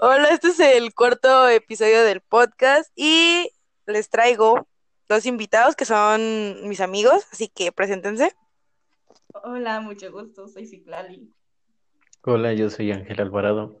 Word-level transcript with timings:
Hola, 0.00 0.28
este 0.28 0.48
es 0.48 0.60
el 0.60 0.94
cuarto 0.94 1.48
episodio 1.48 2.04
del 2.04 2.20
podcast 2.20 2.90
y 2.94 3.50
les 3.86 4.08
traigo 4.10 4.68
dos 5.08 5.26
invitados 5.26 5.74
que 5.74 5.84
son 5.84 6.68
mis 6.68 6.80
amigos, 6.80 7.26
así 7.32 7.48
que 7.48 7.72
preséntense. 7.72 8.32
Hola, 9.42 9.80
mucho 9.80 10.12
gusto, 10.12 10.46
soy 10.48 10.66
Ciclali. 10.66 11.32
Hola, 12.22 12.52
yo 12.52 12.70
soy 12.70 12.92
Ángel 12.92 13.20
Alvarado. 13.20 13.80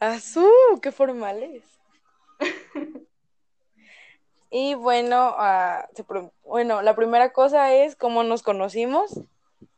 ¡Azú! 0.00 0.46
¡Qué 0.82 0.92
formales! 0.92 1.62
y 4.50 4.74
bueno, 4.74 5.34
ah, 5.38 5.88
se 5.94 6.04
pro- 6.04 6.32
bueno, 6.42 6.82
la 6.82 6.94
primera 6.96 7.32
cosa 7.32 7.72
es 7.72 7.96
cómo 7.96 8.22
nos 8.24 8.42
conocimos, 8.42 9.20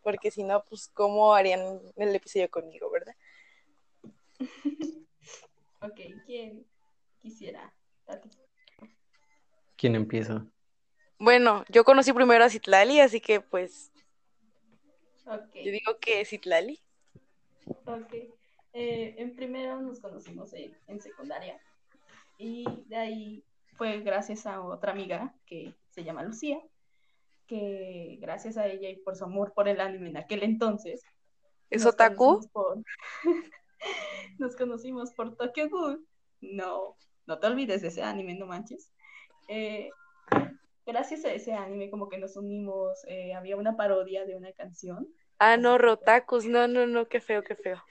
porque 0.02 0.30
si 0.30 0.42
no, 0.42 0.64
pues 0.64 0.88
cómo 0.88 1.34
harían 1.34 1.80
el 1.96 2.14
episodio 2.14 2.50
conmigo, 2.50 2.90
¿verdad? 2.90 3.14
Ok, 5.80 6.00
¿quién 6.24 6.66
quisiera? 7.20 7.74
Tati. 8.06 8.30
¿Quién 9.76 9.94
empieza? 9.96 10.46
Bueno, 11.18 11.64
yo 11.68 11.84
conocí 11.84 12.12
primero 12.12 12.42
a 12.44 12.48
Citlali, 12.48 13.00
así 13.00 13.20
que 13.20 13.40
pues 13.42 13.92
Ok, 15.26 15.54
yo 15.56 15.70
digo 15.72 15.98
que 16.00 16.24
Citlali. 16.24 16.80
ok. 17.86 18.14
Eh, 18.72 19.14
en 19.18 19.36
primero 19.36 19.80
nos 19.80 20.00
conocimos 20.00 20.52
en, 20.54 20.76
en 20.88 21.00
secundaria 21.00 21.60
y 22.38 22.64
de 22.86 22.96
ahí 22.96 23.44
fue 23.76 24.00
gracias 24.00 24.46
a 24.46 24.60
otra 24.62 24.92
amiga 24.92 25.34
que 25.46 25.74
se 25.90 26.02
llama 26.02 26.22
Lucía, 26.24 26.60
que 27.46 28.16
gracias 28.20 28.56
a 28.56 28.66
ella 28.66 28.88
y 28.88 28.96
por 28.96 29.16
su 29.16 29.24
amor 29.24 29.52
por 29.54 29.68
el 29.68 29.80
anime 29.80 30.08
en 30.10 30.16
aquel 30.16 30.42
entonces. 30.42 31.02
¿Es 31.70 31.84
otaku? 31.86 32.40
por- 32.52 32.82
nos 34.38 34.56
conocimos 34.56 35.12
por 35.12 35.36
Tokyo 35.36 35.68
Ghoul. 35.68 36.06
No, 36.40 36.96
no 37.26 37.38
te 37.38 37.46
olvides 37.46 37.82
de 37.82 37.88
ese 37.88 38.02
anime, 38.02 38.34
no 38.34 38.46
manches. 38.46 38.92
Eh, 39.48 39.90
gracias 40.86 41.24
a 41.24 41.32
ese 41.32 41.54
anime 41.54 41.90
como 41.90 42.08
que 42.08 42.18
nos 42.18 42.36
unimos, 42.36 43.04
eh, 43.06 43.34
había 43.34 43.56
una 43.56 43.76
parodia 43.76 44.24
de 44.24 44.36
una 44.36 44.52
canción, 44.52 45.08
Ah, 45.38 45.56
no, 45.56 45.78
Rotakus, 45.78 46.46
no, 46.46 46.68
no, 46.68 46.86
no, 46.86 47.08
qué 47.08 47.20
feo, 47.20 47.42
qué 47.42 47.56
feo. 47.56 47.82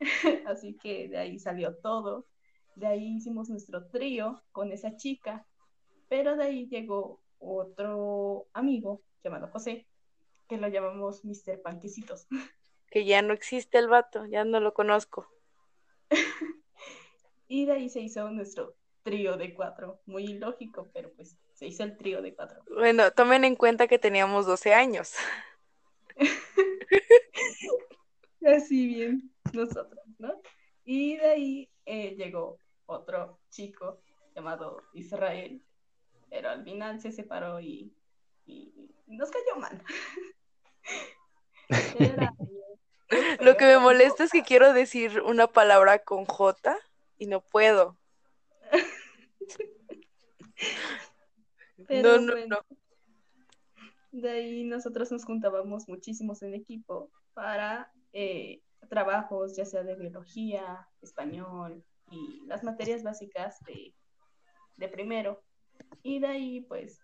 así 0.46 0.76
que 0.78 1.08
de 1.08 1.18
ahí 1.18 1.38
salió 1.38 1.76
todo. 1.76 2.26
De 2.74 2.86
ahí 2.86 3.16
hicimos 3.16 3.50
nuestro 3.50 3.86
trío 3.88 4.42
con 4.52 4.72
esa 4.72 4.96
chica, 4.96 5.46
pero 6.08 6.36
de 6.36 6.44
ahí 6.44 6.66
llegó 6.68 7.20
otro 7.38 8.46
amigo 8.54 9.02
llamado 9.22 9.48
José, 9.48 9.86
que 10.48 10.56
lo 10.56 10.68
llamamos 10.68 11.24
Mr. 11.24 11.60
Panquecitos. 11.62 12.26
Que 12.92 13.06
ya 13.06 13.22
no 13.22 13.32
existe 13.32 13.78
el 13.78 13.88
vato, 13.88 14.26
ya 14.26 14.44
no 14.44 14.60
lo 14.60 14.74
conozco. 14.74 15.26
Y 17.48 17.66
de 17.66 17.72
ahí 17.72 17.90
se 17.90 18.00
hizo 18.00 18.30
nuestro 18.30 18.76
trío 19.02 19.36
de 19.36 19.52
cuatro. 19.52 20.00
Muy 20.06 20.24
ilógico, 20.24 20.88
pero 20.94 21.12
pues 21.12 21.36
se 21.52 21.66
hizo 21.66 21.82
el 21.84 21.98
trío 21.98 22.22
de 22.22 22.34
cuatro. 22.34 22.62
Bueno, 22.70 23.10
tomen 23.10 23.44
en 23.44 23.56
cuenta 23.56 23.88
que 23.88 23.98
teníamos 23.98 24.46
12 24.46 24.72
años. 24.72 25.12
Así 28.46 28.86
bien, 28.86 29.30
nosotros, 29.52 30.00
¿no? 30.18 30.40
Y 30.84 31.16
de 31.16 31.30
ahí 31.30 31.70
eh, 31.84 32.14
llegó 32.16 32.58
otro 32.86 33.38
chico 33.50 34.00
llamado 34.34 34.82
Israel, 34.94 35.62
pero 36.30 36.48
al 36.50 36.64
final 36.64 37.00
se 37.00 37.12
separó 37.12 37.60
y, 37.60 37.92
y 38.46 38.72
nos 39.08 39.30
cayó 39.30 39.56
mal. 39.56 39.82
Era- 41.98 42.34
Lo 43.40 43.56
que 43.56 43.64
me 43.66 43.78
molesta 43.78 44.24
es 44.24 44.30
que 44.30 44.42
quiero 44.42 44.72
decir 44.72 45.20
una 45.22 45.46
palabra 45.46 45.98
con 46.00 46.24
J 46.24 46.76
y 47.18 47.26
no 47.26 47.40
puedo. 47.40 47.96
Pero 51.88 52.12
No, 52.12 52.18
no, 52.18 52.32
bueno, 52.32 52.56
no. 52.56 52.76
De 54.12 54.30
ahí 54.30 54.64
nosotros 54.64 55.10
nos 55.10 55.24
juntábamos 55.24 55.88
muchísimos 55.88 56.42
en 56.42 56.54
equipo 56.54 57.10
para 57.34 57.90
eh, 58.12 58.62
trabajos, 58.88 59.56
ya 59.56 59.64
sea 59.64 59.82
de 59.82 59.94
biología, 59.94 60.86
español 61.00 61.82
y 62.10 62.44
las 62.46 62.62
materias 62.62 63.02
básicas 63.02 63.58
de, 63.64 63.94
de 64.76 64.88
primero. 64.88 65.42
Y 66.02 66.20
de 66.20 66.26
ahí, 66.26 66.60
pues, 66.62 67.00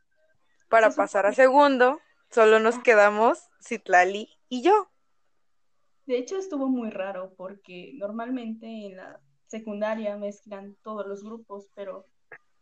Para 0.69 0.91
pasar 0.91 1.27
a 1.27 1.33
segundo, 1.33 2.01
solo 2.31 2.61
nos 2.61 2.79
quedamos 2.81 3.49
Citlali 3.63 4.29
y 4.49 4.63
yo. 4.63 4.91
De 6.09 6.17
hecho 6.17 6.39
estuvo 6.39 6.69
muy 6.69 6.89
raro 6.89 7.35
porque 7.37 7.93
normalmente 7.97 8.67
en 8.67 8.97
la 8.97 9.21
secundaria 9.47 10.17
mezclan 10.17 10.75
todos 10.83 11.07
los 11.07 11.23
grupos, 11.23 11.69
pero 11.75 12.07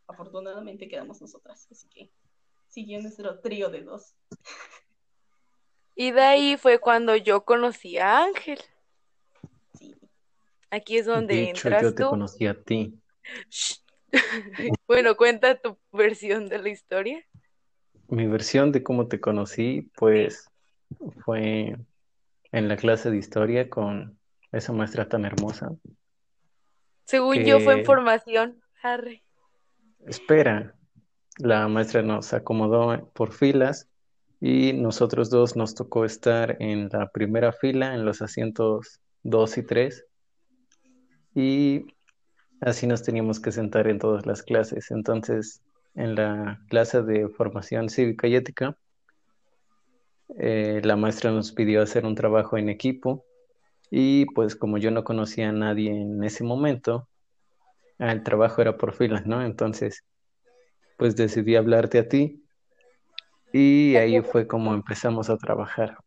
afortunadamente 0.09 0.89
quedamos 0.89 1.21
nosotras, 1.21 1.69
así 1.71 1.89
que 1.89 2.11
siguió 2.67 3.01
nuestro 3.01 3.39
trío 3.39 3.71
de 3.71 3.83
dos. 3.83 4.17
Y 5.95 6.11
de 6.11 6.23
ahí 6.23 6.57
fue 6.57 6.81
cuando 6.81 7.15
yo 7.15 7.45
conocí 7.45 7.99
a 7.99 8.25
Ángel. 8.25 8.59
Sí. 9.79 9.97
Aquí 10.71 10.99
es 10.99 11.07
donde 11.07 11.37
de 11.37 11.43
hecho, 11.45 11.69
entras 11.69 11.83
yo 11.85 11.95
te 11.95 12.03
tú. 12.03 12.11
conocí 12.11 12.47
a 12.47 12.61
ti. 12.61 12.99
Bueno, 14.87 15.17
cuenta 15.17 15.61
tu 15.61 15.77
versión 15.93 16.49
de 16.49 16.59
la 16.59 16.69
historia. 16.71 17.23
Mi 18.09 18.27
versión 18.27 18.73
de 18.73 18.83
cómo 18.83 19.09
te 19.09 19.21
conocí, 19.21 19.91
pues, 19.97 20.49
fue 21.25 21.77
en 22.57 22.69
la 22.69 22.77
clase 22.77 23.11
de 23.11 23.19
historia 23.19 23.69
con 23.69 24.19
esa 24.51 24.73
maestra 24.73 25.07
tan 25.09 25.27
hermosa. 25.27 25.73
Según 27.05 27.45
yo 27.45 27.61
fue 27.61 27.81
en 27.81 27.85
formación. 27.85 28.63
Arre. 28.83 29.23
Espera, 30.07 30.75
la 31.39 31.69
maestra 31.69 32.01
nos 32.01 32.33
acomodó 32.33 33.11
por 33.13 33.33
filas 33.33 33.89
y 34.41 34.73
nosotros 34.73 35.29
dos 35.29 35.55
nos 35.55 35.75
tocó 35.75 36.07
estar 36.07 36.57
en 36.61 36.89
la 36.91 37.11
primera 37.11 37.53
fila, 37.53 37.95
en 37.95 38.07
los 38.07 38.23
asientos 38.23 39.01
2 39.25 39.59
y 39.59 39.63
3. 39.63 40.07
Y 41.35 41.87
así 42.63 42.87
nos 42.87 43.03
teníamos 43.03 43.39
que 43.39 43.53
sentar 43.53 43.87
en 43.87 43.99
todas 43.99 44.25
las 44.25 44.43
clases. 44.43 44.91
Entonces, 44.91 45.63
en 45.95 46.15
la 46.15 46.61
clase 46.69 47.03
de 47.03 47.29
formación 47.29 47.91
cívica 47.91 48.29
y 48.29 48.37
ética, 48.37 48.79
eh, 50.39 50.81
la 50.85 50.97
maestra 50.97 51.31
nos 51.31 51.53
pidió 51.53 51.83
hacer 51.83 52.05
un 52.05 52.15
trabajo 52.15 52.59
en 52.59 52.69
equipo 52.69 53.25
y 53.91 54.27
pues 54.27 54.57
como 54.57 54.79
yo 54.79 54.91
no 54.91 55.05
conocía 55.05 55.51
a 55.51 55.53
nadie 55.53 55.91
en 55.91 56.23
ese 56.25 56.43
momento, 56.43 57.09
ah, 57.99 58.13
el 58.13 58.23
trabajo 58.23 58.61
era 58.61 58.77
por 58.77 58.93
filas, 58.93 59.27
¿no? 59.27 59.43
Entonces, 59.43 60.05
pues 60.97 61.15
decidí 61.17 61.57
hablarte 61.57 61.99
a 61.99 62.09
ti 62.09 62.43
y 63.53 63.97
ahí 63.97 64.21
fue 64.23 64.47
como 64.47 64.75
empezamos 64.75 65.31
a 65.31 65.37
trabajar. 65.37 65.99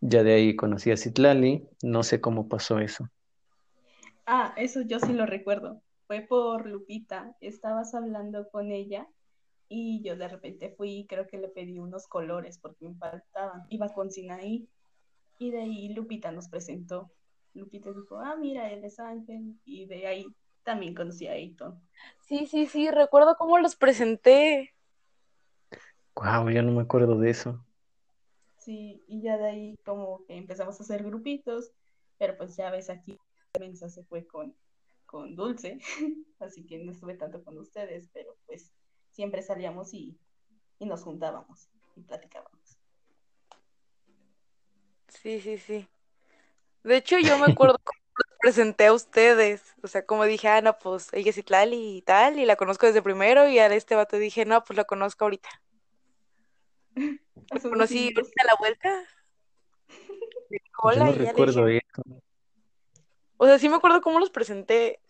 Ya 0.00 0.22
de 0.22 0.34
ahí 0.34 0.56
conocí 0.56 0.90
a 0.90 0.96
Citlali, 0.96 1.68
no 1.82 2.02
sé 2.02 2.20
cómo 2.20 2.48
pasó 2.48 2.78
eso. 2.78 3.08
Ah, 4.26 4.54
eso 4.56 4.82
yo 4.82 4.98
sí 4.98 5.12
lo 5.12 5.26
recuerdo. 5.26 5.82
Fue 6.06 6.20
por 6.20 6.66
Lupita. 6.66 7.36
Estabas 7.40 7.94
hablando 7.94 8.48
con 8.50 8.70
ella 8.70 9.08
y 9.68 10.02
yo 10.02 10.16
de 10.16 10.28
repente 10.28 10.70
fui 10.70 10.98
y 10.98 11.06
creo 11.06 11.26
que 11.26 11.38
le 11.38 11.48
pedí 11.48 11.78
unos 11.78 12.06
colores 12.06 12.58
porque 12.58 12.88
me 12.88 12.94
faltaban. 12.94 13.64
Iba 13.68 13.92
con 13.92 14.10
Sinaí 14.10 14.68
y 15.38 15.50
de 15.50 15.60
ahí 15.60 15.88
Lupita 15.94 16.30
nos 16.30 16.48
presentó. 16.48 17.10
Lupita 17.54 17.90
dijo, 17.92 18.18
ah, 18.18 18.36
mira, 18.36 18.70
él 18.70 18.84
es 18.84 18.98
Ángel. 19.00 19.58
Y 19.64 19.86
de 19.86 20.06
ahí 20.06 20.26
también 20.62 20.94
conocí 20.94 21.26
a 21.26 21.32
Ayton. 21.32 21.80
Sí, 22.20 22.46
sí, 22.46 22.66
sí, 22.66 22.90
recuerdo 22.90 23.36
cómo 23.36 23.58
los 23.58 23.76
presenté. 23.76 24.72
Wow, 26.14 26.48
yo 26.50 26.62
no 26.62 26.72
me 26.72 26.82
acuerdo 26.82 27.18
de 27.18 27.30
eso. 27.30 27.64
Sí, 28.58 29.04
y 29.06 29.20
ya 29.22 29.36
de 29.36 29.46
ahí 29.46 29.76
como 29.84 30.24
que 30.24 30.36
empezamos 30.36 30.80
a 30.80 30.82
hacer 30.82 31.04
grupitos, 31.04 31.72
pero 32.18 32.36
pues 32.36 32.56
ya 32.56 32.70
ves 32.70 32.90
aquí, 32.90 33.18
Mensa 33.60 33.88
se 33.88 34.02
fue 34.04 34.26
con, 34.26 34.56
con 35.04 35.36
Dulce, 35.36 35.78
así 36.40 36.66
que 36.66 36.78
no 36.78 36.90
estuve 36.90 37.14
tanto 37.14 37.44
con 37.44 37.58
ustedes, 37.58 38.08
pero 38.12 38.36
pues 38.46 38.72
siempre 39.16 39.40
salíamos 39.40 39.94
y, 39.94 40.18
y 40.78 40.84
nos 40.84 41.02
juntábamos 41.02 41.70
y 41.96 42.02
platicábamos. 42.02 42.78
Sí, 45.08 45.40
sí, 45.40 45.56
sí. 45.56 45.88
De 46.84 46.98
hecho, 46.98 47.18
yo 47.18 47.38
me 47.38 47.50
acuerdo 47.50 47.78
cómo 47.84 47.98
los 48.18 48.38
presenté 48.40 48.86
a 48.86 48.92
ustedes. 48.92 49.74
O 49.82 49.88
sea, 49.88 50.04
como 50.04 50.26
dije, 50.26 50.48
ah, 50.48 50.60
no, 50.60 50.78
pues 50.78 51.08
ella 51.14 51.30
es 51.30 51.36
Citlali 51.36 51.96
y 51.96 52.02
tal, 52.02 52.38
y 52.38 52.44
la 52.44 52.56
conozco 52.56 52.84
desde 52.86 53.00
primero, 53.00 53.48
y 53.48 53.58
a 53.58 53.66
este 53.68 53.94
vato 53.94 54.18
dije, 54.18 54.44
no, 54.44 54.62
pues 54.62 54.76
la 54.76 54.84
conozco 54.84 55.24
ahorita. 55.24 55.48
Conocí 57.62 58.12
ahorita 58.14 58.42
a 58.42 58.46
la 58.46 58.56
vuelta. 58.58 59.04
Dije, 60.50 60.64
Yo 60.66 60.78
Hola, 60.82 61.04
no 61.06 61.10
y 61.12 61.14
recuerdo 61.14 61.64
dije. 61.64 61.82
eso. 61.88 62.20
O 63.38 63.46
sea, 63.46 63.58
sí 63.58 63.70
me 63.70 63.76
acuerdo 63.76 64.02
cómo 64.02 64.20
los 64.20 64.30
presenté. 64.30 65.00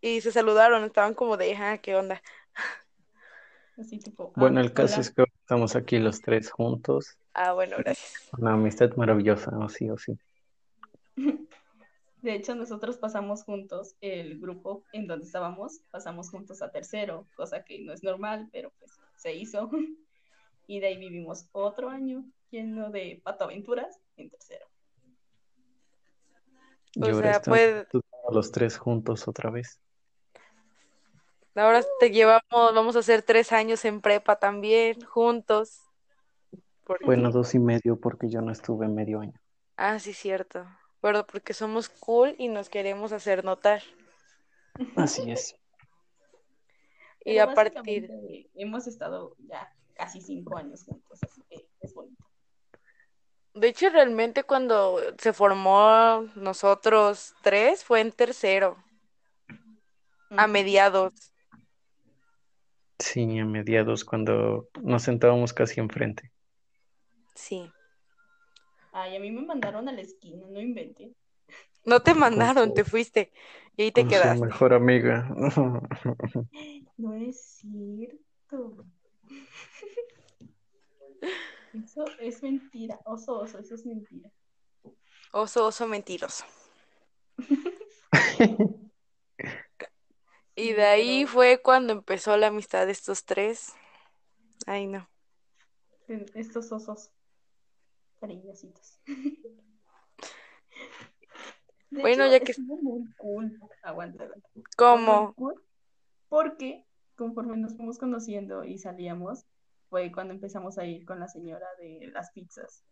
Y 0.00 0.20
se 0.20 0.32
saludaron, 0.32 0.84
estaban 0.84 1.14
como 1.14 1.36
de, 1.36 1.54
ah, 1.56 1.78
¿qué 1.78 1.96
onda? 1.96 2.22
Así 3.78 3.98
tipo, 3.98 4.32
Bueno, 4.36 4.58
ah, 4.60 4.62
el 4.62 4.72
caso 4.72 4.94
hola. 4.94 5.02
es 5.02 5.10
que 5.12 5.24
estamos 5.40 5.76
aquí 5.76 5.98
los 5.98 6.20
tres 6.20 6.50
juntos. 6.50 7.16
Ah, 7.34 7.52
bueno, 7.52 7.76
gracias. 7.78 8.28
Una 8.36 8.54
amistad 8.54 8.94
maravillosa, 8.96 9.56
o 9.56 9.68
sí, 9.68 9.88
o 9.90 9.96
sí. 9.96 10.18
De 12.22 12.34
hecho, 12.34 12.54
nosotros 12.56 12.96
pasamos 12.96 13.44
juntos, 13.44 13.94
el 14.00 14.40
grupo 14.40 14.82
en 14.92 15.06
donde 15.06 15.24
estábamos, 15.24 15.80
pasamos 15.90 16.30
juntos 16.30 16.62
a 16.62 16.70
tercero, 16.70 17.26
cosa 17.36 17.62
que 17.64 17.78
no 17.80 17.92
es 17.92 18.02
normal, 18.02 18.48
pero 18.52 18.72
pues 18.78 18.92
se 19.16 19.34
hizo. 19.34 19.70
Y 20.70 20.80
de 20.80 20.88
ahí 20.88 20.98
vivimos 20.98 21.48
otro 21.52 21.88
año 21.88 22.26
lleno 22.50 22.90
de 22.90 23.22
patoaventuras 23.24 23.98
en 24.18 24.28
tercero. 24.28 24.66
Y 26.92 27.02
O 27.04 27.14
ahora 27.14 27.32
sea, 27.32 27.42
pues 27.42 27.86
los 28.30 28.52
tres 28.52 28.76
juntos 28.76 29.26
otra 29.28 29.48
vez. 29.48 29.80
Ahora 31.62 31.82
te 32.00 32.10
llevamos, 32.10 32.42
vamos 32.74 32.96
a 32.96 33.00
hacer 33.00 33.22
tres 33.22 33.52
años 33.52 33.84
en 33.84 34.00
prepa 34.00 34.36
también, 34.36 35.00
juntos. 35.02 35.82
Porque- 36.84 37.04
Bueno, 37.06 37.30
dos 37.30 37.54
y 37.54 37.58
medio 37.58 38.00
porque 38.00 38.28
yo 38.28 38.40
no 38.40 38.50
estuve 38.52 38.88
medio 38.88 39.20
año. 39.20 39.38
Ah, 39.76 39.98
sí, 39.98 40.12
cierto. 40.12 40.66
Pero 41.00 41.26
porque 41.26 41.54
somos 41.54 41.88
cool 41.88 42.34
y 42.38 42.48
nos 42.48 42.68
queremos 42.68 43.12
hacer 43.12 43.44
notar. 43.44 43.82
Así 44.96 45.30
es. 45.30 45.54
Y 47.24 47.34
Pero 47.34 47.50
a 47.50 47.54
partir, 47.54 48.08
hemos 48.54 48.86
estado 48.86 49.34
ya 49.40 49.70
casi 49.94 50.20
cinco 50.22 50.56
años 50.56 50.84
juntos, 50.84 51.18
así 51.22 51.42
que 51.50 51.68
es 51.80 51.92
bonito. 51.92 52.24
de 53.52 53.68
hecho, 53.68 53.90
realmente 53.90 54.44
cuando 54.44 54.98
se 55.18 55.32
formó 55.34 56.22
nosotros 56.36 57.34
tres 57.42 57.84
fue 57.84 58.00
en 58.00 58.12
tercero, 58.12 58.76
a 60.30 60.46
mediados. 60.46 61.12
Sí, 62.98 63.38
a 63.38 63.44
mediados 63.44 64.04
cuando 64.04 64.68
nos 64.82 65.02
sentábamos 65.02 65.52
casi 65.52 65.80
enfrente. 65.80 66.32
Sí. 67.34 67.70
Ay, 68.92 69.16
a 69.16 69.20
mí 69.20 69.30
me 69.30 69.42
mandaron 69.42 69.88
a 69.88 69.92
la 69.92 70.00
esquina, 70.00 70.46
no 70.48 70.60
inventé. 70.60 71.12
No 71.84 72.00
te 72.00 72.14
mandaron, 72.14 72.74
te 72.74 72.84
fuiste 72.84 73.32
y 73.76 73.82
ahí 73.82 73.92
te 73.92 74.02
Con 74.02 74.10
su 74.10 74.16
quedaste. 74.16 74.46
mejor 74.46 74.74
amiga. 74.74 75.28
No 76.96 77.14
es 77.14 77.40
cierto. 77.60 78.84
Eso 81.72 82.04
es 82.18 82.42
mentira. 82.42 82.98
Oso, 83.04 83.38
oso, 83.38 83.58
eso 83.60 83.74
es 83.76 83.86
mentira. 83.86 84.30
Oso, 85.32 85.66
oso 85.66 85.86
mentiroso. 85.86 86.44
Y 90.58 90.68
Sí, 90.68 90.72
de 90.72 90.84
ahí 90.84 91.20
pero- 91.24 91.32
fue 91.32 91.60
cuando 91.62 91.92
empezó 91.92 92.36
la 92.36 92.48
amistad 92.48 92.86
de 92.86 92.92
estos 92.92 93.24
tres. 93.24 93.74
Ay, 94.66 94.86
no. 94.88 95.08
Estos 96.34 96.72
osos 96.72 97.10
cariñositos. 98.20 98.98
De 101.90 102.02
Bueno, 102.02 102.24
hecho, 102.24 102.32
ya 102.32 102.40
que- 102.40 102.52
estuvo 102.52 102.76
muy 102.82 103.08
cool. 103.16 103.58
Aguanta, 103.82 104.24
aguanta. 104.24 104.48
Fue 104.52 104.62
muy 104.62 104.64
¿Cómo? 104.76 105.34
cool 105.34 105.54
Porque 106.28 106.84
conforme 107.16 107.56
nos 107.56 107.74
fuimos 107.76 107.98
conociendo 107.98 108.62
y 108.64 108.78
salíamos, 108.78 109.46
fue 109.88 110.12
cuando 110.12 110.34
empezamos 110.34 110.76
a 110.78 110.84
ir 110.84 111.06
con 111.06 111.18
la 111.20 111.28
señora 111.28 111.66
de 111.78 112.08
las 112.12 112.30
pizzas. 112.32 112.84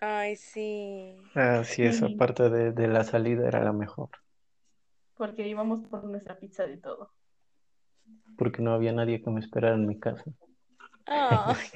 Ay, 0.00 0.36
sí. 0.36 1.14
Así 1.34 1.82
es, 1.82 2.00
Ujú. 2.00 2.14
aparte 2.14 2.48
de, 2.48 2.72
de 2.72 2.88
la 2.88 3.04
salida 3.04 3.46
era 3.46 3.62
la 3.62 3.72
mejor, 3.74 4.08
Porque 5.22 5.46
íbamos 5.46 5.86
por 5.86 6.02
nuestra 6.02 6.36
pizza 6.36 6.66
de 6.66 6.78
todo. 6.78 7.12
porque 8.36 8.60
no 8.60 8.72
había 8.72 8.92
nadie 8.92 9.22
que 9.22 9.30
me 9.30 9.38
esperara 9.38 9.76
en 9.76 9.86
mi 9.86 9.96
casa. 10.00 10.24
Ay, 11.06 11.68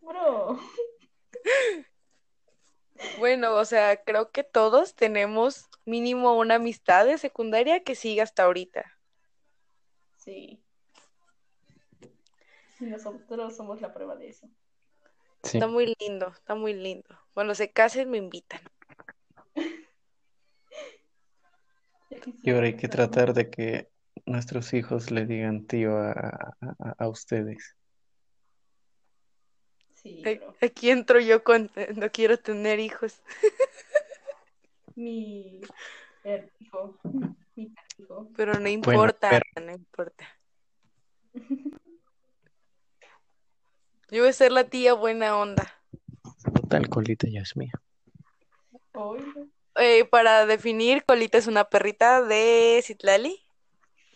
Bro, 0.00 0.60
Bueno, 3.18 3.56
o 3.56 3.64
sea, 3.64 3.96
creo 4.04 4.30
que 4.30 4.44
todos 4.44 4.94
tenemos 4.94 5.68
mínimo 5.84 6.38
una 6.38 6.54
amistad 6.54 7.04
de 7.04 7.18
secundaria 7.18 7.82
que 7.82 7.96
sigue 7.96 8.22
hasta 8.22 8.44
ahorita. 8.44 8.84
sí. 10.18 10.62
Y 12.78 12.84
nosotros 12.84 13.56
somos 13.56 13.80
la 13.80 13.92
prueba 13.92 14.14
de 14.14 14.28
eso. 14.28 14.46
Sí, 15.42 15.56
Está 15.58 15.66
muy 15.66 15.96
lindo, 15.98 16.28
está 16.28 16.54
muy 16.54 16.74
lindo. 16.74 17.08
Cuando 17.34 17.56
se 17.56 17.72
casen 17.72 18.08
me 18.08 18.18
invitan. 18.18 18.60
y 22.42 22.50
ahora 22.50 22.66
hay 22.66 22.76
que 22.76 22.88
tratar 22.88 23.32
de 23.34 23.50
que 23.50 23.88
nuestros 24.26 24.72
hijos 24.74 25.10
le 25.10 25.26
digan 25.26 25.66
tío 25.66 25.96
a, 25.98 26.10
a- 26.60 26.94
a 26.98 27.08
ustedes. 27.08 27.76
Sí, 29.94 30.20
bro. 30.22 30.54
Aquí 30.60 30.90
entro 30.90 31.20
yo 31.20 31.44
con 31.44 31.70
no 31.96 32.10
quiero 32.10 32.38
tener 32.38 32.80
hijos. 32.80 33.20
Mi 34.94 35.60
hijo, 35.60 36.98
mi 37.54 37.72
hijo. 37.98 38.28
Pero 38.36 38.58
no 38.60 38.68
importa, 38.68 39.40
pero- 39.54 39.66
no 39.66 39.72
importa. 39.72 40.26
Yo 44.10 44.20
voy 44.20 44.28
a 44.28 44.32
ser 44.34 44.52
la 44.52 44.64
tía 44.64 44.92
buena 44.92 45.38
onda. 45.38 45.72
Total, 46.54 46.88
colita 46.90 47.26
ya 47.30 47.40
es 47.40 47.56
mía. 47.56 47.72
Oiga. 48.92 49.46
Eh, 49.76 50.04
para 50.04 50.46
definir, 50.46 51.04
Colita 51.04 51.38
es 51.38 51.46
una 51.46 51.64
perrita 51.64 52.22
de 52.22 52.80
Citlali, 52.84 53.40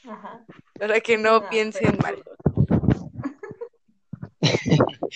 Ajá. 0.06 0.44
para 0.78 1.00
que 1.00 1.16
no 1.16 1.38
una 1.38 1.48
piensen 1.48 1.96
mal. 2.02 2.22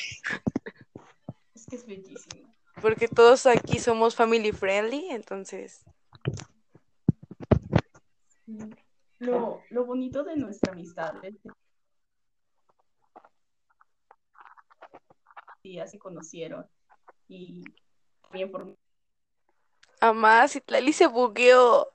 Es 1.55 1.67
que 1.67 1.77
es 1.77 1.87
bellísima. 1.87 2.49
Porque 2.81 3.07
todos 3.07 3.45
aquí 3.47 3.79
somos 3.79 4.17
family 4.17 4.53
friendly, 4.53 5.11
entonces. 5.11 5.85
Lo, 9.19 9.63
lo 9.69 9.85
bonito 9.85 10.25
de 10.25 10.37
nuestra 10.37 10.73
amistad 10.73 11.23
es 11.23 11.35
que 15.63 15.73
ya 15.75 15.87
se 15.87 15.99
conocieron 15.99 16.67
y 17.29 17.63
también 18.23 18.51
por 18.51 18.75
Amá, 20.01 20.49
Citlali 20.49 20.93
se 20.93 21.07
bugueó. 21.07 21.89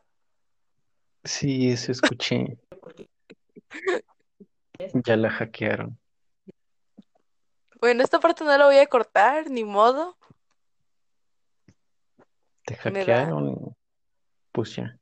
Sí, 1.23 1.71
eso 1.71 1.91
escuché. 1.91 2.57
Ya 5.05 5.15
la 5.15 5.29
hackearon. 5.29 5.97
Bueno, 7.79 8.03
esta 8.03 8.19
parte 8.19 8.43
no 8.43 8.57
la 8.57 8.65
voy 8.65 8.77
a 8.77 8.87
cortar, 8.87 9.49
ni 9.49 9.63
modo. 9.63 10.17
Te 12.65 12.75
hackearon. 12.75 13.73
Pues 14.51 14.75
ya. 14.75 14.99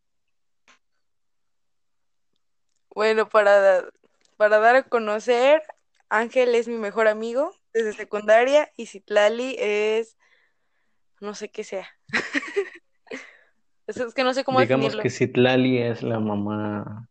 Bueno, 2.93 3.27
para, 3.27 3.89
para 4.37 4.59
dar 4.59 4.75
a 4.75 4.83
conocer, 4.83 5.63
Ángel 6.09 6.53
es 6.53 6.67
mi 6.67 6.77
mejor 6.77 7.07
amigo 7.07 7.55
desde 7.73 7.93
secundaria 7.93 8.71
y 8.77 8.85
Citlali 8.85 9.55
es, 9.57 10.17
no 11.19 11.33
sé 11.33 11.49
qué 11.49 11.63
sea. 11.63 11.87
Es, 13.87 13.97
es 13.97 14.13
que 14.13 14.23
no 14.23 14.33
sé 14.33 14.43
cómo 14.43 14.59
Digamos 14.61 14.85
definirlo. 14.85 15.03
que 15.03 15.09
Citlali 15.09 15.77
es 15.77 16.03
la 16.03 16.19
mamá. 16.19 17.09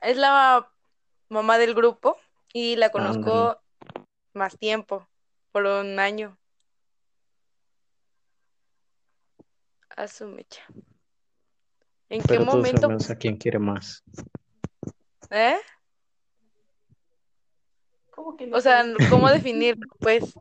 Es 0.00 0.16
la 0.16 0.70
mamá 1.28 1.58
del 1.58 1.74
grupo 1.74 2.16
y 2.52 2.76
la 2.76 2.90
conozco 2.90 3.60
más 4.34 4.56
tiempo, 4.58 5.08
por 5.50 5.64
un 5.66 5.98
año. 5.98 6.38
A 9.96 10.06
su 10.08 10.26
mecha. 10.26 10.62
¿En 12.08 12.20
qué 12.22 12.28
Pero 12.28 12.44
momento? 12.44 12.88
a 12.90 13.14
quién 13.16 13.36
quiere 13.36 13.58
más. 13.58 14.02
¿Eh? 15.30 15.56
¿Cómo 18.10 18.36
que 18.36 18.46
no 18.46 18.56
O 18.56 18.60
sea, 18.60 18.84
¿cómo 19.10 19.28
definirlo? 19.30 19.86
Pues. 19.98 20.38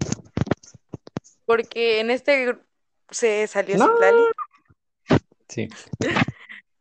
Porque 1.44 2.00
en 2.00 2.10
este 2.10 2.58
se 3.10 3.46
salió 3.46 3.76
No. 3.76 3.88
Citlali. 3.88 4.22
Sí. 5.48 5.68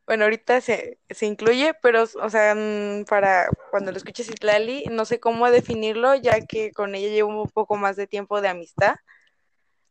Bueno, 0.07 0.24
ahorita 0.24 0.62
se, 0.62 1.00
se 1.10 1.25
incluye, 1.25 1.74
pero, 1.81 2.03
o 2.03 2.29
sea, 2.29 2.55
mm, 2.55 3.03
para 3.10 3.50
cuando 3.72 3.91
lo 3.91 3.98
escuche 3.98 4.24
Citlali, 4.24 4.86
no 4.89 5.03
sé 5.03 5.19
cómo 5.19 5.51
definirlo, 5.51 6.15
ya 6.15 6.39
que 6.39 6.72
con 6.72 6.96
ella 6.96 7.10
llevo 7.10 7.41
un 7.43 7.50
poco 7.50 7.75
más 7.75 7.98
de 7.98 8.07
tiempo 8.07 8.39
de 8.39 8.48
amistad, 8.48 8.96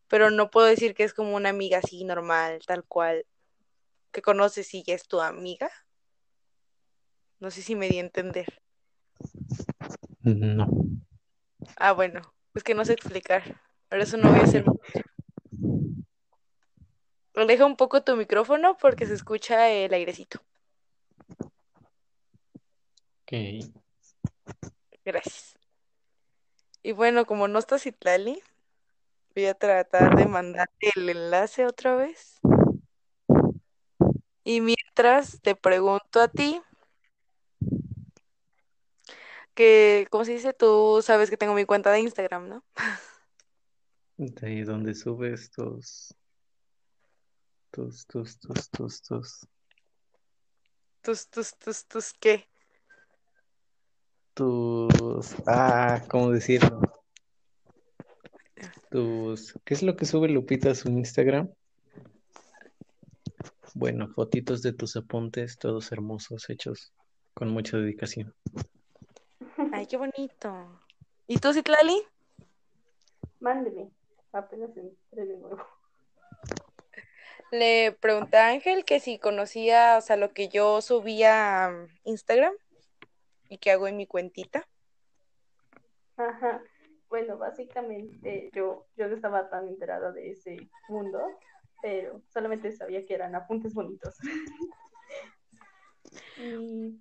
pero 0.09 0.31
no 0.31 0.51
puedo 0.51 0.69
decir 0.69 0.95
que 0.95 1.05
es 1.05 1.13
como 1.13 1.37
una 1.37 1.51
amiga 1.51 1.81
así 1.85 2.03
normal, 2.05 2.61
tal 2.67 2.83
cual, 2.85 3.27
que 4.11 4.23
conoces 4.23 4.73
y 4.73 4.83
ya 4.85 4.95
es 4.95 5.07
tu 5.07 5.21
amiga. 5.21 5.71
No 7.39 7.51
sé 7.51 7.61
si 7.61 7.77
me 7.77 7.91
di 7.91 7.99
a 7.99 8.01
entender. 8.01 8.47
No. 10.23 10.67
Ah, 11.77 11.93
bueno, 11.93 12.23
es 12.55 12.65
que 12.65 12.75
no 12.75 12.87
sé 12.87 12.95
explicar. 12.95 13.61
Por 13.91 13.99
eso 13.99 14.17
no 14.17 14.31
voy 14.31 14.41
a 14.41 14.45
hacer 14.45 14.65
mucho. 14.65 14.81
Aleja 17.37 17.67
un 17.67 17.77
poco 17.77 18.03
tu 18.03 18.17
micrófono 18.17 18.77
porque 18.77 19.07
se 19.07 19.15
escucha 19.15 19.71
el 19.71 19.95
airecito. 19.95 20.41
Ok. 23.23 23.33
Gracias. 25.05 25.55
Y 26.83 26.93
bueno, 26.93 27.27
como 27.27 27.49
no 27.49 27.59
está 27.59 27.79
Citlali, 27.79 28.43
Voy 29.37 29.45
a 29.45 29.53
tratar 29.53 30.17
de 30.17 30.25
mandarte 30.25 30.93
el 30.97 31.11
enlace 31.11 31.67
otra 31.67 31.95
vez. 31.95 32.41
Y 34.45 34.63
mientras 34.63 35.43
te 35.43 35.55
pregunto 35.55 36.23
a 36.23 36.29
ti, 36.29 36.63
que, 39.53 40.07
¿cómo 40.09 40.25
se 40.25 40.33
dice? 40.33 40.55
Tú 40.55 41.01
sabes 41.03 41.29
que 41.29 41.37
tengo 41.37 41.53
mi 41.53 41.67
cuenta 41.67 41.93
de 41.93 42.01
Instagram, 42.01 42.49
¿no? 42.49 42.65
De 44.17 44.47
ahí 44.47 44.63
donde 44.63 44.95
subes 44.95 45.51
tus, 45.51 46.15
tus, 47.77 48.07
tus, 48.07 48.39
tus, 48.39 48.71
tus, 48.71 49.03
tus, 49.03 49.47
Tus, 51.03 51.29
tus, 51.29 51.59
tus, 51.59 51.87
tus, 51.87 52.13
¿qué? 52.15 52.49
tus, 54.33 55.37
ah, 55.47 56.03
¿cómo 56.09 56.31
decirlo? 56.31 56.81
Tus, 58.91 59.53
¿qué 59.63 59.75
es 59.75 59.83
lo 59.83 59.95
que 59.95 60.07
sube 60.07 60.31
Lupita 60.31 60.71
a 60.71 60.75
su 60.75 60.89
Instagram? 60.89 61.51
Bueno, 63.75 64.09
fotitos 64.09 64.63
de 64.63 64.73
tus 64.73 64.97
apuntes, 64.97 65.59
todos 65.59 65.93
hermosos, 65.93 66.49
hechos 66.49 66.95
con 67.35 67.51
mucha 67.51 67.77
dedicación. 67.77 68.35
Ay, 69.71 69.87
qué 69.87 69.99
bonito. 69.99 70.81
¿Y 71.27 71.37
tú, 71.37 71.53
Citlali? 71.53 72.01
Mándeme. 73.41 73.91
Apenas 74.33 74.75
entré 74.79 75.27
de 75.27 75.37
nuevo. 75.37 75.76
Le 77.53 77.93
pregunté 77.93 78.37
a 78.39 78.49
Ángel 78.49 78.85
que 78.85 78.99
si 79.01 79.19
conocía, 79.19 79.97
o 79.99 80.01
sea, 80.01 80.17
lo 80.17 80.33
que 80.33 80.49
yo 80.49 80.81
subía 80.81 81.67
a 81.67 81.87
Instagram 82.05 82.55
y 83.49 83.59
que 83.59 83.71
hago 83.71 83.87
en 83.87 83.97
mi 83.97 84.07
cuentita. 84.07 84.67
Ajá. 86.17 86.63
Bueno, 87.09 87.39
básicamente 87.39 88.51
yo, 88.53 88.87
yo 88.97 89.07
no 89.07 89.15
estaba 89.15 89.49
tan 89.49 89.69
enterada 89.69 90.11
de 90.11 90.31
ese 90.31 90.57
mundo, 90.89 91.21
pero 91.81 92.21
solamente 92.29 92.73
sabía 92.73 93.07
que 93.07 93.15
eran 93.15 93.35
apuntes 93.35 93.75
bonitos. 93.75 94.17
y 96.39 96.99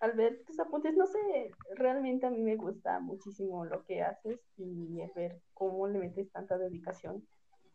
al 0.00 0.12
ver 0.12 0.42
tus 0.44 0.58
apuntes, 0.58 0.94
no 0.96 1.06
sé, 1.06 1.52
realmente 1.76 2.26
a 2.26 2.30
mí 2.30 2.42
me 2.42 2.56
gusta 2.56 3.00
muchísimo 3.00 3.64
lo 3.64 3.84
que 3.84 4.02
haces 4.02 4.40
y 4.56 5.00
ver 5.14 5.40
cómo 5.54 5.86
le 5.86 5.98
metes 5.98 6.30
tanta 6.30 6.58
dedicación. 6.58 7.26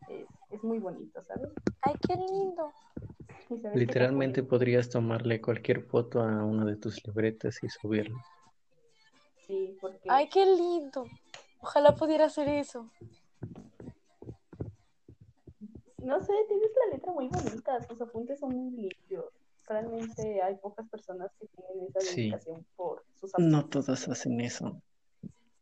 Es, 0.08 0.26
es 0.50 0.64
muy 0.64 0.78
bonito, 0.78 1.22
¿sabes? 1.22 1.48
Ay, 1.82 1.94
qué 2.06 2.14
lindo. 2.16 2.72
Literalmente 3.74 4.42
podrías 4.42 4.88
tomarle 4.90 5.40
cualquier 5.40 5.82
foto 5.82 6.20
a 6.20 6.44
una 6.44 6.64
de 6.64 6.76
tus 6.76 7.04
libretas 7.06 7.62
y 7.62 7.68
subirla. 7.68 8.22
Sí, 9.46 9.76
porque 9.80 10.00
Ay, 10.08 10.28
qué 10.28 10.44
lindo. 10.44 11.06
Ojalá 11.60 11.94
pudiera 11.94 12.26
hacer 12.26 12.48
eso. 12.48 12.90
no 15.98 16.20
sé, 16.22 16.32
tienes 16.46 16.70
la 16.86 16.96
letra 16.96 17.12
muy 17.12 17.28
bonita, 17.28 17.80
tus 17.80 18.00
apuntes 18.00 18.38
son 18.40 18.54
muy 18.54 18.70
limpios. 18.70 19.26
Realmente 19.66 20.40
hay 20.40 20.54
pocas 20.56 20.88
personas 20.88 21.30
que 21.38 21.46
tienen 21.48 21.86
esa 21.88 22.00
Sí. 22.00 22.22
dedicación 22.22 22.64
por 22.76 23.04
sus 23.14 23.34
apuntes. 23.34 23.52
No 23.52 23.68
todas 23.68 24.08
hacen 24.08 24.40
eso. 24.40 24.80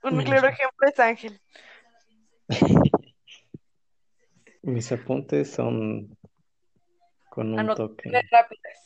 Un 0.05 0.23
claro 0.23 0.49
ejemplo 0.49 0.89
es 0.89 1.01
Ángel. 1.01 1.41
Mis 4.67 4.91
apuntes 4.93 5.51
son 5.51 6.17
con 7.31 7.59
un 7.59 7.75
toque, 7.75 8.11
rápidas. 8.31 8.79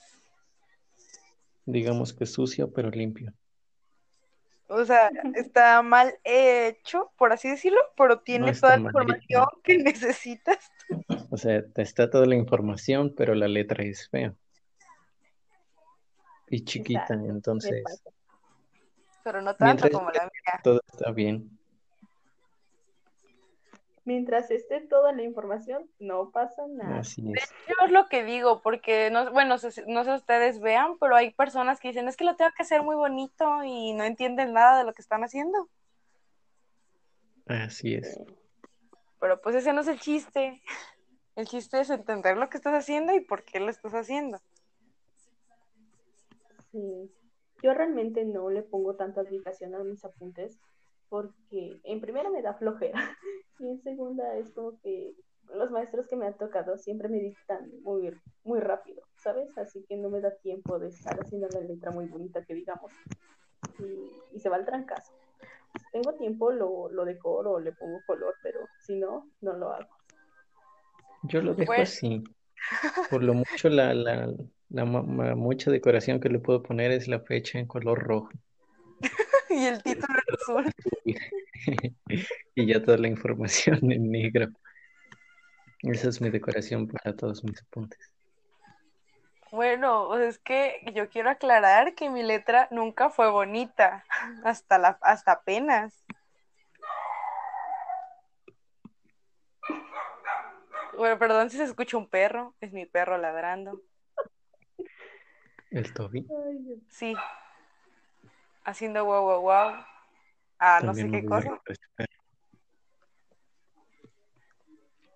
digamos 1.64 2.12
que 2.12 2.26
sucio, 2.26 2.72
pero 2.72 2.90
limpio. 2.90 3.32
O 4.68 4.84
sea, 4.84 5.10
está 5.34 5.82
mal 5.82 6.14
hecho, 6.22 7.10
por 7.16 7.32
así 7.32 7.48
decirlo, 7.48 7.80
pero 7.96 8.20
tiene 8.20 8.52
toda 8.52 8.76
la 8.76 8.82
información 8.82 9.42
hecho. 9.42 9.62
que 9.64 9.78
necesitas. 9.78 10.70
O 11.30 11.36
sea, 11.36 11.62
está 11.76 12.08
toda 12.10 12.26
la 12.26 12.36
información, 12.36 13.14
pero 13.16 13.34
la 13.34 13.48
letra 13.48 13.84
es 13.84 14.08
fea 14.08 14.34
y 16.50 16.64
chiquita, 16.64 17.00
Exacto, 17.02 17.30
entonces. 17.30 17.84
Pero 19.22 19.40
no 19.40 19.54
tanto 19.54 19.64
mientras 19.64 19.92
como 19.92 20.10
la 20.10 20.22
mía. 20.22 20.60
todo 20.62 20.80
está 20.92 21.12
bien. 21.12 21.59
Mientras 24.10 24.50
esté 24.50 24.80
toda 24.80 25.12
la 25.12 25.22
información, 25.22 25.88
no 26.00 26.32
pasa 26.32 26.66
nada. 26.66 26.98
Así 26.98 27.22
es. 27.32 27.48
Yo 27.68 27.74
es 27.86 27.92
lo 27.92 28.08
que 28.08 28.24
digo, 28.24 28.60
porque 28.60 29.08
no, 29.08 29.30
bueno, 29.30 29.50
no 29.50 29.58
sé 29.58 29.70
si 29.70 29.84
ustedes 30.10 30.58
vean, 30.58 30.98
pero 30.98 31.14
hay 31.14 31.32
personas 31.32 31.78
que 31.78 31.88
dicen, 31.88 32.08
es 32.08 32.16
que 32.16 32.24
lo 32.24 32.34
tengo 32.34 32.50
que 32.56 32.64
hacer 32.64 32.82
muy 32.82 32.96
bonito 32.96 33.62
y 33.62 33.92
no 33.92 34.02
entienden 34.02 34.52
nada 34.52 34.78
de 34.78 34.84
lo 34.84 34.94
que 34.94 35.02
están 35.02 35.22
haciendo. 35.22 35.68
Así 37.46 37.94
es. 37.94 38.20
Pero 39.20 39.40
pues 39.40 39.54
ese 39.54 39.72
no 39.72 39.82
es 39.82 39.86
el 39.86 40.00
chiste. 40.00 40.60
El 41.36 41.46
chiste 41.46 41.78
es 41.78 41.88
entender 41.90 42.36
lo 42.36 42.50
que 42.50 42.56
estás 42.56 42.74
haciendo 42.74 43.14
y 43.14 43.20
por 43.20 43.44
qué 43.44 43.60
lo 43.60 43.70
estás 43.70 43.94
haciendo. 43.94 44.40
Sí. 46.72 47.14
Yo 47.62 47.74
realmente 47.74 48.24
no 48.24 48.50
le 48.50 48.64
pongo 48.64 48.96
tanta 48.96 49.22
dedicación 49.22 49.76
a 49.76 49.84
mis 49.84 50.04
apuntes 50.04 50.58
porque 51.10 51.80
en 51.84 52.00
primera 52.00 52.30
me 52.30 52.42
da 52.42 52.54
flojera 52.54 52.94
y 53.60 53.68
en 53.68 53.82
segunda 53.82 54.36
es 54.36 54.50
como 54.52 54.80
que 54.80 55.14
los 55.54 55.70
maestros 55.72 56.06
que 56.08 56.16
me 56.16 56.26
han 56.26 56.38
tocado 56.38 56.78
siempre 56.78 57.08
me 57.10 57.18
dictan 57.18 57.70
muy, 57.82 58.10
muy 58.44 58.60
rápido, 58.60 59.02
¿sabes? 59.16 59.50
Así 59.58 59.84
que 59.88 59.98
no 59.98 60.08
me 60.08 60.22
da 60.22 60.34
tiempo 60.36 60.78
de 60.78 60.88
estar 60.88 61.18
haciendo 61.20 61.48
la 61.52 61.60
letra 61.60 61.90
muy 61.90 62.06
bonita 62.06 62.44
que 62.44 62.54
digamos 62.54 62.92
y, 63.80 64.36
y 64.36 64.40
se 64.40 64.48
va 64.48 64.56
al 64.56 64.64
trancazo. 64.66 65.12
Si 65.76 65.84
tengo 65.92 66.14
tiempo 66.14 66.52
lo, 66.52 66.90
lo 66.90 67.04
decoro, 67.04 67.60
le 67.60 67.72
pongo 67.72 68.00
color, 68.06 68.34
pero 68.42 68.60
si 68.86 68.96
no, 68.96 69.28
no 69.40 69.54
lo 69.54 69.72
hago. 69.72 69.88
Yo 71.22 71.42
lo 71.42 71.54
dejo 71.54 71.72
Bueno. 71.72 71.82
así. 71.82 72.22
Por 73.08 73.22
lo 73.24 73.34
mucho, 73.34 73.68
la, 73.68 73.94
la, 73.94 74.32
la 74.70 74.84
mucha 75.36 75.70
decoración 75.70 76.20
que 76.20 76.28
le 76.30 76.38
puedo 76.40 76.62
poner 76.62 76.92
es 76.92 77.08
la 77.08 77.20
fecha 77.20 77.58
en 77.58 77.66
color 77.66 78.00
rojo. 78.02 78.30
y 79.60 79.66
el 79.66 79.82
título 79.82 80.18
en 80.18 80.34
azul. 80.34 80.72
Y 82.54 82.66
ya 82.66 82.82
toda 82.82 82.96
la 82.98 83.08
información 83.08 83.92
en 83.92 84.10
negro. 84.10 84.48
Esa 85.82 86.08
es 86.08 86.20
mi 86.20 86.30
decoración 86.30 86.88
para 86.88 87.14
todos 87.14 87.44
mis 87.44 87.60
apuntes. 87.62 88.12
Bueno, 89.52 90.06
pues 90.08 90.22
es 90.22 90.38
que 90.38 90.80
yo 90.94 91.08
quiero 91.08 91.30
aclarar 91.30 91.94
que 91.94 92.08
mi 92.08 92.22
letra 92.22 92.68
nunca 92.70 93.10
fue 93.10 93.30
bonita, 93.30 94.04
hasta 94.44 94.78
la, 94.78 94.98
hasta 95.02 95.32
apenas. 95.32 96.04
Bueno, 100.96 101.18
perdón 101.18 101.50
si 101.50 101.56
se 101.56 101.64
escucha 101.64 101.96
un 101.96 102.08
perro, 102.08 102.54
es 102.60 102.72
mi 102.72 102.86
perro 102.86 103.18
ladrando. 103.18 103.80
El 105.70 105.92
Toby. 105.94 106.26
Sí, 106.88 107.14
haciendo 108.64 109.04
guau 109.04 109.22
guau 109.24 109.40
guau. 109.40 109.84
Ah, 110.58 110.80
no 110.82 110.94
sé 110.94 111.02
también 111.02 111.22
qué 111.22 111.26
a 111.26 111.30
cosa. 111.30 111.62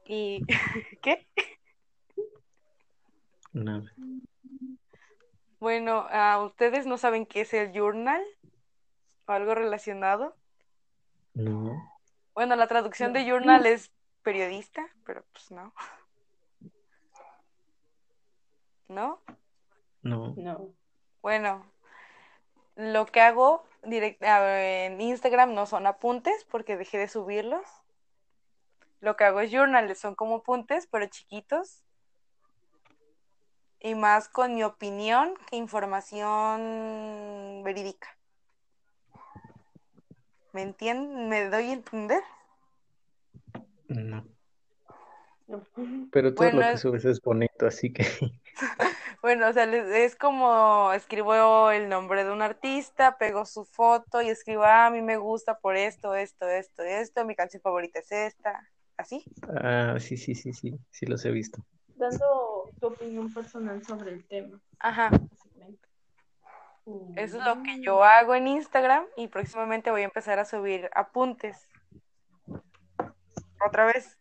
¿Y 0.07 0.43
qué? 1.03 1.27
Nada. 3.53 3.93
Bueno, 5.61 6.07
¿ustedes 6.45 6.87
no 6.87 6.99
saben 6.99 7.25
qué 7.27 7.43
es 7.43 7.55
el 7.55 7.73
journal? 7.73 8.23
¿O 9.27 9.33
algo 9.33 9.55
relacionado? 9.55 10.37
No. 11.35 11.91
Bueno, 12.35 12.57
la 12.57 12.67
traducción 12.67 13.13
No. 13.13 13.19
de 13.19 13.25
journal 13.31 13.65
es 13.67 13.91
periodista, 14.23 14.87
pero 15.07 15.25
pues 15.33 15.51
no. 15.51 15.73
¿No? 18.89 19.23
No. 20.03 20.35
No. 20.37 20.75
Bueno, 21.23 21.65
lo 22.77 23.07
que 23.07 23.21
hago 23.21 23.65
en 23.83 25.01
Instagram 25.01 25.55
no 25.55 25.67
son 25.67 25.87
apuntes 25.87 26.45
porque 26.51 26.77
dejé 26.77 26.99
de 26.99 27.09
subirlos. 27.09 27.65
Lo 29.01 29.17
que 29.17 29.25
hago 29.25 29.41
es 29.41 29.51
journals, 29.53 29.99
son 29.99 30.15
como 30.15 30.37
apuntes, 30.37 30.87
pero 30.91 31.07
chiquitos. 31.07 31.83
Y 33.81 33.95
más 33.95 34.29
con 34.29 34.55
mi 34.55 34.65
opinión 34.65 35.35
que 35.51 35.57
información 35.57 37.63
verídica. 37.65 38.09
¿Me 40.53 40.63
entienden? 40.63 41.29
¿Me 41.29 41.49
doy 41.51 41.71
a 41.71 41.73
entender? 41.75 42.23
No. 43.89 44.25
Pero 46.11 46.33
todo 46.33 46.45
Bueno, 46.45 46.61
lo 46.61 46.67
que 46.69 46.73
es- 46.75 46.81
subes 46.81 47.05
es 47.05 47.21
bonito, 47.21 47.67
así 47.67 47.93
que 47.93 48.07
Bueno, 49.25 49.49
o 49.49 49.53
sea, 49.55 49.65
les- 49.65 49.87
es 49.87 50.17
como 50.17 50.93
escribo 50.93 51.71
el 51.71 51.89
nombre 51.89 52.25
de 52.25 52.31
un 52.31 52.43
artista, 52.43 53.17
pego 53.17 53.47
su 53.47 53.65
foto 53.65 54.21
y 54.21 54.29
escribo, 54.29 54.65
ah, 54.65 54.85
a 54.85 54.91
mí 54.91 55.01
me 55.01 55.17
gusta 55.17 55.59
por 55.59 55.77
esto, 55.77 56.15
esto, 56.15 56.47
esto, 56.47 56.83
esto, 56.83 57.25
mi 57.25 57.35
canción 57.35 57.63
favorita 57.63 58.01
es 58.01 58.13
esta, 58.13 58.69
así. 58.99 59.25
Ah, 59.63 59.97
sí, 59.99 60.19
sí, 60.19 60.35
sí, 60.35 60.53
sí, 60.53 60.79
sí 60.91 61.07
los 61.07 61.25
he 61.25 61.31
visto. 61.31 61.65
Dando 61.97 62.69
tu 62.79 62.89
opinión 62.89 63.33
personal 63.33 63.83
sobre 63.83 64.13
el 64.13 64.27
tema, 64.27 64.61
Ajá, 64.79 65.09
eso 67.17 67.39
es 67.39 67.45
lo 67.47 67.63
que 67.63 67.81
yo 67.81 68.05
hago 68.05 68.35
en 68.35 68.47
Instagram 68.47 69.07
y 69.17 69.29
próximamente 69.29 69.91
voy 69.91 70.03
a 70.03 70.05
empezar 70.05 70.39
a 70.39 70.45
subir 70.45 70.91
apuntes. 70.93 71.67
Otra 73.67 73.87
vez. 73.87 74.19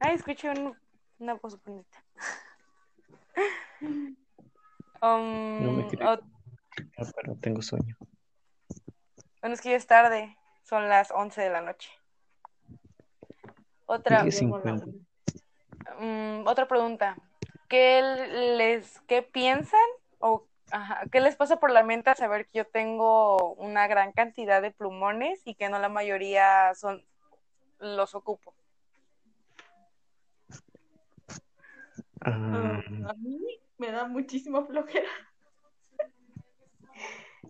Ay, 0.00 0.14
escuché 0.14 0.50
un- 0.50 0.76
una 1.18 1.34
voz 1.34 1.62
bonita. 1.62 2.02
Um, 5.00 5.62
No 5.62 5.72
me 5.74 5.86
creo. 5.86 6.08
ot- 6.10 6.24
Ah, 6.98 7.04
pero 7.14 7.36
tengo 7.36 7.62
sueño. 7.62 7.96
bueno, 9.40 9.54
es 9.54 9.60
que 9.60 9.70
ya 9.70 9.76
es 9.76 9.86
tarde. 9.86 10.36
Son 10.64 10.88
las 10.88 11.12
11 11.12 11.40
de 11.40 11.50
la 11.50 11.60
noche. 11.60 11.88
Otra, 13.86 14.24
mm, 16.00 16.46
otra 16.48 16.66
pregunta. 16.66 17.16
¿Qué 17.68 18.02
les, 18.56 19.00
qué 19.02 19.22
piensan 19.22 19.78
o 20.18 20.48
ajá, 20.72 21.04
qué 21.12 21.20
les 21.20 21.36
pasa 21.36 21.60
por 21.60 21.70
la 21.70 21.84
mente 21.84 22.10
al 22.10 22.16
saber 22.16 22.46
que 22.46 22.58
yo 22.58 22.66
tengo 22.66 23.54
una 23.54 23.86
gran 23.86 24.12
cantidad 24.12 24.60
de 24.60 24.72
plumones 24.72 25.40
y 25.46 25.54
que 25.54 25.68
no 25.68 25.78
la 25.78 25.88
mayoría 25.88 26.74
son 26.74 27.04
los 27.78 28.16
ocupo? 28.16 28.52
Ah, 32.20 32.80
Ah, 33.04 33.10
a 33.10 33.14
mí 33.14 33.38
me 33.78 33.90
da 33.92 34.06
muchísima 34.06 34.64
flojera. 34.66 35.08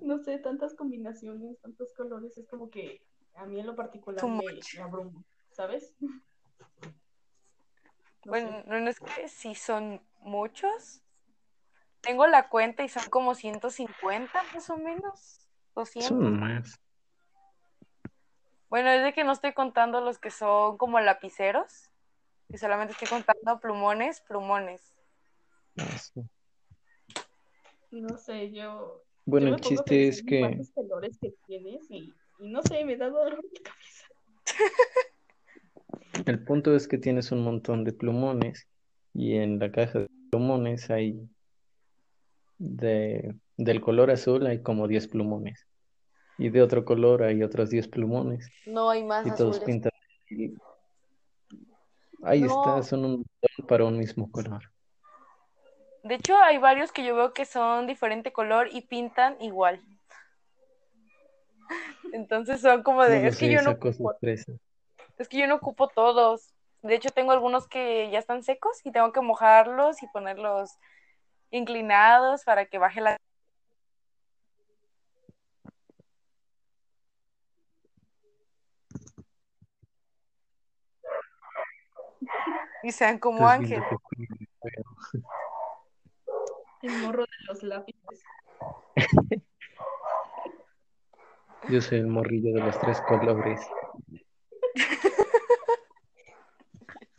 No 0.01 0.19
sé, 0.19 0.39
tantas 0.39 0.75
combinaciones, 0.75 1.61
tantos 1.61 1.93
colores, 1.95 2.37
es 2.39 2.47
como 2.49 2.71
que 2.71 3.03
a 3.35 3.47
mí 3.47 3.59
en 3.59 3.67
lo 3.67 3.75
particular 3.75 4.25
me, 4.29 4.45
me 4.77 4.83
abruma, 4.83 5.23
¿sabes? 5.53 5.95
No 8.25 8.33
Bueno, 8.33 8.63
sé. 8.63 8.69
no 8.69 8.91
es 8.91 9.01
que 9.01 9.29
sí 9.29 9.55
son 9.55 10.03
muchos. 10.21 11.03
Tengo 12.03 12.27
la 12.27 12.49
cuenta 12.49 12.83
y 12.83 12.89
son 12.89 13.09
como 13.11 13.35
150 13.35 14.43
más 14.53 14.69
o 14.69 14.77
menos. 14.77 15.49
200. 15.75 16.09
son 16.09 16.39
más. 16.41 16.81
Bueno, 18.69 18.91
es 18.91 19.03
de 19.03 19.15
que 19.15 19.25
no 19.25 19.33
estoy 19.33 19.55
contando 19.55 20.01
los 20.01 20.19
que 20.19 20.31
son 20.31 20.77
como 20.77 21.01
lapiceros. 21.01 21.91
Y 22.49 22.59
solamente 22.59 22.93
estoy 22.93 23.09
contando 23.09 23.61
plumones, 23.61 24.21
plumones. 24.23 24.95
Ah. 25.79 26.23
No 27.91 28.19
sé, 28.19 28.53
yo, 28.53 29.05
Bueno, 29.25 29.49
yo 29.49 29.55
el 29.55 29.61
chiste 29.61 30.09
es 30.09 30.23
que 30.23 30.41
cuántos 30.41 30.71
colores 30.73 31.19
que 31.21 31.35
tienes 31.47 31.91
y, 31.91 32.13
y 32.41 32.49
no 32.49 32.63
sé, 32.63 32.85
me 32.85 32.97
da 32.97 33.09
dolor 33.09 33.43
de 33.43 33.61
cabeza. 33.61 34.07
el 36.27 36.45
punto 36.45 36.75
es 36.75 36.89
que 36.89 36.99
tienes 36.99 37.33
un 37.33 37.43
montón 37.43 37.85
de 37.85 37.93
plumones 37.93 38.67
y 39.15 39.37
en 39.37 39.59
la 39.59 39.71
caja 39.71 40.01
de 40.01 40.09
plumones 40.31 40.91
hay 40.91 41.29
de, 42.59 43.35
del 43.57 43.81
color 43.81 44.11
azul 44.11 44.47
hay 44.47 44.63
como 44.63 44.89
10 44.89 45.09
plumones 45.09 45.67
y 46.39 46.51
de 46.51 46.63
otro 46.63 46.85
color 46.85 47.23
hay 47.23 47.43
otros 47.43 47.71
10 47.71 47.89
plumones 47.89 48.49
No 48.67 48.91
hay 48.91 49.05
más 49.05 49.27
y 49.27 49.31
todos 49.35 49.61
pintan. 49.61 49.93
Ahí 52.23 52.43
No. 52.43 52.47
está, 52.47 52.83
son 52.83 53.05
un 53.05 53.11
montón 53.13 53.67
para 53.69 53.85
un 53.85 53.99
mismo 53.99 54.31
color. 54.31 54.63
De 56.03 56.15
hecho, 56.15 56.37
hay 56.39 56.59
varios 56.59 56.93
que 56.93 57.05
yo 57.05 57.15
veo 57.15 57.35
que 57.35 57.45
son 57.45 57.87
diferente 57.87 58.33
color 58.33 58.69
y 58.73 58.83
pintan 58.83 59.37
igual. 59.41 59.81
Entonces 62.13 62.61
son 62.61 62.83
como 62.83 63.03
No 63.03 63.11
de, 63.11 63.23
lo 63.23 63.29
es 63.29 63.39
que 63.39 63.53
yo 63.53 63.63
no 63.63 63.71
ocupo, 63.73 64.15
es 65.19 65.29
que 65.29 65.39
yo 65.39 65.47
no 65.47 65.57
ocupo 65.57 65.89
todos. 65.89 66.55
De 66.83 66.95
hecho, 66.95 67.11
tengo 67.11 67.33
algunos 67.33 67.67
que 67.67 68.09
ya 68.11 68.19
están 68.19 68.43
secos 68.43 68.81
y 68.85 68.93
tengo 68.93 69.13
que 69.13 69.21
mojarlos 69.21 70.03
y 70.03 70.07
ponerlos 70.09 70.71
inclinados 71.51 72.45
para 72.45 72.67
que 72.67 72.79
baje 72.79 73.01
la 73.01 73.17
y 82.83 82.93
sean 82.93 83.19
como 83.19 83.49
ángeles. 83.49 83.85
El 86.83 86.93
morro 87.03 87.23
de 87.23 87.47
los 87.49 87.63
lápices. 87.63 88.23
Yo 91.69 91.81
soy 91.83 91.99
el 91.99 92.07
morrillo 92.07 92.55
de 92.55 92.61
los 92.61 92.79
tres 92.79 93.01
colores. 93.03 93.61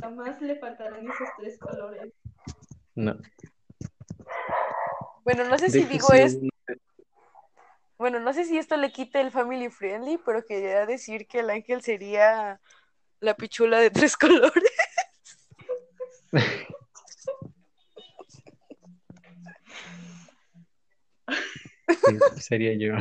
Jamás 0.01 0.41
le 0.41 0.55
faltarán 0.55 1.03
esos 1.03 1.29
tres 1.37 1.59
colores. 1.59 2.13
No. 2.95 3.17
Bueno, 5.23 5.43
no 5.43 5.57
sé 5.59 5.69
si 5.69 5.83
digo 5.83 6.11
esto, 6.13 6.47
bueno, 7.99 8.21
no 8.21 8.31
sé 8.31 8.45
si 8.45 8.57
esto 8.57 8.77
le 8.77 8.93
quita 8.93 9.19
el 9.19 9.29
family 9.29 9.69
friendly, 9.69 10.17
pero 10.25 10.45
quería 10.45 10.85
decir 10.85 11.27
que 11.27 11.41
el 11.41 11.49
ángel 11.49 11.81
sería 11.81 12.61
la 13.19 13.35
pichula 13.35 13.77
de 13.79 13.89
tres 13.89 14.15
colores. 14.15 14.68
Sí, 21.87 22.17
sería 22.39 22.73
yo. 22.73 22.95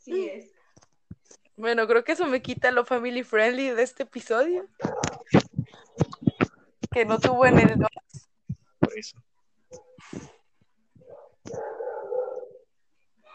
Sí 0.00 0.28
es. 0.28 0.50
Bueno, 1.56 1.86
creo 1.86 2.02
que 2.02 2.12
eso 2.12 2.26
me 2.26 2.42
quita 2.42 2.70
lo 2.72 2.84
family 2.84 3.22
friendly 3.22 3.70
de 3.70 3.82
este 3.82 4.02
episodio. 4.02 4.66
Que 6.90 7.04
no 7.04 7.18
tuvo 7.18 7.46
en 7.46 7.58
el 7.58 7.78
Por 8.80 8.98
eso. 8.98 9.16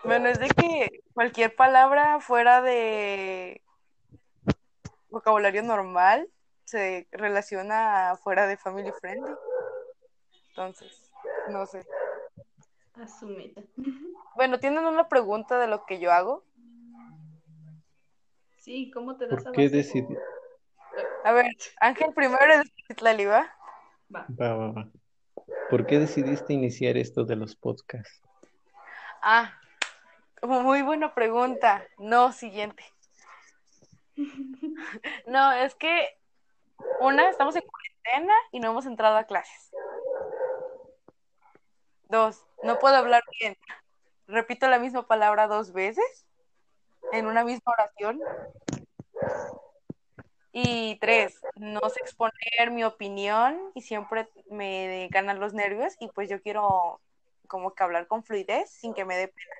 Bueno, 0.03 0.29
es 0.29 0.39
de 0.39 0.47
que 0.49 1.01
cualquier 1.13 1.55
palabra 1.55 2.19
fuera 2.19 2.61
de 2.61 3.61
vocabulario 5.09 5.63
normal 5.63 6.29
se 6.67 7.07
relaciona 7.11 8.17
fuera 8.21 8.45
de 8.45 8.57
family 8.57 8.91
friendly. 8.99 9.33
Entonces, 10.49 11.11
no 11.47 11.65
sé. 11.65 11.85
A 12.95 13.07
su 13.07 13.27
meta. 13.27 13.61
Bueno, 14.35 14.59
¿tienen 14.59 14.85
una 14.85 15.07
pregunta 15.07 15.59
de 15.59 15.67
lo 15.67 15.85
que 15.85 15.99
yo 15.99 16.11
hago? 16.11 16.43
Sí, 18.57 18.91
¿cómo 18.91 19.15
te 19.15 19.27
das 19.27 19.43
¿Por 19.43 19.53
qué 19.53 19.61
abasto? 19.61 19.77
decidí? 19.77 20.17
A 21.23 21.31
ver, 21.31 21.45
Ángel 21.79 22.13
primero 22.13 22.53
es 22.53 22.69
Citlali, 22.87 23.25
¿va? 23.25 23.49
Va. 24.13 24.27
Va, 24.29 24.53
va, 24.55 24.71
va. 24.71 24.89
¿Por 25.69 25.85
qué 25.85 25.99
decidiste 25.99 26.53
iniciar 26.53 26.97
esto 26.97 27.23
de 27.23 27.37
los 27.37 27.55
podcasts? 27.55 28.21
Ah, 29.21 29.57
muy 30.41 30.81
buena 30.81 31.13
pregunta. 31.13 31.87
No, 31.97 32.33
siguiente. 32.33 32.83
No, 35.27 35.51
es 35.51 35.75
que 35.75 36.17
una, 36.99 37.29
estamos 37.29 37.55
en 37.55 37.63
cuarentena 37.63 38.33
y 38.51 38.59
no 38.59 38.71
hemos 38.71 38.85
entrado 38.85 39.17
a 39.17 39.25
clases. 39.25 39.71
Dos, 42.09 42.45
no 42.63 42.79
puedo 42.79 42.95
hablar 42.95 43.23
bien. 43.39 43.57
Repito 44.27 44.67
la 44.67 44.79
misma 44.79 45.07
palabra 45.07 45.47
dos 45.47 45.73
veces 45.73 46.25
en 47.11 47.27
una 47.27 47.43
misma 47.43 47.73
oración. 47.77 48.21
Y 50.51 50.97
tres, 50.99 51.39
no 51.55 51.81
sé 51.89 51.99
exponer 52.01 52.71
mi 52.71 52.83
opinión 52.83 53.71
y 53.75 53.81
siempre 53.81 54.27
me 54.49 55.07
ganan 55.11 55.39
los 55.39 55.53
nervios 55.53 55.95
y 55.99 56.07
pues 56.07 56.29
yo 56.29 56.41
quiero 56.41 56.99
como 57.47 57.73
que 57.73 57.83
hablar 57.83 58.07
con 58.07 58.23
fluidez 58.23 58.69
sin 58.69 58.93
que 58.93 59.05
me 59.05 59.17
dé 59.17 59.27
pena. 59.27 59.55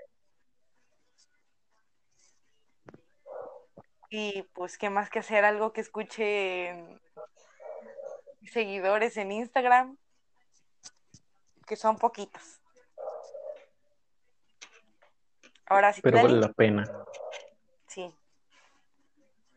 Y 4.10 4.43
pues, 4.53 4.77
¿qué 4.77 4.89
más 4.89 5.10
que 5.10 5.19
hacer? 5.19 5.43
Algo 5.43 5.73
que 5.73 5.82
escuche 5.82 6.73
seguidores 8.47 9.17
en 9.17 9.31
Instagram, 9.31 9.97
que 11.65 11.75
son 11.75 11.97
poquitos. 11.97 12.62
Ahora 15.65 15.91
sí, 15.91 16.01
Pero 16.01 16.21
vale 16.21 16.39
la 16.39 16.53
pena. 16.53 17.05
Sí. 17.88 18.13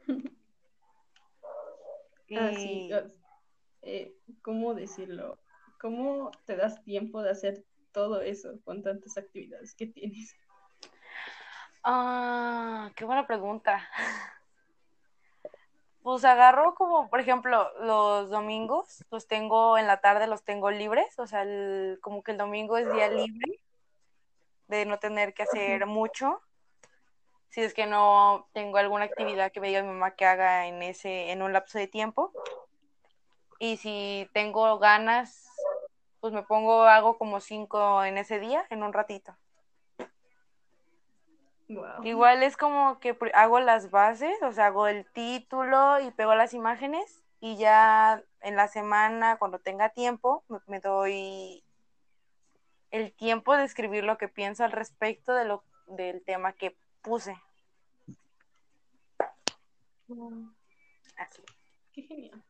Ah, 2.37 2.53
sí. 2.53 2.87
Y- 2.87 2.93
ah, 2.93 3.09
eh, 3.83 4.15
¿cómo 4.43 4.75
decirlo? 4.75 5.41
¿Cómo 5.81 6.31
te 6.45 6.55
das 6.55 6.81
tiempo 6.85 7.23
de 7.23 7.31
hacer 7.31 7.65
todo 7.91 8.21
eso 8.21 8.61
con 8.65 8.85
tantas 8.85 9.17
actividades 9.19 9.75
que 9.75 9.89
tienes? 9.89 10.37
Ah, 11.83 12.93
qué 12.95 13.05
buena 13.05 13.27
pregunta. 13.27 13.89
Pues 16.03 16.25
agarro 16.25 16.75
como, 16.75 17.11
por 17.11 17.21
ejemplo, 17.21 17.71
los 17.81 18.31
domingos, 18.31 19.05
los 19.11 19.27
tengo 19.27 19.77
en 19.77 19.87
la 19.87 20.01
tarde, 20.01 20.27
los 20.27 20.43
tengo 20.45 20.71
libres, 20.71 21.19
o 21.19 21.27
sea, 21.27 21.43
el- 21.43 21.99
como 22.01 22.23
que 22.23 22.33
el 22.33 22.39
domingo 22.39 22.79
es 22.79 22.91
día 22.91 23.09
libre 23.09 23.61
de 24.69 24.87
no 24.87 24.99
tener 24.99 25.35
que 25.35 25.43
hacer 25.43 25.85
mucho. 25.87 26.41
Si 27.51 27.61
es 27.61 27.75
que 27.75 27.87
no 27.87 28.49
tengo 28.53 28.79
alguna 28.79 29.05
actividad 29.05 29.51
que 29.53 29.61
me 29.61 29.69
diga 29.69 29.83
mi 29.83 29.89
mamá 29.89 30.13
que 30.13 30.25
haga 30.25 30.67
en 30.69 30.83
ese, 30.83 31.33
en 31.33 31.43
un 31.43 31.53
lapso 31.53 31.79
de 31.79 31.89
tiempo. 31.89 32.33
Y 33.59 33.77
si 33.77 34.29
tengo 34.33 34.79
ganas, 34.79 35.47
pues 36.21 36.33
me 36.33 36.45
pongo, 36.45 36.85
hago 36.85 37.19
como 37.19 37.41
cinco 37.41 38.05
en 38.05 38.17
ese 38.17 38.39
día, 38.39 38.65
en 38.71 38.83
un 38.85 38.93
ratito. 38.93 39.37
Wow. 41.71 42.05
Igual 42.05 42.43
es 42.43 42.57
como 42.57 42.99
que 42.99 43.17
hago 43.33 43.61
las 43.61 43.91
bases, 43.91 44.43
o 44.43 44.53
sea, 44.53 44.67
hago 44.67 44.89
el 44.89 45.07
título 45.13 46.01
y 46.01 46.11
pego 46.11 46.35
las 46.35 46.53
imágenes 46.53 47.23
y 47.41 47.57
ya 47.57 48.23
en 48.41 48.57
la 48.57 48.69
semana, 48.69 49.39
cuando 49.39 49.61
tenga 49.61 49.91
tiempo, 49.91 50.43
me, 50.49 50.59
me 50.67 50.81
doy 50.81 51.63
el 52.91 53.13
tiempo 53.13 53.57
de 53.57 53.65
escribir 53.65 54.05
lo 54.05 54.19
que 54.19 54.29
pienso 54.29 54.65
al 54.65 54.73
respecto 54.73 55.33
de 55.33 55.45
lo, 55.45 55.63
del 55.87 56.23
tema 56.23 56.53
que 56.53 56.77
puse. 57.03 57.37
Así. 61.17 61.43
Qué 61.93 62.03
genial. 62.03 62.43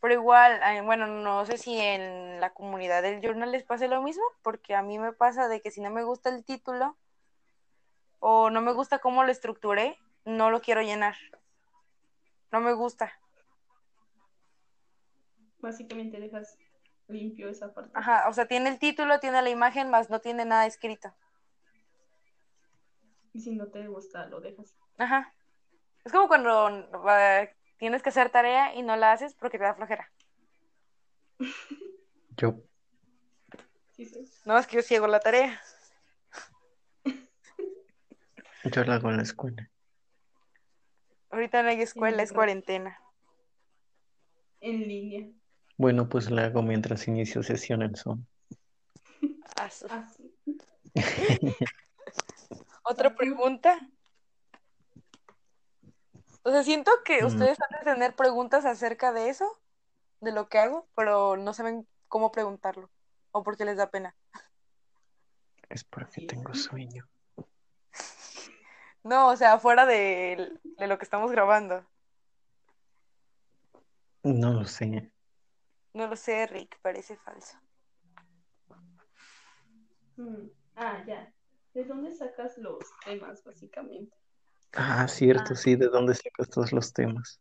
Pero 0.00 0.14
igual, 0.14 0.60
bueno, 0.84 1.06
no 1.06 1.44
sé 1.44 1.58
si 1.58 1.78
en 1.78 2.40
la 2.40 2.50
comunidad 2.50 3.02
del 3.02 3.20
journal 3.20 3.52
les 3.52 3.64
pase 3.64 3.88
lo 3.88 4.00
mismo, 4.00 4.22
porque 4.42 4.74
a 4.74 4.82
mí 4.82 4.98
me 4.98 5.12
pasa 5.12 5.48
de 5.48 5.60
que 5.60 5.70
si 5.70 5.82
no 5.82 5.90
me 5.90 6.04
gusta 6.04 6.30
el 6.30 6.44
título 6.44 6.96
o 8.20 8.50
no 8.50 8.60
me 8.60 8.72
gusta 8.72 9.00
cómo 9.00 9.24
lo 9.24 9.32
estructuré, 9.32 9.98
no 10.24 10.50
lo 10.50 10.60
quiero 10.60 10.82
llenar. 10.82 11.16
No 12.52 12.60
me 12.60 12.72
gusta. 12.72 13.12
Básicamente 15.58 16.20
dejas 16.20 16.56
limpio 17.08 17.48
esa 17.48 17.74
parte. 17.74 17.90
Ajá, 17.94 18.28
o 18.28 18.32
sea, 18.32 18.46
tiene 18.46 18.70
el 18.70 18.78
título, 18.78 19.18
tiene 19.20 19.42
la 19.42 19.50
imagen, 19.50 19.90
más 19.90 20.10
no 20.10 20.20
tiene 20.20 20.44
nada 20.44 20.66
escrito. 20.66 21.12
Y 23.32 23.40
si 23.40 23.54
no 23.54 23.68
te 23.68 23.86
gusta, 23.88 24.26
lo 24.26 24.40
dejas. 24.40 24.76
Ajá. 24.98 25.34
Es 26.04 26.12
como 26.12 26.28
cuando 26.28 26.86
tienes 27.78 28.02
que 28.02 28.08
hacer 28.08 28.30
tarea 28.30 28.74
y 28.74 28.82
no 28.82 28.96
la 28.96 29.12
haces 29.12 29.34
porque 29.34 29.58
te 29.58 29.64
da 29.64 29.74
flojera. 29.74 30.10
Yo, 32.36 32.62
Sí, 33.92 34.06
sí. 34.06 34.24
No, 34.46 34.56
es 34.56 34.66
que 34.66 34.80
yo 34.80 34.96
hago 34.96 35.06
la 35.06 35.20
tarea. 35.20 35.60
Yo 38.64 38.84
la 38.84 38.94
hago 38.96 39.10
en 39.10 39.16
la 39.18 39.22
escuela. 39.22 39.70
Ahorita 41.30 41.62
no 41.62 41.68
hay 41.70 41.80
escuela, 41.82 42.22
es 42.22 42.32
cuarentena. 42.32 42.98
En 44.60 44.80
línea. 44.80 45.28
Bueno, 45.76 46.08
pues 46.08 46.30
la 46.30 46.44
hago 46.46 46.62
mientras 46.62 47.08
inicio 47.08 47.42
sesión 47.42 47.82
en 47.82 47.94
Zoom. 47.94 48.24
Ah, 49.56 49.70
su- 49.70 49.86
Así. 49.88 50.34
¿Otra 52.84 53.14
pregunta? 53.14 53.78
O 56.42 56.50
sea, 56.50 56.62
siento 56.64 56.90
que 57.04 57.22
Mm. 57.22 57.26
ustedes 57.26 57.58
han 57.60 57.78
de 57.84 57.92
tener 57.92 58.16
preguntas 58.16 58.64
acerca 58.64 59.12
de 59.12 59.28
eso, 59.28 59.60
de 60.20 60.32
lo 60.32 60.48
que 60.48 60.58
hago, 60.58 60.88
pero 60.96 61.36
no 61.36 61.54
saben 61.54 61.86
cómo 62.08 62.32
preguntarlo 62.32 62.90
o 63.32 63.42
porque 63.42 63.64
les 63.64 63.76
da 63.76 63.90
pena. 63.90 64.16
Es 65.68 65.84
porque 65.84 66.26
tengo 66.26 66.52
sueño. 66.54 67.06
No, 69.02 69.28
o 69.28 69.36
sea, 69.36 69.58
fuera 69.58 69.86
de, 69.86 70.52
de 70.62 70.86
lo 70.86 70.98
que 70.98 71.04
estamos 71.04 71.30
grabando. 71.32 71.84
No 74.22 74.52
lo 74.52 74.64
sé. 74.66 75.10
No 75.94 76.06
lo 76.06 76.16
sé, 76.16 76.46
Rick, 76.46 76.78
parece 76.82 77.16
falso. 77.16 77.58
Mm. 80.16 80.48
Ah, 80.76 81.02
ya. 81.06 81.32
¿De 81.72 81.84
dónde 81.84 82.14
sacas 82.14 82.58
los 82.58 82.78
temas, 83.04 83.42
básicamente? 83.44 84.14
Ah, 84.72 85.08
cierto, 85.08 85.52
Ah. 85.54 85.56
sí, 85.56 85.76
¿de 85.76 85.88
dónde 85.88 86.14
sacas 86.14 86.48
todos 86.50 86.72
los 86.72 86.92
temas? 86.92 87.40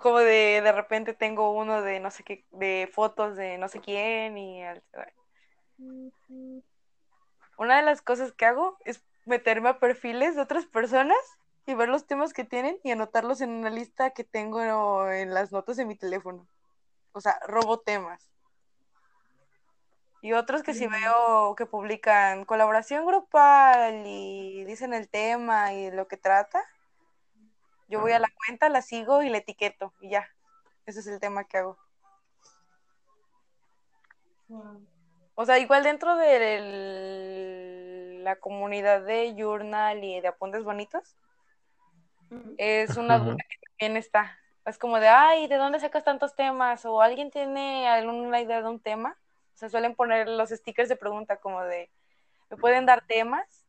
Como 0.00 0.18
de 0.18 0.60
de 0.62 0.72
repente 0.72 1.14
tengo 1.14 1.50
uno 1.52 1.80
de 1.80 1.98
no 1.98 2.10
sé 2.10 2.22
qué, 2.22 2.44
de 2.50 2.90
fotos 2.92 3.36
de 3.36 3.56
no 3.56 3.68
sé 3.68 3.80
quién 3.80 4.36
y 4.36 4.62
al- 4.62 4.84
una 7.56 7.76
de 7.78 7.82
las 7.82 8.02
cosas 8.02 8.32
que 8.32 8.44
hago 8.44 8.76
es 8.84 9.02
meterme 9.28 9.68
a 9.68 9.78
perfiles 9.78 10.34
de 10.34 10.42
otras 10.42 10.66
personas 10.66 11.18
y 11.66 11.74
ver 11.74 11.88
los 11.88 12.06
temas 12.06 12.32
que 12.32 12.44
tienen 12.44 12.78
y 12.82 12.90
anotarlos 12.90 13.40
en 13.40 13.50
una 13.50 13.70
lista 13.70 14.10
que 14.10 14.24
tengo 14.24 15.08
en 15.10 15.34
las 15.34 15.52
notas 15.52 15.76
de 15.76 15.84
mi 15.84 15.96
teléfono. 15.96 16.48
O 17.12 17.20
sea, 17.20 17.38
robo 17.46 17.80
temas. 17.80 18.30
Y 20.20 20.32
otros 20.32 20.62
que 20.62 20.74
si 20.74 20.88
Mm. 20.88 20.90
veo 20.90 21.54
que 21.54 21.66
publican 21.66 22.44
colaboración 22.44 23.06
grupal 23.06 24.04
y 24.06 24.64
dicen 24.64 24.92
el 24.94 25.08
tema 25.08 25.72
y 25.74 25.90
lo 25.90 26.08
que 26.08 26.16
trata, 26.16 26.64
yo 27.86 28.00
voy 28.00 28.12
a 28.12 28.18
la 28.18 28.28
cuenta, 28.46 28.68
la 28.68 28.82
sigo 28.82 29.22
y 29.22 29.28
la 29.28 29.38
etiqueto 29.38 29.94
y 30.00 30.10
ya. 30.10 30.28
Ese 30.86 31.00
es 31.00 31.06
el 31.06 31.20
tema 31.20 31.44
que 31.44 31.58
hago. 31.58 31.78
O 35.34 35.44
sea, 35.46 35.58
igual 35.58 35.84
dentro 35.84 36.16
de 36.16 36.36
la 38.18 38.36
comunidad 38.36 39.02
de 39.02 39.34
Journal 39.36 40.02
y 40.04 40.20
de 40.20 40.28
apuntes 40.28 40.64
bonitos, 40.64 41.16
es 42.58 42.96
una 42.96 43.18
duda 43.18 43.36
que 43.36 43.56
también 43.68 43.96
está. 43.96 44.38
Es 44.66 44.76
como 44.76 45.00
de, 45.00 45.08
ay, 45.08 45.46
¿de 45.46 45.56
dónde 45.56 45.80
sacas 45.80 46.04
tantos 46.04 46.36
temas? 46.36 46.84
O 46.84 47.00
alguien 47.00 47.30
tiene 47.30 47.88
alguna 47.88 48.40
idea 48.40 48.60
de 48.60 48.68
un 48.68 48.80
tema. 48.80 49.16
O 49.54 49.58
sea, 49.58 49.70
suelen 49.70 49.94
poner 49.94 50.28
los 50.28 50.50
stickers 50.50 50.90
de 50.90 50.96
pregunta 50.96 51.38
como 51.38 51.62
de, 51.62 51.90
¿me 52.50 52.56
pueden 52.58 52.84
dar 52.84 53.06
temas? 53.06 53.64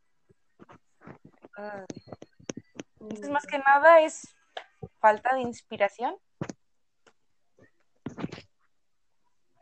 Entonces, 3.00 3.30
más 3.30 3.46
que 3.46 3.58
nada 3.58 4.00
es 4.02 4.36
falta 4.98 5.34
de 5.34 5.40
inspiración. 5.40 6.16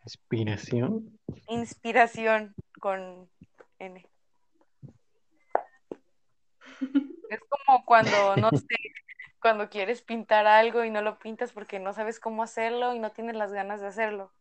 Inspiración. 0.04 1.18
Inspiración 1.48 2.54
con 2.80 3.30
N. 3.78 4.06
Es 7.28 7.40
como 7.48 7.84
cuando, 7.84 8.36
no 8.36 8.50
sé, 8.50 8.76
cuando 9.40 9.68
quieres 9.68 10.02
pintar 10.02 10.46
algo 10.46 10.84
y 10.84 10.90
no 10.90 11.02
lo 11.02 11.18
pintas 11.18 11.52
porque 11.52 11.78
no 11.78 11.92
sabes 11.92 12.20
cómo 12.20 12.42
hacerlo 12.42 12.94
y 12.94 12.98
no 12.98 13.10
tienes 13.10 13.36
las 13.36 13.52
ganas 13.52 13.80
de 13.80 13.88
hacerlo. 13.88 14.32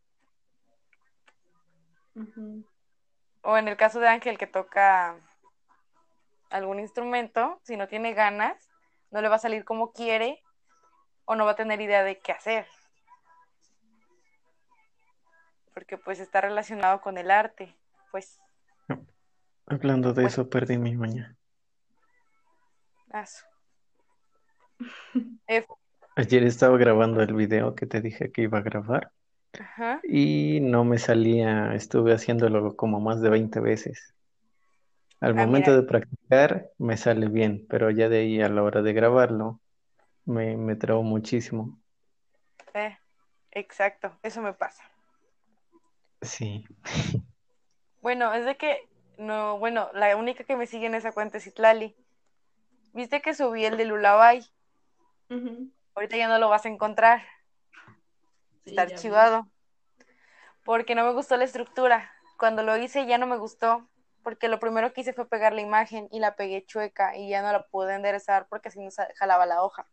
O 3.42 3.56
en 3.56 3.68
el 3.68 3.76
caso 3.76 4.00
de 4.00 4.08
Ángel 4.08 4.38
que 4.38 4.46
toca 4.46 5.16
algún 6.50 6.80
instrumento, 6.80 7.60
si 7.62 7.76
no 7.76 7.88
tiene 7.88 8.14
ganas, 8.14 8.68
no 9.10 9.20
le 9.20 9.28
va 9.28 9.36
a 9.36 9.40
salir 9.40 9.64
como 9.64 9.92
quiere 9.92 10.42
o 11.24 11.36
no 11.36 11.44
va 11.44 11.52
a 11.52 11.56
tener 11.56 11.80
idea 11.80 12.02
de 12.02 12.18
qué 12.18 12.32
hacer. 12.32 12.66
Porque 15.74 15.98
pues 15.98 16.18
está 16.20 16.40
relacionado 16.40 17.00
con 17.00 17.18
el 17.18 17.30
arte. 17.30 17.76
Pues, 18.10 18.40
Hablando 19.66 20.08
de 20.08 20.22
Bueno. 20.22 20.28
eso, 20.28 20.48
perdí 20.48 20.78
mi 20.78 20.96
mañana. 20.96 21.37
Aso. 23.10 23.44
Ayer 26.16 26.44
estaba 26.44 26.76
grabando 26.78 27.22
el 27.22 27.34
video 27.34 27.74
que 27.74 27.86
te 27.86 28.00
dije 28.02 28.30
que 28.32 28.42
iba 28.42 28.58
a 28.58 28.62
grabar 28.62 29.12
ajá. 29.60 30.02
y 30.02 30.60
no 30.62 30.84
me 30.84 30.98
salía, 30.98 31.74
estuve 31.74 32.14
haciéndolo 32.14 32.76
como 32.76 33.00
más 33.00 33.20
de 33.22 33.30
20 33.30 33.60
veces. 33.60 34.14
Al 35.20 35.34
Ah, 35.34 35.46
momento 35.46 35.70
mira. 35.70 35.76
de 35.76 35.84
practicar 35.84 36.70
me 36.78 36.96
sale 36.96 37.28
bien, 37.28 37.64
pero 37.68 37.90
ya 37.92 38.08
de 38.08 38.18
ahí 38.18 38.40
a 38.40 38.48
la 38.48 38.62
hora 38.64 38.82
de 38.82 38.92
grabarlo 38.92 39.60
me, 40.26 40.56
me 40.56 40.76
trabo 40.76 41.02
muchísimo. 41.04 41.80
Eh, 42.74 42.96
exacto, 43.52 44.18
eso 44.22 44.40
me 44.42 44.54
pasa. 44.54 44.82
Sí. 46.22 46.64
Bueno, 48.00 48.32
es 48.34 48.44
de 48.44 48.56
que, 48.56 48.88
no, 49.18 49.58
bueno, 49.58 49.88
la 49.94 50.16
única 50.16 50.42
que 50.44 50.56
me 50.56 50.66
sigue 50.66 50.86
en 50.86 50.94
esa 50.96 51.12
cuenta 51.12 51.38
es 51.38 51.46
Itlali. 51.46 51.96
Viste 52.98 53.22
que 53.22 53.32
subí 53.32 53.64
el 53.64 53.76
de 53.76 53.84
Lullaby. 53.84 54.44
Ujú. 55.30 55.70
Ahorita 55.94 56.16
ya 56.16 56.26
no 56.26 56.36
lo 56.38 56.48
vas 56.48 56.64
a 56.66 56.68
encontrar. 56.68 57.22
Sí, 58.64 58.70
Está 58.70 58.86
vi. 58.86 58.92
archivado. 58.92 59.48
Porque 60.64 60.96
no 60.96 61.04
me 61.04 61.12
gustó 61.12 61.36
la 61.36 61.44
estructura. 61.44 62.10
Cuando 62.40 62.64
lo 62.64 62.76
hice 62.76 63.06
ya 63.06 63.16
no 63.16 63.28
me 63.28 63.36
gustó. 63.36 63.88
Porque 64.24 64.48
lo 64.48 64.58
primero 64.58 64.92
que 64.92 65.02
hice 65.02 65.12
fue 65.12 65.28
pegar 65.28 65.52
la 65.52 65.60
imagen 65.60 66.08
y 66.10 66.18
la 66.18 66.34
pegué 66.34 66.66
chueca 66.66 67.16
y 67.16 67.28
ya 67.28 67.40
no 67.40 67.52
la 67.52 67.68
pude 67.68 67.94
enderezar 67.94 68.48
porque 68.48 68.72
si 68.72 68.80
no 68.80 68.90
jalaba 69.14 69.46
la 69.46 69.62
hoja. 69.62 69.86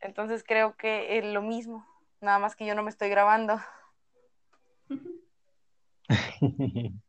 Entonces 0.00 0.42
creo 0.42 0.76
que 0.78 1.18
es 1.18 1.26
lo 1.26 1.42
mismo. 1.42 1.86
Nada 2.22 2.38
más 2.38 2.56
que 2.56 2.64
yo 2.64 2.74
no 2.74 2.82
me 2.82 2.88
estoy 2.88 3.10
grabando. 3.10 3.60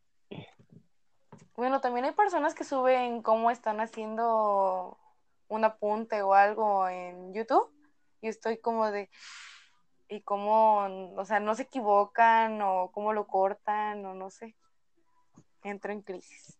Bueno, 1.55 1.81
también 1.81 2.05
hay 2.05 2.13
personas 2.13 2.55
que 2.55 2.63
suben 2.63 3.21
cómo 3.21 3.51
están 3.51 3.79
haciendo 3.79 4.97
un 5.49 5.63
apunte 5.63 6.21
o 6.23 6.33
algo 6.33 6.89
en 6.89 7.31
YouTube 7.33 7.69
y 8.21 8.27
estoy 8.27 8.57
como 8.57 8.89
de, 8.89 9.09
y 10.09 10.21
cómo, 10.21 11.13
o 11.15 11.25
sea, 11.25 11.39
no 11.39 11.53
se 11.53 11.63
equivocan 11.63 12.61
o 12.61 12.91
cómo 12.91 13.13
lo 13.13 13.27
cortan 13.27 14.03
o 14.05 14.15
no 14.15 14.31
sé. 14.31 14.55
Entro 15.63 15.91
en 15.93 16.01
crisis. 16.01 16.57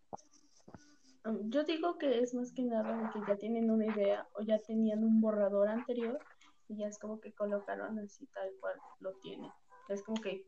Um, 1.26 1.50
Yo 1.50 1.64
digo 1.64 1.98
que 1.98 2.20
es 2.20 2.34
más 2.34 2.52
que 2.52 2.64
nada 2.64 3.12
que 3.14 3.20
ya 3.28 3.36
tienen 3.38 3.72
una 3.72 3.88
idea 3.88 4.28
o 4.34 4.42
ya 4.42 4.60
tenían 4.60 5.04
un 5.04 5.22
borrador 5.22 5.70
anterior 5.70 6.20
y 6.68 6.78
ya 6.78 6.88
es 6.88 7.00
como 7.00 7.20
que 7.20 7.34
colocaron 7.34 7.98
así 8.00 8.28
tal 8.28 8.52
cual 8.60 8.76
lo 9.00 9.14
tienen. 9.16 9.52
Es 9.90 10.04
como 10.04 10.22
que 10.22 10.46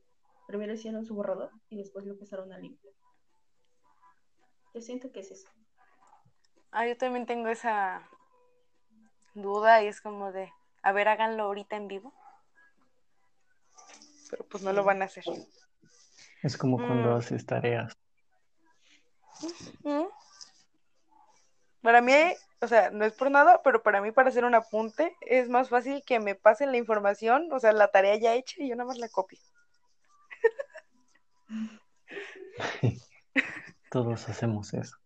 primero 0.47 0.73
hicieron 0.73 1.05
su 1.05 1.15
borrador 1.15 1.51
y 1.69 1.77
después 1.77 2.05
lo 2.05 2.13
empezaron 2.13 2.53
a 2.53 2.59
limpiar. 2.59 2.93
Yo 4.75 4.81
siento 4.81 5.09
que 5.09 5.21
es 5.21 5.31
eso. 5.31 5.47
Ah, 6.71 6.85
yo 6.85 6.97
también 6.97 7.25
tengo 7.25 7.47
esa 7.47 8.09
duda 9.33 9.81
y 9.81 9.87
es 9.87 10.01
como 10.01 10.33
de, 10.33 10.51
a 10.83 10.91
ver, 10.91 11.07
háganlo 11.07 11.43
ahorita 11.43 11.77
en 11.77 11.87
vivo. 11.87 12.13
Pero 14.29 14.45
pues 14.45 14.61
no 14.63 14.73
lo 14.73 14.83
van 14.83 15.01
a 15.01 15.05
hacer. 15.05 15.23
Es 16.43 16.57
como 16.57 16.75
cuando 16.75 17.11
Mm. 17.11 17.17
haces 17.17 17.45
tareas. 17.45 17.93
Mm. 19.83 20.07
Para 21.81 22.01
mí, 22.01 22.13
o 22.61 22.67
sea, 22.67 22.89
no 22.89 23.05
es 23.05 23.13
por 23.13 23.31
nada, 23.31 23.61
pero 23.63 23.81
para 23.81 24.01
mí 24.01 24.11
para 24.11 24.27
hacer 24.27 24.43
un 24.43 24.55
apunte 24.55 25.15
es 25.21 25.47
más 25.47 25.69
fácil 25.69 26.03
que 26.05 26.19
me 26.19 26.35
pasen 26.35 26.71
la 26.71 26.77
información, 26.77 27.49
o 27.53 27.59
sea, 27.59 27.71
la 27.71 27.87
tarea 27.91 28.17
ya 28.17 28.33
hecha 28.33 28.61
y 28.61 28.67
yo 28.67 28.75
nada 28.75 28.87
más 28.87 28.97
la 28.97 29.07
copio. 29.07 29.39
Todos 33.95 34.27
hacemos 34.27 34.73
eso. 34.73 34.97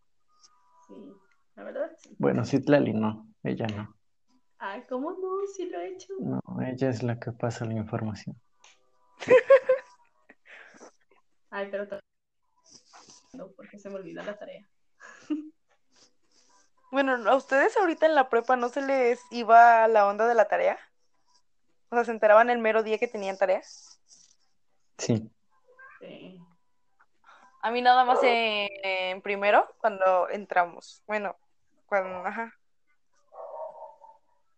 Sí, 0.87 1.13
la 1.55 1.63
verdad 1.63 1.91
sí. 1.95 2.15
Bueno, 2.17 2.43
Citlali 2.43 2.91
no, 2.91 3.27
ella 3.43 3.67
no. 3.67 3.95
Ay, 4.57 4.83
¿cómo 4.89 5.11
no? 5.11 5.45
Sí 5.55 5.69
lo 5.69 5.79
he 5.79 5.89
hecho. 5.89 6.11
No, 6.19 6.41
ella 6.65 6.89
es 6.89 7.03
la 7.03 7.19
que 7.19 7.31
pasa 7.31 7.65
la 7.65 7.75
información. 7.75 8.35
Ay, 11.51 11.67
pero 11.69 11.85
no, 13.33 13.51
porque 13.51 13.77
se 13.77 13.91
me 13.91 13.97
olvida 13.97 14.23
la 14.23 14.35
tarea. 14.35 14.67
Bueno, 16.91 17.13
¿a 17.29 17.35
ustedes 17.35 17.77
ahorita 17.77 18.07
en 18.07 18.15
la 18.15 18.29
prepa 18.29 18.55
no 18.55 18.69
se 18.69 18.81
les 18.81 19.21
iba 19.29 19.87
la 19.87 20.07
onda 20.07 20.25
de 20.25 20.33
la 20.33 20.47
tarea? 20.47 20.79
O 21.91 21.95
sea, 21.95 22.05
¿se 22.05 22.09
enteraban 22.09 22.49
el 22.49 22.57
mero 22.57 22.81
día 22.81 22.97
que 22.97 23.07
tenían 23.07 23.37
tarea? 23.37 23.61
Sí, 24.97 25.29
Sí. 25.99 26.41
A 27.61 27.71
mí 27.71 27.81
nada 27.81 28.05
más 28.05 28.19
en, 28.23 28.69
en 28.83 29.21
primero, 29.21 29.67
cuando 29.79 30.29
entramos. 30.29 31.03
Bueno, 31.07 31.35
cuando, 31.87 32.25
ajá. 32.25 32.53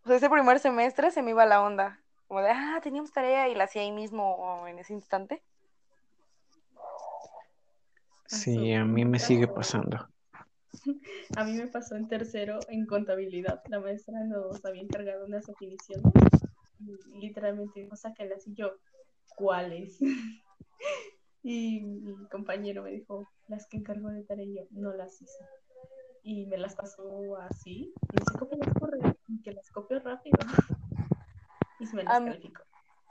O 0.04 0.08
sea, 0.08 0.18
ese 0.18 0.30
primer 0.30 0.60
semestre 0.60 1.12
se 1.12 1.22
me 1.22 1.32
iba 1.32 1.46
la 1.46 1.62
onda. 1.62 2.02
Como 2.28 2.42
de, 2.42 2.50
ah, 2.52 2.80
teníamos 2.82 3.12
tarea 3.12 3.50
y 3.50 3.56
la 3.56 3.66
hacía 3.66 3.82
ahí 3.82 3.92
mismo 3.92 4.66
en 4.68 4.80
ese 4.80 4.94
instante. 4.94 5.44
sí, 8.28 8.74
a 8.74 8.86
mí 8.86 9.04
me 9.06 9.20
sigue 9.20 9.48
pasando. 9.48 10.08
A 11.36 11.44
mí 11.44 11.54
me 11.54 11.68
pasó 11.68 11.96
en 11.96 12.08
tercero 12.08 12.60
en 12.70 12.86
contabilidad. 12.86 13.62
La 13.68 13.80
maestra 13.80 14.24
nos 14.26 14.64
había 14.66 14.82
encargado 14.82 15.26
unas 15.26 15.46
definiciones. 15.46 16.14
Y 17.14 17.20
literalmente 17.20 17.82
dijo, 17.82 17.96
sácalas. 17.96 18.48
Y 18.48 18.54
yo, 18.56 18.78
¿cuáles? 19.36 20.00
Y 21.44 21.82
mi 21.82 22.28
compañero 22.28 22.84
me 22.84 22.92
dijo, 22.92 23.28
las 23.48 23.68
que 23.68 23.78
encargó 23.78 24.10
de 24.10 24.24
tarea. 24.24 24.64
No 24.72 24.94
las 24.94 25.22
hice. 25.22 25.44
Y 26.24 26.46
me 26.46 26.58
las 26.58 26.76
pasó 26.76 27.38
así. 27.38 27.94
Y 28.12 28.18
dice, 28.18 28.38
cópialas 28.38 28.70
por 28.80 28.92
y 29.28 29.42
que 29.42 29.52
las 29.52 29.70
copio 29.72 30.00
rápido. 30.00 30.38
y 31.80 31.86
se 31.86 31.96
me 31.96 32.04
las 32.04 32.20
calificó. 32.20 32.64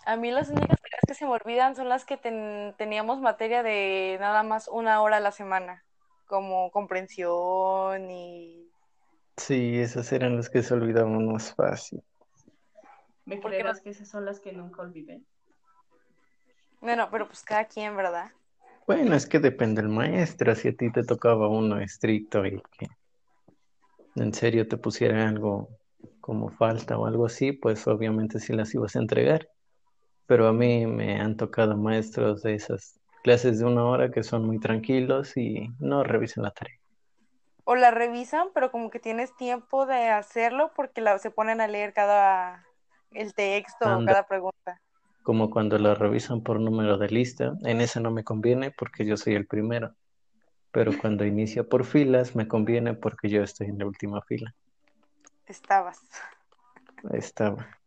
A 0.06 0.16
mí 0.16 0.30
las 0.30 0.48
únicas 0.48 0.80
tareas 0.80 1.02
que 1.06 1.14
se 1.14 1.26
me 1.26 1.32
olvidan 1.32 1.76
son 1.76 1.88
las 1.88 2.04
que 2.04 2.16
ten- 2.16 2.74
teníamos 2.78 3.20
materia 3.20 3.62
de 3.62 4.16
nada 4.20 4.42
más 4.42 4.68
una 4.68 5.02
hora 5.02 5.18
a 5.18 5.20
la 5.20 5.32
semana, 5.32 5.84
como 6.26 6.70
comprensión 6.70 8.10
y... 8.10 8.66
Sí, 9.36 9.78
esas 9.78 10.12
eran 10.12 10.36
las 10.36 10.48
que 10.50 10.62
se 10.62 10.74
olvidaban 10.74 11.26
más 11.26 11.54
fácil. 11.54 12.02
¿Me 13.26 13.36
¿Por 13.36 13.50
qué 13.50 13.58
no? 13.58 13.64
creerás 13.64 13.80
que 13.82 13.90
esas 13.90 14.08
son 14.08 14.24
las 14.24 14.40
que 14.40 14.52
nunca 14.52 14.82
olvidé? 14.82 15.20
Bueno, 16.80 17.08
pero 17.10 17.26
pues 17.26 17.42
cada 17.42 17.64
quien, 17.66 17.96
¿verdad? 17.96 18.30
Bueno, 18.86 19.14
es 19.14 19.26
que 19.26 19.38
depende 19.38 19.82
del 19.82 19.90
maestro. 19.90 20.54
Si 20.54 20.68
a 20.68 20.74
ti 20.74 20.90
te 20.90 21.04
tocaba 21.04 21.48
uno 21.48 21.78
estricto 21.78 22.44
y 22.46 22.60
que 22.78 22.86
en 24.16 24.34
serio 24.34 24.66
te 24.66 24.76
pusiera 24.76 25.28
algo 25.28 25.68
como 26.20 26.50
falta 26.50 26.98
o 26.98 27.06
algo 27.06 27.26
así, 27.26 27.52
pues 27.52 27.86
obviamente 27.86 28.40
sí 28.40 28.52
las 28.52 28.74
ibas 28.74 28.96
a 28.96 29.00
entregar. 29.00 29.48
Pero 30.26 30.48
a 30.48 30.52
mí 30.52 30.86
me 30.86 31.20
han 31.20 31.36
tocado 31.36 31.76
maestros 31.76 32.42
de 32.42 32.54
esas 32.54 32.98
clases 33.22 33.58
de 33.58 33.66
una 33.66 33.84
hora 33.84 34.10
que 34.10 34.22
son 34.22 34.46
muy 34.46 34.58
tranquilos 34.58 35.36
y 35.36 35.68
no 35.78 36.02
revisan 36.02 36.44
la 36.44 36.50
tarea. 36.50 36.76
O 37.64 37.76
la 37.76 37.90
revisan, 37.90 38.48
pero 38.54 38.72
como 38.72 38.90
que 38.90 38.98
tienes 38.98 39.36
tiempo 39.36 39.86
de 39.86 40.08
hacerlo 40.08 40.72
porque 40.74 41.00
la, 41.00 41.18
se 41.18 41.30
ponen 41.30 41.60
a 41.60 41.68
leer 41.68 41.92
cada 41.92 42.66
el 43.12 43.34
texto 43.34 43.98
o 43.98 44.04
cada 44.04 44.26
pregunta. 44.26 44.80
Como 45.30 45.48
cuando 45.48 45.78
la 45.78 45.94
revisan 45.94 46.42
por 46.42 46.58
número 46.58 46.98
de 46.98 47.08
lista, 47.08 47.52
en 47.62 47.80
esa 47.80 48.00
no 48.00 48.10
me 48.10 48.24
conviene 48.24 48.72
porque 48.72 49.06
yo 49.06 49.16
soy 49.16 49.36
el 49.36 49.46
primero. 49.46 49.94
Pero 50.72 50.90
cuando 50.98 51.24
inicia 51.24 51.62
por 51.62 51.84
filas, 51.84 52.34
me 52.34 52.48
conviene 52.48 52.94
porque 52.94 53.28
yo 53.28 53.40
estoy 53.44 53.68
en 53.68 53.78
la 53.78 53.86
última 53.86 54.20
fila. 54.22 54.52
Estabas. 55.46 56.00
Estaba. 57.12 57.78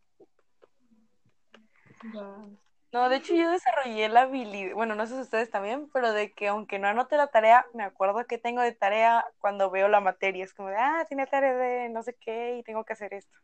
No, 2.93 3.10
de 3.10 3.17
hecho 3.17 3.36
yo 3.36 3.51
desarrollé 3.51 4.08
la 4.08 4.21
habilidad, 4.21 4.73
bueno, 4.75 4.95
no 4.95 5.06
sé 5.06 5.15
si 5.15 5.19
ustedes 5.19 5.49
también, 5.49 5.89
pero 5.91 6.13
de 6.13 6.32
que 6.32 6.47
aunque 6.47 6.79
no 6.79 6.88
anote 6.88 7.17
la 7.17 7.27
tarea, 7.27 7.65
me 7.73 7.84
acuerdo 7.84 8.25
que 8.25 8.38
tengo 8.38 8.62
de 8.62 8.71
tarea 8.71 9.25
cuando 9.39 9.69
veo 9.69 9.89
la 9.89 9.99
materia. 9.99 10.45
Es 10.45 10.53
como 10.53 10.69
de, 10.69 10.77
ah, 10.77 11.06
tiene 11.10 11.27
tarea 11.27 11.53
de 11.56 11.89
no 11.89 12.03
sé 12.03 12.15
qué 12.21 12.56
y 12.60 12.63
tengo 12.63 12.86
que 12.86 12.93
hacer 12.93 13.13
esto. 13.13 13.38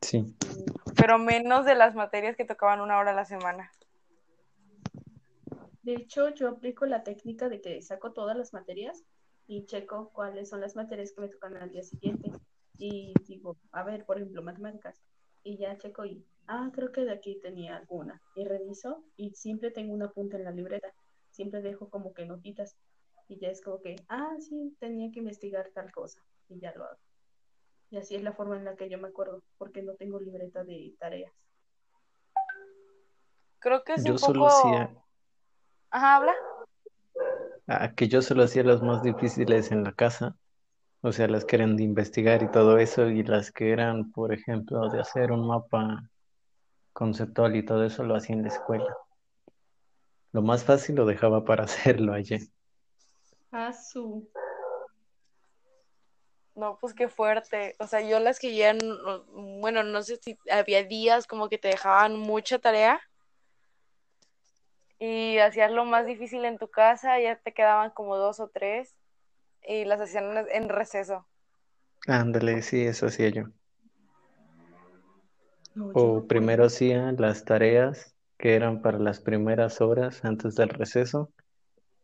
Sí. 0.00 0.34
Pero 0.96 1.18
menos 1.18 1.64
de 1.64 1.74
las 1.74 1.94
materias 1.94 2.36
que 2.36 2.44
tocaban 2.44 2.80
una 2.80 2.98
hora 2.98 3.10
a 3.10 3.14
la 3.14 3.24
semana. 3.24 3.70
De 5.82 5.94
hecho, 5.94 6.28
yo 6.30 6.48
aplico 6.48 6.86
la 6.86 7.02
técnica 7.02 7.48
de 7.48 7.60
que 7.60 7.80
saco 7.82 8.12
todas 8.12 8.36
las 8.36 8.52
materias 8.52 9.04
y 9.46 9.64
checo 9.64 10.10
cuáles 10.12 10.50
son 10.50 10.60
las 10.60 10.76
materias 10.76 11.12
que 11.12 11.22
me 11.22 11.28
tocan 11.28 11.56
al 11.56 11.70
día 11.70 11.82
siguiente. 11.82 12.30
Y 12.76 13.14
digo, 13.26 13.56
a 13.72 13.82
ver, 13.82 14.04
por 14.04 14.18
ejemplo, 14.18 14.42
matemáticas. 14.42 15.00
Y 15.42 15.56
ya 15.56 15.78
checo 15.78 16.04
y, 16.04 16.24
ah, 16.46 16.70
creo 16.74 16.92
que 16.92 17.04
de 17.04 17.12
aquí 17.12 17.40
tenía 17.40 17.76
alguna. 17.76 18.20
Y 18.36 18.44
reviso 18.44 19.02
y 19.16 19.30
siempre 19.30 19.70
tengo 19.70 19.94
un 19.94 20.02
apunte 20.02 20.36
en 20.36 20.44
la 20.44 20.50
libreta. 20.50 20.92
Siempre 21.30 21.62
dejo 21.62 21.88
como 21.88 22.12
que 22.12 22.26
notitas. 22.26 22.76
Y 23.26 23.38
ya 23.38 23.48
es 23.48 23.62
como 23.62 23.80
que, 23.80 23.96
ah, 24.08 24.36
sí, 24.40 24.76
tenía 24.78 25.10
que 25.10 25.20
investigar 25.20 25.70
tal 25.74 25.90
cosa. 25.90 26.20
Y 26.48 26.60
ya 26.60 26.74
lo 26.74 26.84
hago. 26.84 26.98
Y 27.90 27.96
así 27.96 28.16
es 28.16 28.22
la 28.22 28.32
forma 28.32 28.56
en 28.56 28.64
la 28.64 28.76
que 28.76 28.88
yo 28.88 28.98
me 28.98 29.08
acuerdo, 29.08 29.42
porque 29.56 29.82
no 29.82 29.94
tengo 29.94 30.20
libreta 30.20 30.62
de 30.64 30.94
tareas. 30.98 31.32
Creo 33.60 33.82
que 33.82 33.94
es 33.94 34.04
Yo 34.04 34.12
un 34.12 34.18
solo 34.18 34.40
poco... 34.40 34.46
hacía, 34.46 34.90
Ajá, 35.90 36.16
habla. 36.16 36.34
ah, 37.66 37.92
que 37.94 38.08
yo 38.08 38.20
solo 38.22 38.44
hacía 38.44 38.62
las 38.62 38.82
más 38.82 39.02
difíciles 39.02 39.72
en 39.72 39.84
la 39.84 39.92
casa, 39.92 40.36
o 41.00 41.12
sea, 41.12 41.28
las 41.28 41.44
que 41.44 41.56
eran 41.56 41.76
de 41.76 41.84
investigar 41.84 42.42
y 42.42 42.50
todo 42.50 42.78
eso, 42.78 43.08
y 43.08 43.22
las 43.22 43.50
que 43.52 43.72
eran, 43.72 44.12
por 44.12 44.32
ejemplo, 44.34 44.88
de 44.90 45.00
hacer 45.00 45.32
un 45.32 45.46
mapa 45.46 46.10
conceptual 46.92 47.56
y 47.56 47.64
todo 47.64 47.84
eso, 47.84 48.04
lo 48.04 48.16
hacía 48.16 48.36
en 48.36 48.42
la 48.42 48.48
escuela. 48.48 48.94
Lo 50.32 50.42
más 50.42 50.62
fácil 50.64 50.96
lo 50.96 51.06
dejaba 51.06 51.44
para 51.44 51.64
hacerlo 51.64 52.12
ayer. 52.12 52.42
Ah, 53.50 53.72
su. 53.72 54.28
No, 56.58 56.76
pues 56.80 56.92
qué 56.92 57.08
fuerte. 57.08 57.76
O 57.78 57.86
sea, 57.86 58.00
yo 58.00 58.18
las 58.18 58.40
que 58.40 58.54
ya, 58.56 58.72
no- 58.74 59.22
bueno, 59.60 59.84
no 59.84 60.02
sé 60.02 60.16
si 60.16 60.36
había 60.50 60.82
días 60.82 61.26
como 61.28 61.48
que 61.48 61.56
te 61.58 61.68
dejaban 61.68 62.18
mucha 62.18 62.58
tarea 62.58 63.00
y 64.98 65.38
hacías 65.38 65.70
lo 65.70 65.84
más 65.84 66.04
difícil 66.06 66.44
en 66.44 66.58
tu 66.58 66.68
casa, 66.68 67.20
ya 67.20 67.36
te 67.36 67.52
quedaban 67.52 67.90
como 67.90 68.16
dos 68.16 68.40
o 68.40 68.48
tres 68.48 68.96
y 69.62 69.84
las 69.84 70.00
hacían 70.00 70.46
en- 70.50 70.68
receso. 70.68 71.26
Ándale, 72.08 72.62
sí, 72.62 72.82
eso 72.82 73.06
hacía 73.06 73.28
yo. 73.28 73.44
No, 75.74 75.92
yo 75.92 76.00
O 76.00 76.14
no 76.14 76.26
primero 76.26 76.64
hacía 76.64 77.12
las 77.12 77.44
tareas 77.44 78.16
que 78.36 78.56
eran 78.56 78.82
para 78.82 78.98
las 78.98 79.20
primeras 79.20 79.80
horas 79.80 80.24
antes 80.24 80.56
del 80.56 80.70
receso 80.70 81.32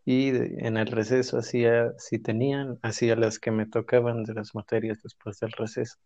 y 0.05 0.29
en 0.29 0.77
el 0.77 0.87
receso 0.87 1.39
hacía, 1.39 1.93
si 1.99 2.19
tenían, 2.19 2.79
hacía 2.83 3.17
las 3.17 3.39
que 3.39 3.51
me 3.51 3.67
tocaban 3.67 4.25
de 4.25 4.35
las 4.35 4.55
materias 4.55 5.03
después 5.03 5.39
del 5.41 5.53
receso. 5.53 5.97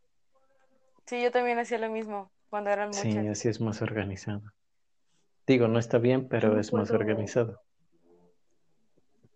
Sí, 1.06 1.22
yo 1.22 1.30
también 1.30 1.58
hacía 1.58 1.78
lo 1.78 1.90
mismo 1.90 2.30
cuando 2.50 2.70
eran 2.70 2.90
Sí, 2.92 3.08
muchas. 3.08 3.26
así 3.28 3.48
es 3.48 3.60
más 3.60 3.82
organizado. 3.82 4.42
Digo, 5.46 5.66
no 5.68 5.78
está 5.78 5.98
bien, 5.98 6.22
Yo 6.22 6.28
pero 6.28 6.50
no 6.50 6.60
es 6.60 6.72
más 6.72 6.90
puedo, 6.90 7.00
organizado. 7.00 7.60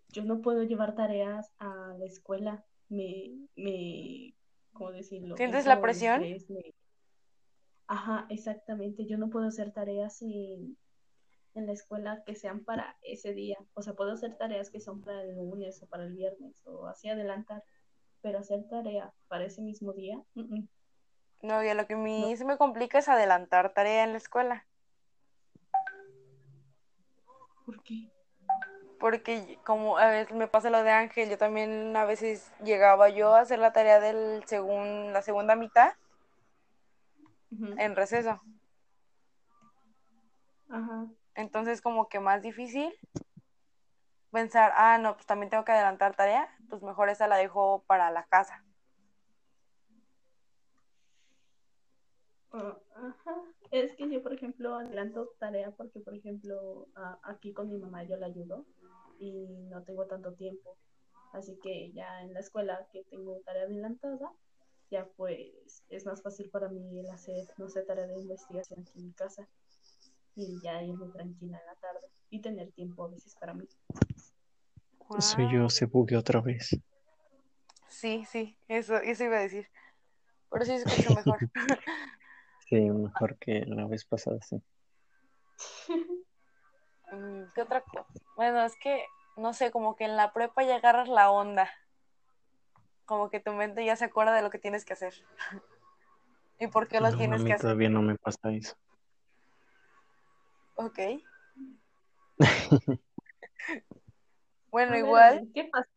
yo 0.09 0.23
no 0.23 0.41
puedo 0.41 0.63
llevar 0.63 0.95
tareas 0.95 1.51
a 1.57 1.95
la 1.97 2.05
escuela. 2.05 2.63
Me, 2.89 3.31
me, 3.55 4.35
¿cómo 4.73 4.91
decirlo? 4.91 5.35
¿Sientes 5.37 5.65
la 5.65 5.81
presión? 5.81 6.21
me- 6.21 6.73
Ajá, 7.87 8.27
exactamente. 8.29 9.05
Yo 9.05 9.17
no 9.17 9.29
puedo 9.29 9.47
hacer 9.47 9.71
tareas 9.71 10.21
en, 10.21 10.77
en 11.55 11.67
la 11.67 11.73
escuela 11.73 12.23
que 12.25 12.35
sean 12.35 12.63
para 12.63 12.97
ese 13.01 13.33
día. 13.33 13.57
O 13.73 13.81
sea, 13.81 13.93
puedo 13.93 14.11
hacer 14.11 14.37
tareas 14.37 14.69
que 14.69 14.79
son 14.79 15.01
para 15.01 15.21
el 15.21 15.35
lunes 15.35 15.81
o 15.81 15.87
para 15.87 16.03
el 16.03 16.13
viernes 16.13 16.61
o 16.65 16.87
así 16.87 17.09
adelantar, 17.09 17.63
pero 18.21 18.39
hacer 18.39 18.67
tarea 18.69 19.13
para 19.27 19.45
ese 19.45 19.61
mismo 19.61 19.93
día, 19.93 20.21
No, 21.41 21.63
y 21.63 21.67
a 21.67 21.73
lo 21.73 21.87
que 21.87 21.93
a 21.93 21.97
no. 21.97 22.03
mí 22.03 22.35
se 22.37 22.45
me 22.45 22.57
complica 22.57 22.99
es 22.99 23.09
adelantar 23.09 23.73
tarea 23.73 24.03
en 24.03 24.11
la 24.13 24.17
escuela. 24.17 24.65
¿Por 27.65 27.81
qué? 27.83 28.09
porque 29.03 29.59
como 29.65 29.97
a 29.97 30.07
veces 30.07 30.33
me 30.33 30.47
pasa 30.47 30.69
lo 30.69 30.81
de 30.81 30.91
Ángel, 30.91 31.29
yo 31.29 31.37
también 31.37 31.93
a 31.97 32.05
veces 32.05 32.53
llegaba 32.63 33.09
yo 33.09 33.35
a 33.35 33.41
hacer 33.41 33.59
la 33.59 33.73
tarea 33.73 33.99
del 33.99 34.45
segun, 34.45 35.11
la 35.11 35.21
segunda 35.21 35.57
mitad 35.57 35.91
en 37.77 37.97
receso. 37.97 38.41
Ajá. 40.69 41.07
Entonces 41.35 41.81
como 41.81 42.09
que 42.09 42.19
más 42.19 42.41
difícil 42.41 42.93
pensar, 44.31 44.73
ah, 44.75 44.97
no, 44.97 45.13
pues 45.13 45.25
también 45.25 45.49
tengo 45.49 45.63
que 45.63 45.71
adelantar 45.71 46.15
tarea, 46.15 46.49
pues 46.69 46.81
mejor 46.81 47.09
esa 47.09 47.27
la 47.27 47.37
dejo 47.37 47.83
para 47.87 48.11
la 48.11 48.25
casa. 48.25 48.63
Ah, 52.51 52.77
Ajá. 52.95 53.35
Es 53.71 53.95
que 53.95 54.09
yo, 54.09 54.21
por 54.21 54.33
ejemplo, 54.33 54.75
adelanto 54.75 55.29
tarea 55.39 55.71
porque, 55.71 55.99
por 55.99 56.15
ejemplo, 56.15 56.87
aquí 57.23 57.53
con 57.53 57.69
mi 57.69 57.77
mamá 57.77 58.03
yo 58.03 58.17
la 58.17 58.27
ayudo 58.27 58.65
y 59.19 59.47
no 59.69 59.83
tengo 59.83 60.05
tanto 60.05 60.33
tiempo. 60.33 60.77
Así 61.33 61.57
que 61.63 61.91
ya 61.91 62.21
en 62.21 62.33
la 62.33 62.39
escuela 62.41 62.87
que 62.91 63.03
tengo 63.05 63.39
tarea 63.45 63.63
adelantada, 63.63 64.31
ya 64.91 65.07
pues 65.17 65.83
es 65.89 66.05
más 66.05 66.21
fácil 66.21 66.51
para 66.51 66.69
mí 66.69 66.99
el 66.99 67.09
hacer, 67.09 67.47
no 67.57 67.67
sé, 67.67 67.81
tarea 67.81 68.05
de 68.05 68.19
investigación 68.19 68.81
aquí 68.81 68.99
en 68.99 69.07
mi 69.07 69.13
casa 69.13 69.47
y 70.35 70.59
ya 70.61 70.81
irme 70.81 71.07
tranquila 71.09 71.59
en 71.59 71.65
la 71.65 71.75
tarde 71.75 72.07
y 72.29 72.39
tener 72.41 72.71
tiempo 72.71 73.05
a 73.05 73.09
veces 73.09 73.35
para 73.39 73.53
mí. 73.53 73.67
Soy 75.19 75.47
Guau. 75.47 75.53
yo, 75.53 75.69
se 75.69 75.85
bugueó 75.85 76.19
otra 76.19 76.41
vez. 76.41 76.77
Sí, 77.89 78.25
sí, 78.25 78.57
eso, 78.67 78.97
eso 78.97 79.23
iba 79.23 79.37
a 79.37 79.41
decir. 79.41 79.69
Pero 80.49 80.65
sí 80.65 80.77
se 80.77 80.83
escucha 80.89 81.13
mejor. 81.13 81.39
Sí, 82.69 82.79
mejor 82.89 83.37
que 83.37 83.65
la 83.67 83.85
vez 83.85 84.05
pasada, 84.05 84.39
sí. 84.41 84.55
Mm, 87.11 87.43
¿Qué 87.53 87.61
otra 87.61 87.81
cosa? 87.81 88.05
Bueno, 88.35 88.63
es 88.63 88.73
que, 88.81 89.05
no 89.37 89.53
sé, 89.53 89.69
como 89.69 89.95
que 89.95 90.05
en 90.05 90.15
la 90.15 90.33
prepa 90.33 90.63
ya 90.63 90.77
agarras 90.77 91.07
la 91.09 91.29
onda. 91.29 91.69
Como 93.05 93.29
que 93.29 93.39
tu 93.39 93.51
mente 93.51 93.85
ya 93.85 93.95
se 93.95 94.05
acuerda 94.05 94.33
de 94.33 94.41
lo 94.41 94.49
que 94.49 94.57
tienes 94.57 94.85
que 94.85 94.93
hacer. 94.93 95.13
¿Y 96.59 96.67
por 96.67 96.87
qué 96.87 96.99
lo 96.99 97.11
No, 97.11 97.15
a 97.15 97.17
tienes 97.17 97.41
mí 97.41 97.47
que 97.47 97.53
hacer? 97.53 97.65
todavía 97.65 97.89
no 97.89 98.01
me 98.01 98.15
pasa 98.15 98.51
eso. 98.51 98.75
Ok. 100.75 100.99
Bueno, 104.71 104.97
igual 104.97 105.47
¿qué 105.53 105.65
pasó? 105.65 105.87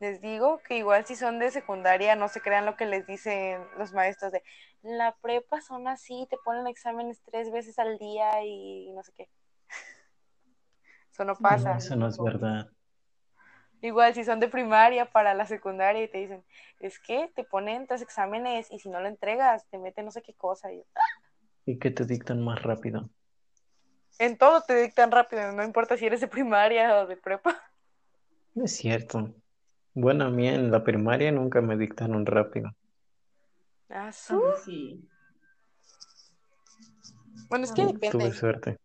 les 0.00 0.20
digo 0.20 0.58
que 0.66 0.76
igual 0.76 1.06
si 1.06 1.16
son 1.16 1.38
de 1.38 1.50
secundaria 1.50 2.16
no 2.16 2.28
se 2.28 2.40
crean 2.40 2.66
lo 2.66 2.76
que 2.76 2.86
les 2.86 3.06
dicen 3.06 3.64
los 3.78 3.92
maestros 3.92 4.32
de 4.32 4.42
la 4.82 5.16
prepa 5.22 5.60
son 5.60 5.88
así, 5.88 6.26
te 6.28 6.36
ponen 6.44 6.66
exámenes 6.66 7.22
tres 7.24 7.50
veces 7.50 7.78
al 7.78 7.98
día 7.98 8.44
y 8.44 8.90
no 8.92 9.02
sé 9.02 9.12
qué. 9.16 9.28
Eso 11.12 11.24
no 11.24 11.34
No, 11.34 11.40
pasa. 11.42 11.76
eso 11.76 11.96
no 11.96 12.08
es 12.08 12.18
verdad. 12.18 12.68
Igual 13.80 14.14
si 14.14 14.24
son 14.24 14.40
de 14.40 14.48
primaria 14.48 15.10
para 15.12 15.34
la 15.34 15.46
secundaria 15.46 16.02
y 16.02 16.08
te 16.08 16.18
dicen, 16.18 16.44
es 16.80 16.98
que 16.98 17.28
te 17.34 17.44
ponen 17.44 17.86
tres 17.86 18.02
exámenes 18.02 18.70
y 18.70 18.78
si 18.78 18.88
no 18.88 19.00
lo 19.00 19.08
entregas 19.08 19.66
te 19.68 19.78
meten 19.78 20.04
no 20.06 20.10
sé 20.10 20.22
qué 20.22 20.34
cosa. 20.34 20.72
Y 20.72 20.78
yo, 20.78 20.84
¿Y 21.66 21.78
que 21.78 21.90
te 21.90 22.06
dictan 22.06 22.42
más 22.42 22.62
rápido? 22.62 23.10
en 24.18 24.36
todo 24.38 24.62
te 24.62 24.74
dictan 24.82 25.10
rápido, 25.10 25.52
no 25.52 25.62
importa 25.64 25.96
si 25.96 26.06
eres 26.06 26.20
de 26.20 26.28
primaria 26.28 27.02
o 27.02 27.06
de 27.06 27.16
prepa. 27.16 27.62
No 28.54 28.64
es 28.64 28.76
cierto. 28.76 29.34
Bueno, 29.94 30.24
a 30.24 30.30
mí 30.30 30.48
en 30.48 30.70
la 30.70 30.82
primaria 30.82 31.30
nunca 31.30 31.60
me 31.60 31.76
dictaron 31.76 32.26
rápido. 32.26 32.70
Ah, 33.88 34.10
sí. 34.12 35.08
Bueno, 37.48 37.64
es 37.64 37.72
que 37.72 37.82
mí 37.84 37.92
Tuve 37.92 38.02
depende. 38.02 38.32
suerte. 38.32 38.76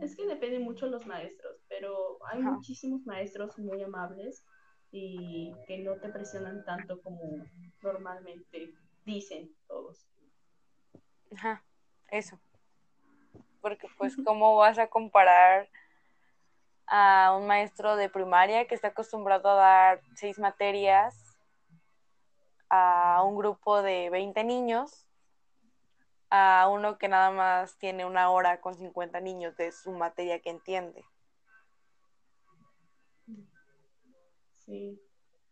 Es 0.00 0.16
que 0.16 0.26
depende 0.26 0.58
mucho 0.60 0.86
de 0.86 0.92
los 0.92 1.06
maestros, 1.06 1.62
pero 1.68 2.18
hay 2.26 2.40
Ajá. 2.40 2.52
muchísimos 2.52 3.04
maestros 3.04 3.58
muy 3.58 3.82
amables 3.82 4.44
y 4.92 5.52
que 5.66 5.78
no 5.78 5.96
te 5.96 6.08
presionan 6.08 6.64
tanto 6.64 7.00
como 7.02 7.44
normalmente 7.82 8.74
dicen 9.04 9.50
todos. 9.68 10.06
Ajá, 11.36 11.62
eso. 12.08 12.38
Porque 13.60 13.88
pues, 13.98 14.16
¿cómo 14.24 14.56
vas 14.56 14.78
a 14.78 14.88
comparar 14.88 15.68
a 16.86 17.36
un 17.38 17.46
maestro 17.46 17.96
de 17.96 18.08
primaria 18.08 18.66
que 18.66 18.74
está 18.74 18.88
acostumbrado 18.88 19.48
a 19.48 19.54
dar 19.54 20.00
seis 20.16 20.38
materias 20.38 21.36
a 22.68 23.22
un 23.24 23.36
grupo 23.36 23.82
de 23.82 24.10
20 24.10 24.44
niños 24.44 25.06
a 26.30 26.68
uno 26.70 26.96
que 26.98 27.08
nada 27.08 27.30
más 27.30 27.76
tiene 27.78 28.04
una 28.06 28.30
hora 28.30 28.60
con 28.60 28.74
50 28.74 29.20
niños 29.20 29.56
de 29.56 29.72
su 29.72 29.90
materia 29.92 30.40
que 30.40 30.50
entiende? 30.50 31.04
Sí. 34.58 35.00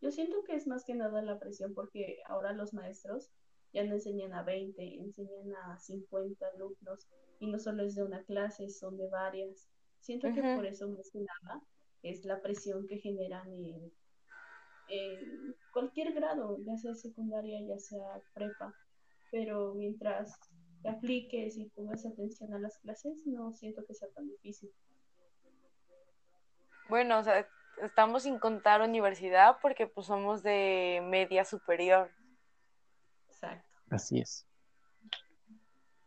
Yo 0.01 0.13
siento 0.13 0.45
que 0.45 0.55
es 0.55 0.69
más 0.69 0.85
que 0.85 0.95
nada 0.95 1.21
la 1.23 1.41
presión 1.41 1.75
porque 1.75 2.23
ahora 2.27 2.53
los 2.53 2.73
maestros 2.73 3.33
ya 3.79 3.85
no 3.85 3.95
enseñan 3.95 4.33
a 4.33 4.43
20, 4.43 5.01
enseñan 5.01 5.55
a 5.55 5.79
50 5.79 6.47
alumnos 6.55 7.07
y 7.39 7.47
no 7.47 7.59
solo 7.61 7.85
es 7.85 7.95
de 7.95 8.03
una 8.03 8.25
clase, 8.25 8.69
son 8.71 8.97
de 8.97 9.09
varias. 9.09 9.69
Siento 10.01 10.33
que 10.33 10.43
por 10.43 10.67
eso 10.67 10.89
más 10.89 11.09
que 11.13 11.21
nada 11.21 11.63
es 12.03 12.25
la 12.25 12.41
presión 12.41 12.87
que 12.89 12.99
generan 12.99 13.47
en, 13.53 13.93
en 14.89 15.55
cualquier 15.73 16.13
grado, 16.13 16.59
ya 16.65 16.77
sea 16.77 16.95
secundaria, 16.95 17.61
ya 17.69 17.79
sea 17.79 18.21
prepa. 18.35 18.75
Pero 19.31 19.75
mientras 19.75 20.35
te 20.83 20.89
apliques 20.89 21.57
y 21.57 21.67
pongas 21.67 22.05
atención 22.05 22.53
a 22.55 22.59
las 22.59 22.79
clases, 22.79 23.27
no 23.27 23.53
siento 23.53 23.85
que 23.87 23.95
sea 23.95 24.09
tan 24.11 24.29
difícil. 24.29 24.71
Bueno, 26.89 27.19
o 27.19 27.23
sea, 27.23 27.47
estamos 27.83 28.25
sin 28.25 28.41
contar 28.41 28.81
universidad 28.81 29.59
porque 29.63 29.87
pues 29.87 30.09
somos 30.09 30.43
de 30.43 31.01
media 31.05 31.45
superior. 31.45 32.11
Así 33.91 34.21
es. 34.21 34.47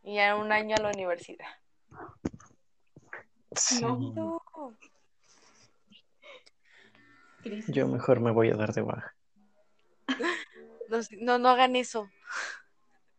y 0.03 0.15
ya 0.15 0.35
un 0.35 0.51
año 0.51 0.75
a 0.75 0.81
la 0.81 0.89
universidad. 0.89 1.45
Sí. 3.55 3.81
No. 3.81 4.75
Yo 7.67 7.87
mejor 7.87 8.19
me 8.19 8.31
voy 8.31 8.49
a 8.49 8.55
dar 8.55 8.73
de 8.73 8.81
baja. 8.81 9.15
No, 10.89 10.99
no, 11.21 11.39
no 11.39 11.49
hagan 11.49 11.75
eso. 11.75 12.09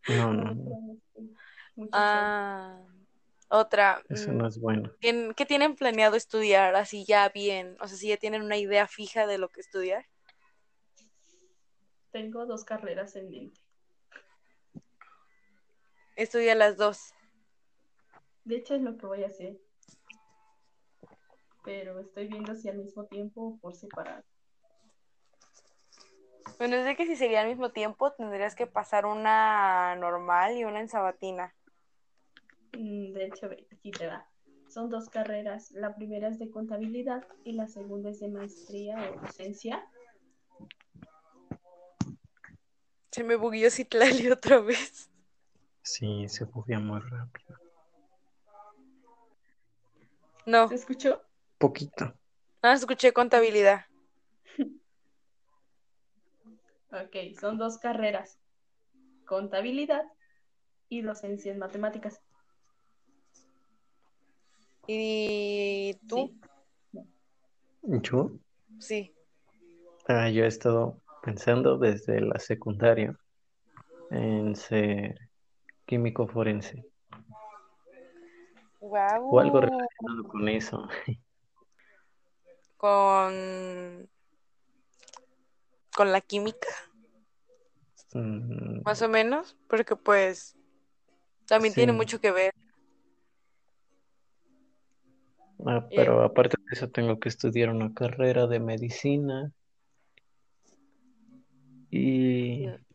No, 0.09 0.33
No, 0.33 0.99
Ah, 1.93 2.79
otra. 3.49 4.03
Eso 4.09 4.31
mm, 4.33 4.37
no 4.37 4.47
es 4.47 4.59
bueno. 4.61 4.93
¿tien- 5.01 5.35
¿Qué 5.35 5.47
tienen 5.47 5.75
planeado 5.75 6.17
estudiar 6.17 6.75
así 6.77 7.05
ya 7.07 7.29
bien? 7.31 7.77
O 7.81 7.89
sea, 7.89 7.97
si 7.97 8.09
ya 8.09 8.17
tienen 8.17 8.43
una 8.43 8.57
idea 8.57 8.87
fija 8.87 9.27
de 9.27 9.39
lo 9.39 9.49
que 9.49 9.61
estudiar. 9.61 10.07
Tengo 12.13 12.45
dos 12.47 12.65
carreras 12.65 13.17
en 13.17 13.31
mente. 13.31 13.61
Estudia 16.17 16.55
las 16.55 16.77
dos. 16.77 17.15
De 18.45 18.57
hecho, 18.57 18.75
es 18.75 18.83
lo 18.83 18.97
que 18.97 19.07
voy 19.07 19.25
a 19.25 19.29
hacer. 19.29 19.59
Pero 21.65 22.01
estoy 22.01 22.27
viendo 22.27 22.55
si 22.55 22.69
al 22.69 22.79
mismo 22.79 23.07
tiempo 23.07 23.43
o 23.43 23.59
por 23.59 23.75
separado. 23.77 24.25
Bueno, 26.59 26.77
es 26.77 26.85
de 26.85 26.97
que 26.97 27.07
si 27.07 27.17
sería 27.17 27.41
al 27.41 27.49
mismo 27.49 27.71
tiempo, 27.71 28.13
tendrías 28.13 28.55
que 28.55 28.67
pasar 28.67 29.07
una 29.07 29.97
normal 29.97 30.57
y 30.57 30.65
una 30.65 30.81
en 30.81 30.89
sabatina. 30.89 31.55
Mm, 32.73 33.13
De 33.13 33.27
hecho, 33.27 33.49
aquí 33.73 33.91
te 33.91 34.07
va. 34.07 34.29
Son 34.69 34.89
dos 34.91 35.09
carreras. 35.09 35.71
La 35.73 35.95
primera 35.95 36.29
es 36.29 36.39
de 36.39 36.51
contabilidad 36.51 37.27
y 37.45 37.53
la 37.53 37.69
segunda 37.69 38.11
es 38.11 38.21
de 38.21 38.29
maestría 38.29 38.97
o 39.11 39.21
docencia. 39.21 39.87
Se 43.11 43.23
me 43.23 43.37
bugueó 43.37 43.71
Citlali 43.71 44.31
otra 44.33 44.61
vez. 44.61 45.12
Sí, 45.83 46.29
se 46.29 46.45
buguea 46.45 46.79
muy 46.79 47.01
rápido. 47.01 47.59
No, 50.47 50.69
¿Se 50.69 50.75
escuchó? 50.77 51.23
Poquito. 51.59 52.05
nada 52.63 52.75
más 52.75 52.81
escuché 52.81 53.13
contabilidad. 53.13 53.87
Ok, 56.95 57.39
son 57.41 57.57
dos 57.57 57.79
carreras. 57.79 58.39
Contabilidad 59.25 60.05
y 60.91 61.01
docencia 61.01 61.51
en 61.51 61.59
matemáticas. 61.59 62.21
¿Y 64.87 65.95
tú? 66.07 66.35
Sí. 66.93 67.01
Yo, 67.83 68.33
Sí. 68.79 69.15
ah, 70.07 70.29
yo 70.29 70.45
he 70.45 70.49
estado 70.49 71.01
pensando 71.23 71.79
desde 71.79 72.21
la 72.21 72.39
secundaria 72.39 73.17
en 74.11 74.55
ser 74.55 75.22
químico 75.93 76.27
forense 76.27 76.87
Guau. 78.81 79.29
o 79.31 79.41
algo 79.41 79.61
relacionado 79.61 80.25
con 80.27 80.49
eso. 80.49 80.89
Con. 82.79 84.09
Con 85.95 86.11
la 86.11 86.21
química, 86.23 86.69
Mm, 88.15 88.81
más 88.85 89.03
o 89.03 89.09
menos. 89.11 89.57
Porque 89.69 89.97
pues. 89.97 90.57
También 91.47 91.75
tiene 91.75 91.93
mucho 91.93 92.21
que 92.21 92.31
ver. 92.33 92.53
Ah, 95.67 95.87
Y- 95.91 95.97
pero 95.97 96.23
aparte 96.25 96.57
de 96.59 96.73
eso 96.73 96.89
tengo 96.89 97.21
que 97.21 97.29
estudiar 97.29 97.69
una 97.69 97.93
carrera 97.93 98.47
de 98.47 98.61
medicina 98.61 99.53
y 101.91 102.67
Sí. 102.69 102.92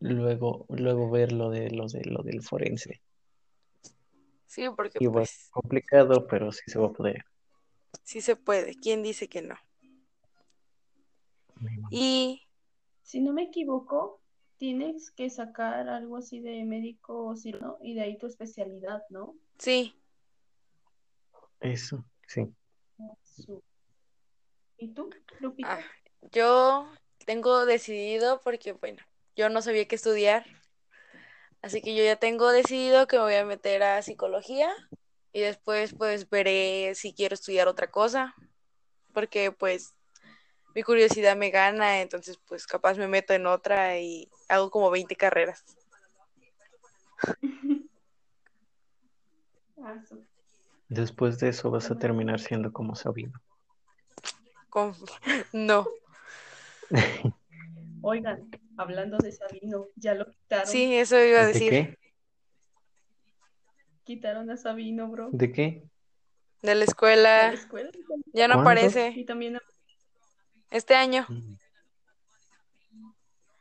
Luego, 0.00 0.66
luego 0.68 1.10
ver 1.10 1.32
lo 1.32 1.50
de 1.50 1.70
lo 1.70 1.86
de 1.86 2.04
lo 2.04 2.22
del 2.22 2.42
forense. 2.42 3.00
Sí, 4.46 4.64
porque 4.74 4.98
ser 4.98 5.10
pues 5.10 5.48
complicado, 5.50 6.26
pero 6.26 6.52
sí 6.52 6.62
se 6.66 6.78
va 6.78 6.86
a 6.86 6.92
poder. 6.92 7.24
sí 8.02 8.20
se 8.20 8.36
puede. 8.36 8.74
¿Quién 8.74 9.02
dice 9.02 9.28
que 9.28 9.42
no? 9.42 9.56
Y 11.90 12.42
Si 13.02 13.20
no 13.20 13.32
me 13.32 13.44
equivoco, 13.44 14.20
tienes 14.58 15.10
que 15.10 15.30
sacar 15.30 15.88
algo 15.88 16.18
así 16.18 16.40
de 16.40 16.64
médico 16.64 17.36
cirujano 17.36 17.78
y 17.80 17.94
de 17.94 18.02
ahí 18.02 18.18
tu 18.18 18.26
especialidad, 18.26 19.02
¿no? 19.10 19.34
sí, 19.58 19.94
Eso, 21.60 22.04
sí. 22.26 22.46
¿Y 24.78 24.88
tú, 24.88 25.10
Lupita? 25.40 25.78
Ah, 25.78 25.80
yo 26.32 26.88
tengo 27.26 27.66
decidido 27.66 28.40
porque, 28.42 28.72
bueno, 28.72 29.02
yo 29.38 29.48
no 29.48 29.62
sabía 29.62 29.86
qué 29.86 29.94
estudiar. 29.94 30.44
Así 31.62 31.80
que 31.80 31.94
yo 31.94 32.02
ya 32.02 32.16
tengo 32.16 32.50
decidido 32.50 33.06
que 33.06 33.16
me 33.16 33.22
voy 33.22 33.34
a 33.36 33.44
meter 33.44 33.84
a 33.84 34.02
psicología 34.02 34.68
y 35.32 35.40
después 35.40 35.94
pues 35.94 36.28
veré 36.28 36.92
si 36.96 37.14
quiero 37.14 37.34
estudiar 37.34 37.68
otra 37.68 37.88
cosa. 37.88 38.34
Porque 39.14 39.52
pues 39.52 39.94
mi 40.74 40.82
curiosidad 40.82 41.36
me 41.36 41.50
gana, 41.50 42.00
entonces 42.00 42.36
pues 42.48 42.66
capaz 42.66 42.98
me 42.98 43.06
meto 43.06 43.32
en 43.32 43.46
otra 43.46 44.00
y 44.00 44.28
hago 44.48 44.72
como 44.72 44.90
20 44.90 45.14
carreras. 45.14 45.64
Después 50.88 51.38
de 51.38 51.50
eso 51.50 51.70
vas 51.70 51.90
a 51.92 51.98
terminar 51.98 52.40
siendo 52.40 52.72
como 52.72 52.96
Sabino. 52.96 53.40
Con... 54.68 54.96
No, 55.52 55.86
Oigan, 58.02 58.48
hablando 58.78 59.18
de 59.18 59.32
Sabino, 59.32 59.88
ya 59.96 60.14
lo 60.14 60.24
quitaron. 60.30 60.66
sí, 60.66 60.94
eso 60.96 61.22
iba 61.22 61.40
a 61.40 61.46
¿De 61.46 61.52
decir. 61.52 61.70
qué? 61.70 61.98
Quitaron 64.04 64.50
a 64.50 64.56
Sabino, 64.56 65.08
bro. 65.10 65.28
¿De 65.32 65.52
qué? 65.52 65.82
De 66.62 66.68
la 66.68 66.72
De 66.72 66.76
la 66.76 66.84
escuela 66.84 67.52
escuela. 67.52 67.90
ya 68.32 68.48
no 68.48 68.54
¿Cuándo? 68.54 68.70
aparece 68.70 69.12
Y 69.14 69.24
también 69.26 69.56
a- 69.56 69.62
este 70.70 70.94
año. 70.94 71.26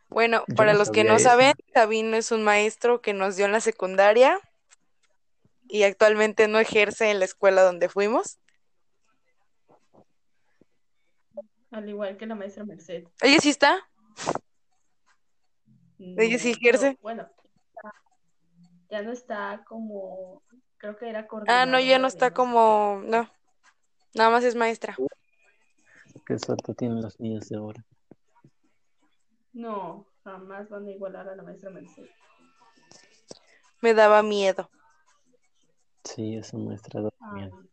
Bueno, 0.09 0.45
Yo 0.47 0.55
para 0.55 0.72
no 0.74 0.80
los 0.80 0.89
que 0.89 1.03
no 1.03 1.15
eso. 1.15 1.24
saben, 1.26 1.53
Sabino 1.74 2.15
es 2.15 2.32
un 2.32 2.43
maestro 2.43 3.01
que 3.01 3.13
nos 3.13 3.36
dio 3.36 3.45
en 3.45 3.51
la 3.51 3.59
secundaria 3.59 4.39
y 5.68 5.84
actualmente 5.84 6.47
no 6.47 6.59
ejerce 6.59 7.11
en 7.11 7.20
la 7.20 7.26
escuela 7.26 7.61
donde 7.63 7.89
fuimos. 7.89 8.38
al 11.72 11.89
igual 11.89 12.15
que 12.18 12.26
la 12.26 12.34
maestra 12.36 12.63
Merced. 12.63 13.03
Ella 13.22 13.39
sí 13.41 13.49
está. 13.49 13.86
No, 16.16 16.16
pero 16.16 16.49
ejerce. 16.51 16.97
bueno, 17.01 17.28
ya 18.89 19.01
no 19.01 19.12
está 19.12 19.64
como, 19.68 20.41
creo 20.78 20.95
que 20.97 21.10
era 21.10 21.28
Ah, 21.47 21.66
no, 21.66 21.80
ya 21.80 21.99
no 21.99 22.03
de 22.03 22.08
está 22.08 22.32
como, 22.32 23.01
no, 23.05 23.30
nada 24.14 24.30
más 24.30 24.43
es 24.43 24.55
maestra. 24.55 24.97
Qué 26.26 26.39
suerte 26.39 26.74
tienen 26.74 27.01
los 27.01 27.20
niños 27.20 27.47
de 27.49 27.58
ahora. 27.58 27.86
No, 29.53 30.08
jamás 30.24 30.70
van 30.70 30.86
a 30.88 30.91
igualar 30.91 31.30
a 31.30 31.36
la 31.36 31.43
maestra 31.43 31.70
Merced. 31.70 32.05
Me 33.82 33.93
daba 33.93 34.24
miedo. 34.24 34.70
Sí, 36.03 36.36
esa 36.36 36.58
maestra 36.58 37.01
da 37.01 37.10
Ay, 37.20 37.34
miedo. 37.34 37.64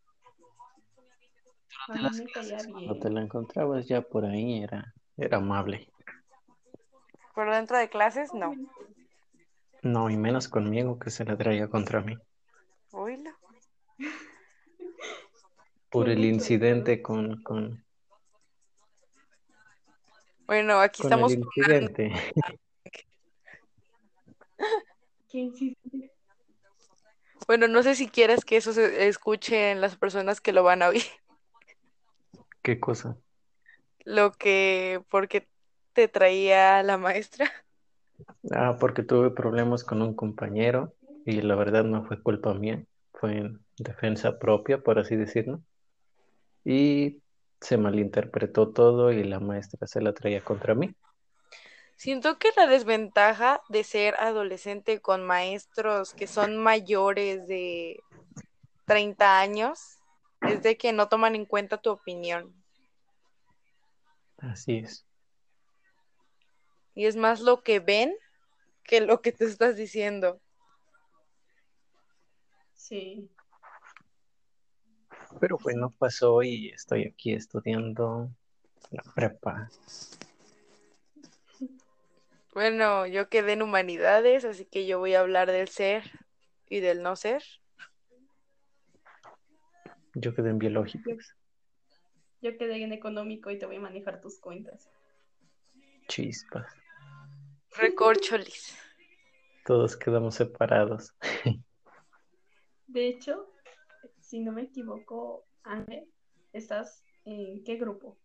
me 1.87 2.25
Cuando 2.71 2.95
te 2.99 3.09
bien. 3.09 3.13
la 3.15 3.21
encontrabas 3.21 3.87
ya 3.87 4.01
por 4.01 4.25
ahí 4.25 4.63
era, 4.63 4.93
era 5.17 5.37
amable. 5.37 5.87
Por 7.35 7.51
dentro 7.51 7.77
de 7.77 7.89
clases, 7.89 8.33
no. 8.33 8.55
No, 9.83 10.09
y 10.09 10.17
menos 10.17 10.47
conmigo 10.47 10.97
que 10.97 11.11
se 11.11 11.25
la 11.25 11.37
traía 11.37 11.67
contra 11.67 12.01
mí. 12.01 12.17
Oílo. 12.91 13.31
Por 15.89 16.09
el 16.09 16.25
incidente 16.25 17.01
con, 17.01 17.43
con, 17.43 17.85
Bueno, 20.47 20.79
aquí 20.79 21.01
con 21.01 21.11
estamos. 21.11 21.33
el 21.33 21.39
incidente. 21.45 22.13
Bueno, 27.47 27.67
no 27.67 27.83
sé 27.83 27.95
si 27.95 28.07
quieres 28.07 28.45
que 28.45 28.57
eso 28.57 28.73
se 28.73 29.07
escuche 29.07 29.71
en 29.71 29.81
las 29.81 29.97
personas 29.97 30.39
que 30.41 30.53
lo 30.53 30.63
van 30.63 30.81
a 30.81 30.87
oír. 30.89 31.03
¿Qué 32.61 32.79
cosa? 32.79 33.17
Lo 34.05 34.31
que, 34.31 35.03
porque 35.09 35.47
te 35.95 36.07
traía 36.09 36.83
la 36.83 36.97
maestra. 36.97 37.51
Ah, 38.51 38.77
porque 38.79 39.01
tuve 39.01 39.31
problemas 39.31 39.83
con 39.83 40.01
un 40.01 40.13
compañero 40.13 40.93
y 41.25 41.41
la 41.41 41.55
verdad 41.55 41.83
no 41.83 42.05
fue 42.05 42.21
culpa 42.21 42.53
mía, 42.53 42.83
fue 43.13 43.37
en 43.37 43.65
defensa 43.77 44.37
propia, 44.37 44.79
por 44.79 44.99
así 44.99 45.15
decirlo. 45.15 45.61
Y 46.63 47.21
se 47.61 47.77
malinterpretó 47.77 48.69
todo 48.69 49.11
y 49.11 49.23
la 49.23 49.39
maestra 49.39 49.87
se 49.87 50.01
la 50.01 50.13
traía 50.13 50.43
contra 50.43 50.75
mí. 50.75 50.93
Siento 51.95 52.37
que 52.37 52.49
la 52.57 52.67
desventaja 52.67 53.61
de 53.69 53.85
ser 53.85 54.15
adolescente 54.19 54.99
con 54.99 55.25
maestros 55.25 56.13
que 56.13 56.27
son 56.27 56.57
mayores 56.57 57.47
de 57.47 58.03
30 58.85 59.39
años 59.39 59.79
es 60.41 60.61
de 60.61 60.77
que 60.77 60.91
no 60.91 61.07
toman 61.07 61.35
en 61.35 61.45
cuenta 61.45 61.77
tu 61.77 61.89
opinión. 61.89 62.53
Así 64.37 64.79
es. 64.79 65.04
Y 66.95 67.05
es 67.05 67.15
más 67.15 67.41
lo 67.41 67.61
que 67.61 67.79
ven 67.79 68.15
que 68.83 69.01
lo 69.01 69.21
que 69.21 69.31
te 69.31 69.45
estás 69.45 69.75
diciendo. 69.75 70.41
Sí. 72.73 73.29
Pero 75.39 75.57
bueno, 75.61 75.91
pasó 75.97 76.41
y 76.43 76.69
estoy 76.69 77.05
aquí 77.05 77.33
estudiando 77.33 78.29
la 78.91 79.03
prepa. 79.13 79.69
Bueno, 82.53 83.05
yo 83.05 83.27
quedé 83.27 83.53
en 83.53 83.63
humanidades, 83.63 84.45
así 84.45 84.65
que 84.65 84.85
yo 84.85 84.99
voy 84.99 85.13
a 85.13 85.19
hablar 85.19 85.51
del 85.51 85.67
ser 85.67 86.03
y 86.69 86.79
del 86.79 87.03
no 87.03 87.17
ser. 87.17 87.43
Yo 90.13 90.33
quedé 90.33 90.51
en 90.51 90.59
biológicas. 90.59 91.35
Yo 92.41 92.57
quedé 92.57 92.81
en 92.81 92.93
económico 92.93 93.51
y 93.51 93.59
te 93.59 93.65
voy 93.65 93.75
a 93.75 93.81
manejar 93.81 94.21
tus 94.21 94.39
cuentas. 94.39 94.89
Chispas. 96.07 96.67
Recorcholis. 97.77 98.75
Todos 99.65 99.97
quedamos 99.97 100.35
separados. 100.35 101.13
De 102.87 103.07
hecho, 103.07 103.51
si 104.21 104.39
no 104.39 104.51
me 104.51 104.63
equivoco, 104.63 105.45
Ángel, 105.63 106.07
¿estás 106.53 107.03
en 107.25 107.63
qué 107.63 107.75
grupo? 107.75 108.17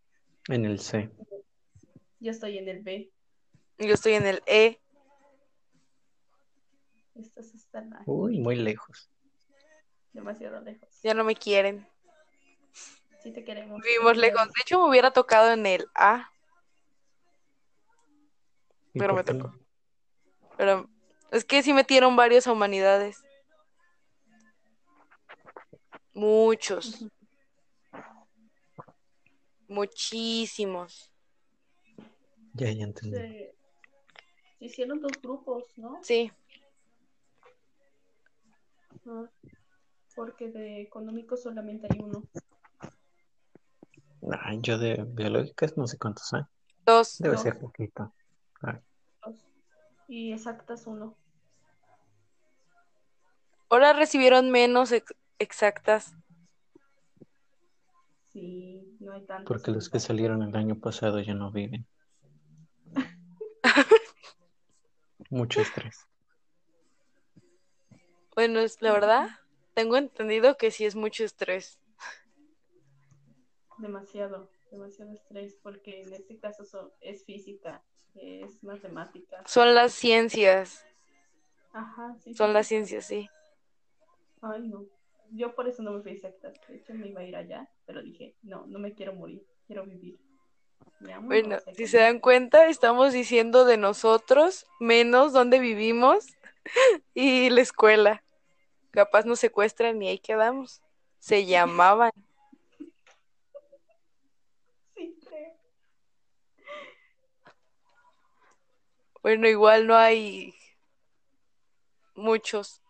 En 0.49 0.65
el 0.65 0.79
C. 0.81 1.11
Yo 2.21 2.31
estoy 2.31 2.59
en 2.59 2.69
el 2.69 2.83
B. 2.83 3.11
Yo 3.79 3.95
estoy 3.95 4.13
en 4.13 4.27
el 4.27 4.43
E. 4.47 4.79
Estás 7.15 7.55
hasta 7.55 7.81
la- 7.83 8.03
Uy, 8.07 8.39
muy 8.39 8.57
lejos. 8.57 9.11
demasiado 10.13 10.61
lejos. 10.61 10.89
Ya 11.03 11.15
no 11.15 11.25
me 11.25 11.35
quieren. 11.35 11.87
Sí 13.23 13.33
te 13.33 13.45
queremos. 13.45 13.81
Vivimos 13.83 14.17
lejos. 14.17 14.47
De 14.47 14.53
hecho, 14.63 14.81
me 14.83 14.89
hubiera 14.91 15.11
tocado 15.13 15.53
en 15.53 15.67
el 15.67 15.87
A, 15.95 16.31
¿Y 16.35 16.40
Pero 18.93 19.15
me 19.15 19.25
tocó. 19.25 19.55
pero 20.57 20.89
es 21.31 21.45
que 21.45 21.63
sí 21.63 21.73
metieron 21.73 22.17
varios 22.17 22.47
a 22.47 22.53
humanidades. 22.53 23.23
Muchos. 26.13 27.07
Muchísimos. 29.69 31.13
Ya, 32.55 32.71
ya 32.73 32.85
entendí. 32.85 33.17
Se, 33.17 33.55
se 34.59 34.65
hicieron 34.65 35.01
dos 35.01 35.13
grupos, 35.23 35.65
¿no? 35.77 36.01
Sí. 36.03 36.33
Ah, 39.07 39.31
porque 40.17 40.51
de 40.51 40.83
económico 40.83 41.37
solamente 41.37 41.87
hay 41.89 42.01
uno. 42.01 42.25
Ay, 44.43 44.59
yo 44.61 44.77
de 44.79 45.05
biológicas 45.07 45.77
no 45.77 45.87
sé 45.87 45.97
cuántos 45.97 46.33
hay. 46.35 46.43
Dos. 46.85 47.19
Debe 47.19 47.35
Dos. 47.37 47.43
ser 47.43 47.59
poquito. 47.59 48.13
Dos. 48.63 49.37
Y 50.09 50.33
exactas 50.33 50.87
uno. 50.87 51.17
Ahora 53.69 53.93
recibieron 53.93 54.51
menos 54.51 54.91
ex- 54.93 55.15
exactas. 55.39 56.15
Sí, 58.33 58.97
no 59.01 59.13
hay 59.13 59.23
tantos. 59.27 59.47
porque 59.47 59.71
los 59.71 59.89
que 59.89 59.99
salieron 60.01 60.43
el 60.43 60.55
año 60.57 60.77
pasado 60.79 61.21
ya 61.21 61.35
no 61.35 61.51
viven. 61.51 61.87
Mucho 65.31 65.61
estrés. 65.61 66.07
Bueno, 68.35 68.61
es 68.61 68.81
la 68.81 68.93
verdad, 68.93 69.29
Tengo 69.75 69.97
entendido 69.97 70.57
que 70.57 70.71
sí 70.73 70.85
es 70.85 70.97
mucho 70.97 71.25
estrés. 71.25 71.79
Demasiado, 73.79 74.51
demasiado 74.71 75.13
estrés, 75.13 75.59
porque 75.63 76.03
en 76.03 76.13
este 76.13 76.39
caso 76.39 76.65
so- 76.65 76.93
es 77.01 77.25
física, 77.25 77.83
es 78.15 78.63
matemática. 78.63 79.43
Son 79.47 79.75
las 79.75 79.93
ciencias, 79.93 80.85
Ajá, 81.73 82.17
sí. 82.23 82.35
son 82.35 82.49
sí, 82.49 82.53
las 82.55 82.67
ciencias, 82.67 83.07
sí. 83.07 83.29
Ay, 84.43 84.69
no. 84.69 84.87
Yo 85.33 85.55
por 85.55 85.69
eso 85.69 85.83
no 85.83 85.93
me 85.93 86.03
fui 86.03 86.13
a 86.13 86.15
exactas. 86.15 86.55
De 86.69 86.77
hecho, 86.77 86.95
me 86.95 87.09
iba 87.09 87.21
a 87.21 87.25
ir 87.25 87.37
allá, 87.37 87.69
pero 87.87 88.03
dije, 88.03 88.35
no, 88.43 88.67
no 88.67 88.79
me 88.79 88.95
quiero 88.95 89.15
morir, 89.15 89.47
quiero 89.67 89.85
vivir. 89.85 90.19
Bueno, 91.23 91.59
si 91.77 91.87
se 91.87 91.99
dan 91.99 92.19
cuenta, 92.21 92.67
estamos 92.67 93.13
diciendo 93.13 93.65
de 93.65 93.77
nosotros 93.77 94.67
menos 94.81 95.33
dónde 95.33 95.59
vivimos 95.59 96.27
y 97.15 97.49
la 97.51 97.61
escuela. 97.61 98.23
Capaz 98.91 99.25
nos 99.25 99.41
secuestran 99.41 100.03
y 100.03 100.09
ahí 100.09 100.19
quedamos. 100.19 100.83
Se 101.21 101.47
llamaban. 101.47 102.11
Sí, 104.95 105.17
creo. 105.27 105.53
Bueno, 109.23 109.49
igual 109.49 109.87
no 109.87 109.97
hay 109.97 110.55
muchos. 112.15 112.83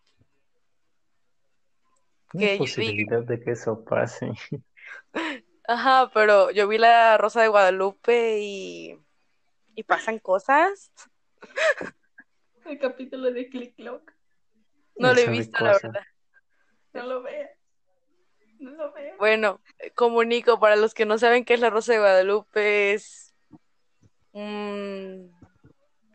No 2.33 2.47
hay 2.47 2.59
posibilidad 2.59 3.23
de 3.23 3.41
que 3.41 3.53
eso 3.53 3.85
pase. 3.85 4.31
Ajá, 5.67 6.11
pero 6.13 6.51
yo 6.51 6.69
vi 6.69 6.79
la 6.79 7.19
Rosa 7.19 7.43
de 7.43 7.49
Guadalupe 7.49 8.39
y, 8.41 8.99
y 9.75 9.83
pasan 9.83 10.19
cosas. 10.19 10.93
El 12.65 12.79
capítulo 12.79 13.33
de 13.33 13.49
Click 13.49 13.75
Clock. 13.75 14.13
No 14.97 15.13
lo 15.13 15.21
he 15.21 15.29
visto, 15.29 15.65
la 15.65 15.73
verdad. 15.73 16.05
No 16.93 17.07
lo 17.07 17.23
veas. 17.23 17.51
No 18.59 18.71
lo 18.73 18.93
veas. 18.93 19.19
Bueno, 19.19 19.61
comunico 19.95 20.61
para 20.61 20.77
los 20.77 20.95
que 20.95 21.07
no 21.07 21.19
saben 21.19 21.45
qué 21.45 21.55
es 21.55 21.61
la 21.61 21.71
Rosa 21.71 21.93
de 21.93 21.99
Guadalupe, 21.99 22.93
es 22.93 23.35
un, 24.33 25.35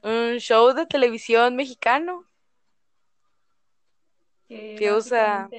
un 0.05 0.37
show 0.39 0.73
de 0.73 0.85
televisión 0.85 1.55
mexicano. 1.55 2.25
que 4.47 4.75
que 4.77 4.91
usa- 4.91 5.49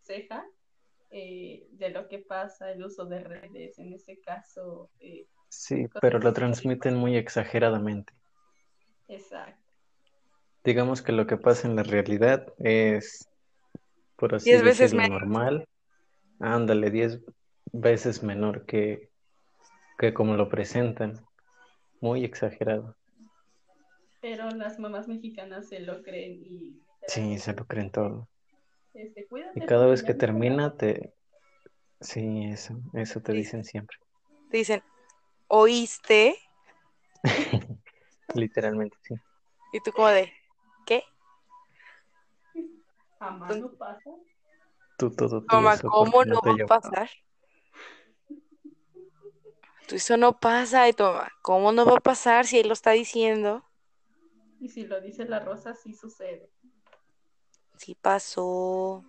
aconseja, 0.00 0.44
eh, 1.10 1.66
de 1.72 1.90
lo 1.90 2.08
que 2.08 2.18
pasa, 2.20 2.72
el 2.72 2.82
uso 2.82 3.04
de 3.04 3.20
redes, 3.20 3.78
en 3.78 3.92
este 3.92 4.18
caso, 4.20 4.90
eh, 5.00 5.26
Sí, 5.50 5.86
pero 6.00 6.18
lo 6.18 6.30
históricas. 6.30 6.34
transmiten 6.34 6.96
muy 6.96 7.16
exageradamente. 7.16 8.12
exacto. 9.08 9.62
Digamos 10.64 11.02
que 11.02 11.12
lo 11.12 11.26
que 11.26 11.36
pasa 11.36 11.68
en 11.68 11.76
la 11.76 11.82
realidad 11.82 12.46
es, 12.58 13.28
por 14.16 14.34
así 14.34 14.48
Diez 14.50 14.62
veces 14.62 14.92
decirlo, 14.94 15.02
menos. 15.02 15.20
normal. 15.20 15.68
Ándale, 16.40 16.90
diez 16.90 17.20
veces 17.72 18.22
menor 18.22 18.64
que, 18.64 19.10
que 19.98 20.14
como 20.14 20.36
lo 20.36 20.48
presentan. 20.48 21.20
Muy 22.00 22.24
exagerado. 22.24 22.96
Pero 24.24 24.48
las 24.52 24.78
mamás 24.78 25.06
mexicanas 25.06 25.68
se 25.68 25.80
lo 25.80 26.02
creen 26.02 26.38
y 26.40 26.82
Sí, 27.06 27.38
se 27.38 27.52
lo 27.52 27.66
creen 27.66 27.90
todo. 27.90 28.26
este, 28.94 29.26
cuídate 29.26 29.60
Y 29.60 29.66
cada 29.66 29.84
vez 29.84 30.02
que 30.02 30.14
termina, 30.14 30.74
te... 30.78 31.12
Sí, 32.00 32.46
eso, 32.46 32.74
eso 32.94 33.20
te 33.20 33.34
dicen 33.34 33.64
siempre. 33.64 33.98
Te 34.50 34.56
dicen, 34.56 34.82
¿oíste? 35.46 36.38
Literalmente, 38.34 38.96
sí. 39.02 39.14
Y 39.74 39.80
tú 39.80 39.92
como 39.92 40.08
de, 40.08 40.32
¿qué? 40.86 41.04
jamás 43.18 43.60
no 43.60 43.74
pasa. 43.74 44.10
Tú 44.96 45.10
todo 45.10 45.42
Toma, 45.42 45.72
tieso 45.72 45.90
¿cómo 45.90 46.24
no 46.24 46.40
va 46.40 46.64
a 46.64 46.66
pasar? 46.66 47.10
Tú 49.86 49.96
eso 49.96 50.16
no 50.16 50.32
pasa, 50.40 50.88
y 50.88 50.94
toma, 50.94 51.30
¿cómo 51.42 51.72
no 51.72 51.84
va 51.84 51.98
a 51.98 52.00
pasar 52.00 52.46
si 52.46 52.58
él 52.58 52.68
lo 52.68 52.72
está 52.72 52.92
diciendo? 52.92 53.62
Y 54.64 54.70
si 54.70 54.86
lo 54.86 54.98
dice 54.98 55.26
la 55.26 55.40
rosa, 55.40 55.74
sí 55.74 55.92
sucede. 55.92 56.48
Sí 57.76 57.94
pasó. 57.94 59.04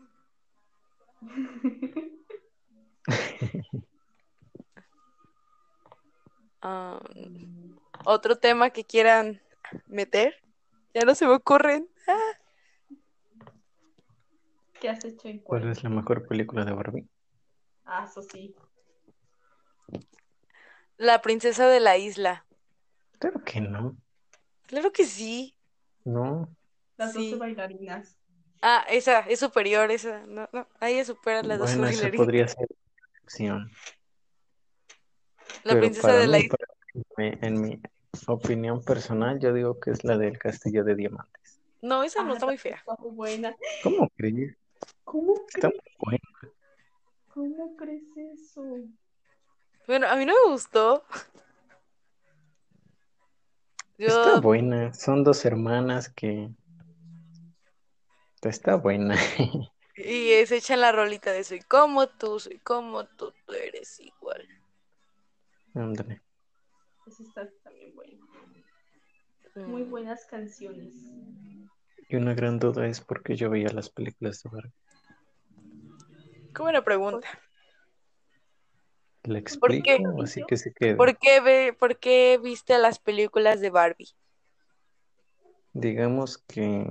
Ah, 6.61 6.99
Otro 8.03 8.37
tema 8.37 8.71
que 8.71 8.83
quieran 8.83 9.39
meter. 9.87 10.35
Ya 10.93 11.05
no 11.05 11.15
se 11.15 11.25
me 11.25 11.35
ocurren. 11.35 11.87
¿Qué 14.81 14.89
has 14.89 15.05
hecho 15.05 15.29
en 15.29 15.39
¿Cuál 15.39 15.61
cuál? 15.61 15.71
es 15.71 15.83
la 15.83 15.89
mejor 15.89 16.27
película 16.27 16.65
de 16.65 16.73
Barbie? 16.73 17.07
Ah, 17.85 18.05
eso 18.09 18.21
sí. 18.23 18.53
La 20.97 21.21
princesa 21.21 21.69
de 21.69 21.79
la 21.79 21.97
isla. 21.97 22.45
Claro 23.19 23.41
que 23.45 23.61
no. 23.61 23.95
Claro 24.67 24.91
que 24.91 25.05
sí. 25.05 25.55
No. 26.03 26.49
Las 26.97 27.13
Sí. 27.13 27.31
12 27.31 27.35
bailarinas. 27.39 28.17
Ah, 28.61 28.85
esa 28.89 29.19
es 29.21 29.39
superior, 29.39 29.91
esa. 29.91 30.25
No, 30.25 30.49
no, 30.51 30.67
ahí 30.79 31.03
supera 31.05 31.43
las 31.43 31.59
dos 31.59 31.69
Bueno, 31.71 31.87
esa 31.87 32.01
bailarinas. 32.01 32.25
podría 32.25 32.47
ser 32.47 32.67
una 32.69 33.21
opción. 33.23 33.71
La 35.63 35.73
Pero 35.73 35.79
princesa 35.81 36.15
de 36.15 36.27
la 36.27 36.37
mí, 36.37 36.43
isla. 36.45 36.57
para 36.57 37.29
mí, 37.31 37.37
en 37.41 37.61
mi 37.61 37.81
opinión 38.27 38.83
personal, 38.83 39.39
yo 39.39 39.53
digo 39.53 39.79
que 39.79 39.91
es 39.91 40.03
la 40.03 40.17
del 40.17 40.37
Castillo 40.39 40.83
de 40.83 40.95
Diamantes. 40.95 41.59
No, 41.81 42.03
esa 42.03 42.23
no 42.23 42.31
Ah, 42.31 42.33
está 42.35 42.45
muy 42.45 42.57
fea. 42.57 42.77
está 42.77 42.95
muy 42.99 43.11
buena. 43.11 43.55
¿Cómo 43.83 44.09
crees? 44.15 44.55
¿Cómo 45.03 45.35
Está 45.53 45.69
crees? 45.69 45.83
muy 45.83 46.19
buena. 46.19 46.55
¿Cómo 47.33 47.75
crees 47.75 48.03
eso? 48.17 48.63
Bueno, 49.85 50.07
a 50.07 50.15
mí 50.15 50.25
no 50.25 50.33
me 50.45 50.51
gustó. 50.51 51.03
Está 53.97 54.39
buena. 54.39 54.93
Son 54.93 55.23
dos 55.23 55.45
hermanas 55.45 56.09
que... 56.09 56.49
Está 58.41 58.75
buena. 58.75 59.15
y 59.97 60.45
se 60.45 60.57
echan 60.57 60.81
la 60.81 60.91
rolita 60.91 61.31
de 61.31 61.43
soy 61.43 61.61
como 61.61 62.07
tú, 62.07 62.39
soy 62.39 62.59
como 62.59 63.05
tú, 63.05 63.33
tú 63.45 63.53
eres 63.53 63.99
igual. 63.99 64.47
Ándale. 65.73 66.21
Eso 67.07 67.23
está 67.23 67.49
también 67.63 67.95
bueno. 67.95 68.25
Muy 69.55 69.83
Mm. 69.83 69.89
buenas 69.89 70.25
canciones. 70.25 70.93
Y 72.09 72.17
una 72.17 72.33
gran 72.33 72.59
duda 72.59 72.87
es 72.87 72.99
por 73.01 73.23
qué 73.23 73.35
yo 73.35 73.49
veía 73.49 73.69
las 73.69 73.89
películas 73.89 74.43
de 74.43 74.49
Barbie. 74.49 74.73
Qué 76.53 76.61
buena 76.61 76.83
pregunta. 76.83 77.27
¿La 79.27 79.41
¿Por 79.59 79.81
qué? 79.81 79.95
explico 79.95 80.09
o 80.15 80.23
así 80.23 80.43
que 80.47 80.57
se 80.57 80.73
quede? 80.73 80.95
¿Por 80.95 81.17
qué, 81.17 81.41
ve, 81.41 81.75
¿Por 81.77 81.97
qué 81.97 82.39
viste 82.41 82.77
las 82.77 82.99
películas 82.99 83.59
de 83.59 83.69
Barbie? 83.69 84.15
Digamos 85.73 86.37
que 86.37 86.85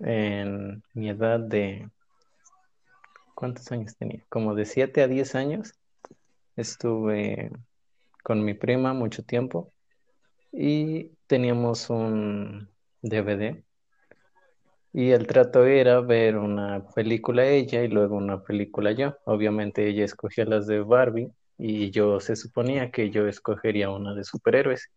en 0.00 0.82
mi 0.94 1.08
edad 1.08 1.40
de... 1.40 1.88
¿Cuántos 3.34 3.72
años 3.72 3.96
tenía? 3.96 4.22
Como 4.28 4.54
de 4.54 4.66
7 4.66 5.02
a 5.02 5.08
10 5.08 5.34
años. 5.34 5.74
Estuve 6.56 7.50
con 8.22 8.44
mi 8.44 8.54
prima 8.54 8.92
mucho 8.92 9.24
tiempo 9.24 9.72
y 10.52 11.10
teníamos 11.26 11.88
un 11.90 12.68
DVD 13.00 13.64
y 14.92 15.10
el 15.10 15.26
trato 15.26 15.64
era 15.64 16.00
ver 16.00 16.36
una 16.36 16.86
película 16.94 17.46
ella 17.46 17.82
y 17.82 17.88
luego 17.88 18.16
una 18.16 18.42
película 18.42 18.92
yo. 18.92 19.16
Obviamente 19.24 19.88
ella 19.88 20.04
escogía 20.04 20.44
las 20.44 20.66
de 20.66 20.80
Barbie 20.80 21.30
y 21.56 21.90
yo 21.90 22.20
se 22.20 22.36
suponía 22.36 22.90
que 22.90 23.10
yo 23.10 23.26
escogería 23.26 23.90
una 23.90 24.14
de 24.14 24.24
superhéroes. 24.24 24.90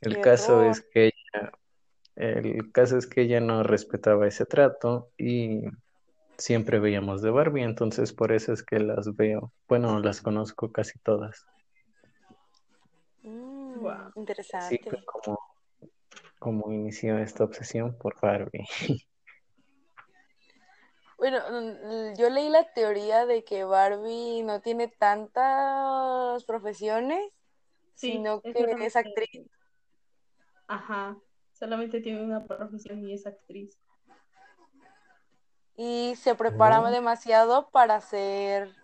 El 0.00 0.20
caso 0.20 0.60
Error. 0.60 0.70
es 0.70 0.80
que 0.92 1.06
ella, 1.06 1.52
el 2.14 2.70
caso 2.70 2.96
es 2.96 3.06
que 3.06 3.22
ella 3.22 3.40
no 3.40 3.64
respetaba 3.64 4.28
ese 4.28 4.44
trato 4.44 5.10
y 5.18 5.62
siempre 6.38 6.78
veíamos 6.78 7.22
de 7.22 7.30
Barbie, 7.30 7.62
entonces 7.62 8.12
por 8.12 8.30
eso 8.30 8.52
es 8.52 8.62
que 8.62 8.78
las 8.78 9.16
veo. 9.16 9.52
Bueno, 9.68 9.98
las 9.98 10.20
conozco 10.20 10.70
casi 10.70 10.98
todas. 11.00 11.44
Mm, 13.22 13.86
interesante. 14.14 14.90
como, 15.04 15.38
como 16.38 16.72
inició 16.72 17.18
esta 17.18 17.44
obsesión 17.44 17.96
por 17.98 18.20
Barbie. 18.20 18.66
Bueno, 21.18 21.38
mm, 21.50 22.14
yo 22.18 22.28
leí 22.28 22.50
la 22.50 22.70
teoría 22.74 23.24
de 23.24 23.42
que 23.42 23.64
Barbie 23.64 24.42
no 24.42 24.60
tiene 24.60 24.88
tantas 24.88 26.44
profesiones, 26.44 27.32
Sí, 27.94 28.12
sino 28.12 28.42
es 28.44 28.54
que 28.54 28.86
es 28.86 28.96
actriz. 28.96 29.48
Ajá. 30.66 31.16
Solamente 31.52 32.02
tiene 32.02 32.22
una 32.22 32.44
profesión 32.44 33.02
y 33.02 33.14
es 33.14 33.26
actriz. 33.26 33.78
Y 35.74 36.14
se 36.16 36.34
prepara 36.34 36.90
demasiado 36.90 37.70
para 37.70 37.96
hacer, 37.96 38.74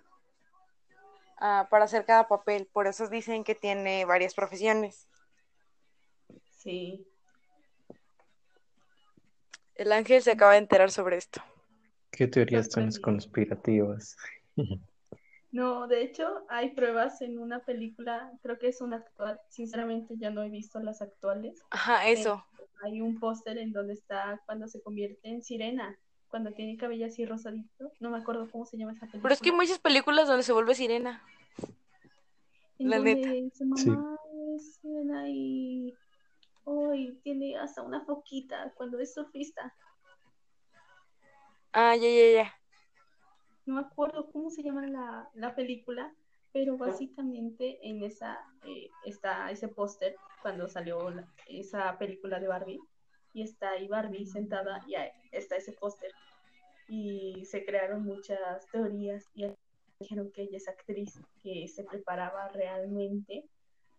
ah, 1.37 1.69
para 1.71 1.85
hacer 1.85 2.07
cada 2.07 2.29
papel. 2.29 2.67
Por 2.73 2.87
eso 2.87 3.09
dicen 3.09 3.45
que 3.45 3.55
tiene 3.55 4.07
varias 4.07 4.35
profesiones. 4.35 5.07
Sí. 6.51 7.07
El 9.83 9.91
ángel 9.91 10.23
se 10.23 10.31
acaba 10.31 10.53
de 10.53 10.59
enterar 10.59 10.93
sobre 10.93 11.17
esto. 11.17 11.43
¿Qué 12.13 12.29
teorías 12.29 12.67
Sorprendida. 12.67 13.01
conspirativas? 13.03 14.17
No, 15.51 15.87
de 15.87 16.03
hecho, 16.03 16.47
hay 16.49 16.71
pruebas 16.71 17.21
en 17.21 17.39
una 17.39 17.61
película, 17.61 18.33
creo 18.43 18.59
que 18.59 18.69
es 18.69 18.81
una 18.81 18.97
actual. 18.97 19.39
Sinceramente, 19.51 20.15
ya 20.17 20.31
no 20.31 20.43
he 20.43 20.49
visto 20.49 20.81
las 20.81 21.03
actuales. 21.03 21.61
Ajá, 21.69 22.09
eso. 22.09 22.43
Hay 22.83 23.03
un 23.03 23.21
póster 23.21 23.59
en 23.59 23.71
donde 23.71 23.93
está 23.93 24.41
cuando 24.47 24.67
se 24.67 24.81
convierte 24.81 25.29
en 25.29 25.43
sirena, 25.43 25.99
cuando 26.29 26.53
tiene 26.55 26.79
cabello 26.79 27.05
así 27.05 27.27
rosadito. 27.27 27.93
No 28.01 28.09
me 28.09 28.17
acuerdo 28.17 28.51
cómo 28.51 28.65
se 28.65 28.79
llama 28.79 28.93
esa 28.93 29.01
película. 29.01 29.23
Pero 29.25 29.35
es 29.35 29.41
que 29.43 29.51
hay 29.51 29.57
muchas 29.57 29.79
películas 29.79 30.27
donde 30.27 30.43
se 30.43 30.55
vuelve 30.55 30.75
sirena. 30.75 31.23
en 32.79 32.89
la 32.89 32.97
donde 32.97 33.15
neta. 33.17 33.55
su 33.55 33.67
mamá 33.67 34.17
es 34.57 34.77
sirena 34.77 35.29
y 35.29 35.93
hoy 36.65 37.19
tiene 37.23 37.57
hasta 37.57 37.83
una 37.83 38.05
foquita 38.05 38.73
cuando 38.77 38.99
es 38.99 39.15
surfista. 39.15 39.75
Ah, 41.73 41.97
ya, 41.97 42.09
ya, 42.09 42.31
ya. 42.43 42.55
No 43.67 43.75
me 43.77 43.81
acuerdo 43.83 44.31
cómo 44.31 44.51
se 44.51 44.63
llama 44.63 44.87
la, 44.87 45.29
la 45.35 45.55
película, 45.55 46.13
pero 46.53 46.77
básicamente 46.77 47.79
en 47.89 48.03
esa 48.03 48.39
eh, 48.67 48.91
está 49.07 49.51
ese 49.51 49.69
póster 49.69 50.17
cuando 50.43 50.69
salió 50.69 51.11
la- 51.11 51.27
esa 51.47 51.97
película 51.99 52.41
de 52.41 52.49
Barbie 52.49 52.81
y 53.33 53.43
está 53.43 53.71
ahí 53.71 53.89
Barbie 53.89 54.27
sentada 54.27 54.83
y 54.87 54.97
ahí 54.97 55.11
está 55.31 55.57
ese 55.57 55.73
póster 55.73 56.11
y 56.89 57.45
se 57.47 57.65
crearon 57.65 58.05
muchas 58.05 58.67
teorías 58.71 59.31
y 59.35 59.47
dijeron 60.01 60.31
que 60.33 60.43
ella 60.43 60.57
es 60.59 60.69
actriz 60.69 61.21
que 61.43 61.69
se 61.69 61.85
preparaba 61.85 62.49
realmente 62.49 63.45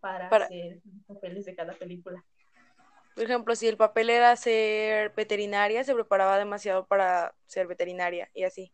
para, 0.00 0.28
Para- 0.28 0.44
hacer 0.44 0.80
papeles 1.06 1.46
de 1.46 1.56
cada 1.56 1.72
película. 1.72 2.22
Por 3.14 3.24
ejemplo, 3.24 3.54
si 3.54 3.68
el 3.68 3.76
papel 3.76 4.10
era 4.10 4.34
ser 4.36 5.12
veterinaria, 5.14 5.84
se 5.84 5.94
preparaba 5.94 6.38
demasiado 6.38 6.86
para 6.86 7.34
ser 7.46 7.68
veterinaria 7.68 8.28
y 8.34 8.44
así. 8.44 8.72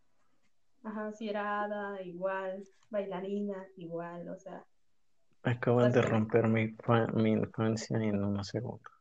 Ajá, 0.82 1.12
si 1.12 1.28
era 1.28 1.62
hada, 1.62 2.00
igual, 2.02 2.64
bailarina, 2.88 3.66
igual, 3.76 4.28
o 4.30 4.38
sea, 4.38 4.64
Acaban 5.42 5.92
de 5.92 6.02
romper 6.02 6.48
mi, 6.48 6.76
mi 7.14 7.32
infancia 7.32 7.96
en 7.96 8.22
unos 8.22 8.48
segundos. 8.48 8.92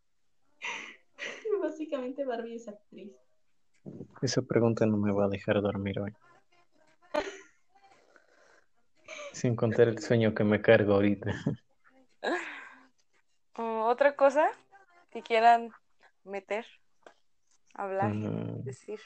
básicamente 1.62 2.26
Barbie 2.26 2.56
es 2.56 2.68
actriz. 2.68 3.12
Esa 4.22 4.42
pregunta 4.42 4.86
no 4.86 4.98
me 4.98 5.12
va 5.12 5.26
a 5.26 5.30
dejar 5.30 5.62
dormir 5.62 6.00
hoy. 6.00 6.14
Sin 9.34 9.56
contar 9.56 9.90
el 9.90 10.00
sueño 10.00 10.34
que 10.34 10.44
me 10.44 10.62
cargo 10.62 10.96
ahorita. 10.96 11.32
Oh, 13.56 13.88
Otra 13.90 14.16
cosa 14.16 14.50
que 15.12 15.22
quieran 15.24 15.72
meter, 16.24 16.66
hablar, 17.74 18.14
Mm, 18.14 18.64
decir. 18.64 19.00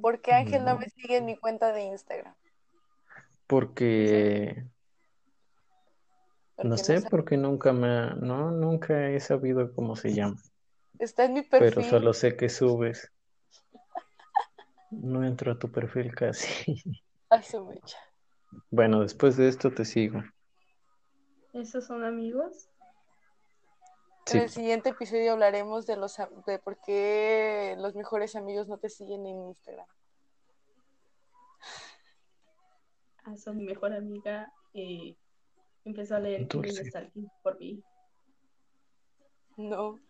¿Por 0.00 0.20
qué 0.20 0.32
Ángel 0.32 0.64
no 0.64 0.74
No. 0.74 0.80
me 0.80 0.88
sigue 0.88 1.16
en 1.18 1.26
mi 1.26 1.36
cuenta 1.36 1.72
de 1.72 1.82
Instagram? 1.84 2.34
Porque 3.46 4.64
Porque 6.56 6.68
no 6.68 6.76
sé, 6.76 7.00
porque 7.02 7.36
nunca 7.36 7.72
me 7.72 7.88
ha- 7.88 8.14
no, 8.14 8.50
nunca 8.50 9.08
he 9.10 9.20
sabido 9.20 9.72
cómo 9.74 9.96
se 9.96 10.14
llama. 10.14 10.36
Está 10.98 11.24
en 11.24 11.34
mi 11.34 11.42
Pero 11.42 11.70
perfil. 11.72 11.90
solo 11.90 12.12
sé 12.12 12.36
que 12.36 12.48
subes. 12.48 13.10
No 14.90 15.24
entro 15.24 15.52
a 15.52 15.58
tu 15.58 15.70
perfil 15.72 16.14
casi. 16.14 16.74
Ay, 17.30 17.42
su 17.42 17.64
mecha. 17.64 17.98
Bueno, 18.70 19.00
después 19.00 19.36
de 19.36 19.48
esto 19.48 19.70
te 19.72 19.84
sigo. 19.84 20.22
¿Esos 21.52 21.86
son 21.86 22.04
amigos? 22.04 22.68
Sí, 24.26 24.36
En 24.38 24.44
el 24.44 24.50
siguiente 24.50 24.90
episodio 24.90 25.32
hablaremos 25.32 25.86
de 25.86 25.96
los 25.96 26.16
de 26.46 26.58
por 26.58 26.78
qué 26.80 27.74
los 27.78 27.94
mejores 27.94 28.36
amigos 28.36 28.68
no 28.68 28.78
te 28.78 28.88
siguen 28.88 29.26
en 29.26 29.48
Instagram. 29.48 29.86
Ah, 33.24 33.36
son 33.36 33.58
mi 33.58 33.64
mejor 33.64 33.92
amiga. 33.92 34.52
eh, 34.74 35.16
empezó 35.84 36.16
a 36.16 36.20
leer 36.20 36.48
Dulce. 36.48 36.90
por 37.42 37.58
mí. 37.58 37.82
No. 39.56 40.00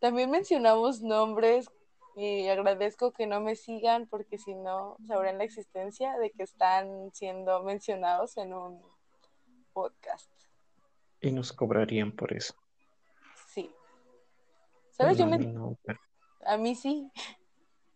También 0.00 0.30
mencionamos 0.30 1.02
nombres 1.02 1.70
y 2.16 2.48
agradezco 2.48 3.12
que 3.12 3.26
no 3.26 3.40
me 3.40 3.54
sigan 3.56 4.06
porque 4.06 4.38
si 4.38 4.54
no 4.54 4.96
sabrán 5.06 5.38
la 5.38 5.44
existencia 5.44 6.16
de 6.18 6.30
que 6.32 6.42
están 6.42 7.10
siendo 7.12 7.62
mencionados 7.62 8.36
en 8.36 8.52
un 8.54 8.82
podcast. 9.72 10.30
y 11.22 11.30
nos 11.32 11.52
cobrarían 11.52 12.12
por 12.12 12.32
eso. 12.32 12.54
Sí. 13.46 13.70
¿Sabes? 14.90 15.18
Yo 15.18 15.26
me- 15.26 15.38
mí 15.38 15.46
no, 15.46 15.76
pero- 15.84 16.00
a 16.46 16.56
mí 16.56 16.74
sí. 16.74 17.10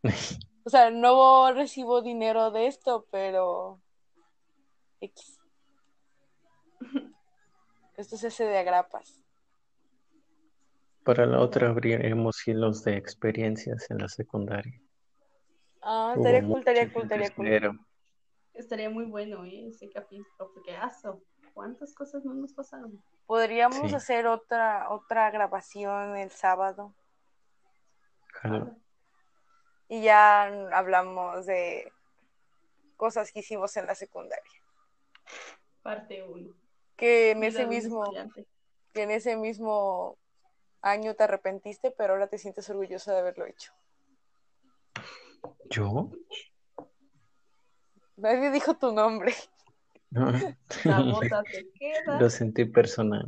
O 0.66 0.70
sea, 0.70 0.90
no 0.90 1.52
recibo 1.52 2.00
dinero 2.00 2.50
de 2.50 2.66
esto, 2.68 3.06
pero 3.10 3.82
X. 5.00 5.38
Esto 7.98 8.16
se 8.16 8.28
hace 8.28 8.44
de 8.44 8.56
agrapas. 8.58 9.20
Para 11.05 11.26
la 11.26 11.40
otra 11.40 11.68
abriremos 11.68 12.46
hilos 12.48 12.82
de 12.84 12.96
experiencias 12.96 13.90
en 13.90 13.98
la 13.98 14.09
secundaria. 14.09 14.80
Ah, 15.82 16.14
Hubo 16.16 16.24
estaría 16.26 16.48
cool, 16.48 16.59
estaría 16.61 16.92
cool, 16.92 17.02
estaría 17.02 17.30
cool. 17.34 17.80
Estaría 18.55 18.88
muy 18.90 19.05
bueno 19.05 19.44
¿eh? 19.44 19.66
ese 19.68 19.90
capítulo, 19.90 20.50
porque 20.55 20.76
aso, 20.76 21.20
¿cuántas 21.52 21.92
cosas 21.94 22.24
no 22.24 22.32
nos 22.34 22.52
pasaron? 22.55 23.02
Podríamos 23.26 23.90
Sí. 23.90 23.94
hacer 23.96 24.26
otra 24.26 24.88
otra 24.90 25.30
grabación 25.30 26.16
el 26.16 26.30
sábado 26.30 26.94
Jalo. 28.28 28.76
y 29.88 30.02
ya 30.02 30.44
hablamos 30.72 31.46
de 31.46 31.90
cosas 32.96 33.32
que 33.32 33.40
hicimos 33.40 33.76
en 33.76 33.86
la 33.86 33.94
secundaria. 33.94 34.52
Parte 35.82 36.22
1. 36.22 36.55
Que 36.96 37.32
en 37.32 37.44
ese 37.44 37.66
mismo 37.66 38.05
que 38.92 39.02
en 39.02 39.11
ese 39.11 39.36
mismo 39.36 40.16
año 40.85 41.14
te 41.14 41.24
arrepentiste, 41.24 41.91
pero 41.91 42.12
ahora 42.12 42.28
te 42.28 42.39
sientes 42.39 42.68
orgullosa 42.70 43.12
de 43.12 43.18
haberlo 43.20 43.47
hecho. 43.47 43.72
¿Yo? 45.70 46.11
Nadie 48.16 48.51
dijo 48.51 48.74
tu 48.74 48.93
nombre. 48.93 49.35
No. 50.11 50.30
La 50.85 51.01
bota 51.01 51.43
te 51.43 51.68
queda. 51.72 52.20
Lo 52.20 52.30
sentí 52.30 52.64
personal. 52.64 53.26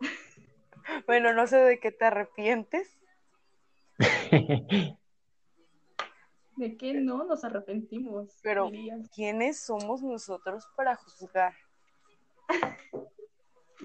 Bueno, 1.06 1.32
no 1.32 1.46
sé 1.46 1.56
de 1.56 1.80
qué 1.80 1.92
te 1.92 2.04
arrepientes. 2.04 3.00
¿De 6.56 6.76
qué 6.76 6.92
no 6.92 7.24
nos 7.24 7.42
arrepentimos? 7.42 8.38
Pero-. 8.42 8.70
¿Quiénes 9.14 9.60
somos 9.60 10.02
nosotros 10.02 10.68
para 10.76 10.94
juzgar? 10.94 11.54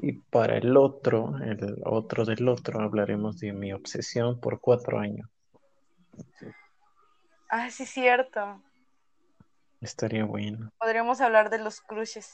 Y 0.02 0.14
para 0.14 0.58
el 0.58 0.78
otro, 0.78 1.38
el 1.44 1.82
otro 1.86 2.26
del 2.26 2.48
otro, 2.48 2.82
hablaremos 2.82 3.40
de 3.40 3.52
mi 3.52 3.74
obsesión 3.74 4.40
por 4.40 4.62
cuatro 4.62 5.00
años. 5.00 5.30
Ah, 7.50 7.70
sí, 7.70 7.86
cierto. 7.86 8.62
Estaría 9.82 10.24
bueno. 10.24 10.72
Podríamos 10.78 11.20
hablar 11.20 11.50
de 11.50 11.60
los 11.60 11.82
crushes. 11.82 12.34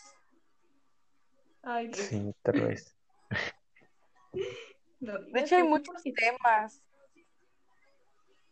Ay, 1.63 1.87
Dios. 1.87 2.07
Sí, 2.07 2.35
tal 2.43 2.61
vez. 2.61 2.95
no 4.99 5.17
De 5.17 5.39
hecho, 5.39 5.55
hay 5.55 5.63
muchos 5.63 6.03
temas. 6.03 6.83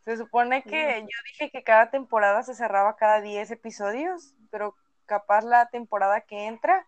Se 0.06 0.18
supone 0.18 0.64
que 0.64 1.02
yo 1.02 1.18
dije 1.28 1.50
que 1.52 1.64
cada 1.64 1.90
temporada 1.90 2.44
se 2.44 2.56
cerraba 2.56 2.96
cada 2.96 3.22
10 3.22 3.52
episodios, 3.52 4.36
pero 4.50 4.76
capaz 5.06 5.46
la 5.46 5.70
temporada 5.70 6.22
que 6.22 6.48
entra, 6.48 6.88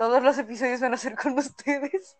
todos 0.00 0.22
los 0.22 0.38
episodios 0.38 0.80
van 0.80 0.94
a 0.94 0.96
ser 0.96 1.14
con 1.14 1.32
ustedes. 1.38 2.16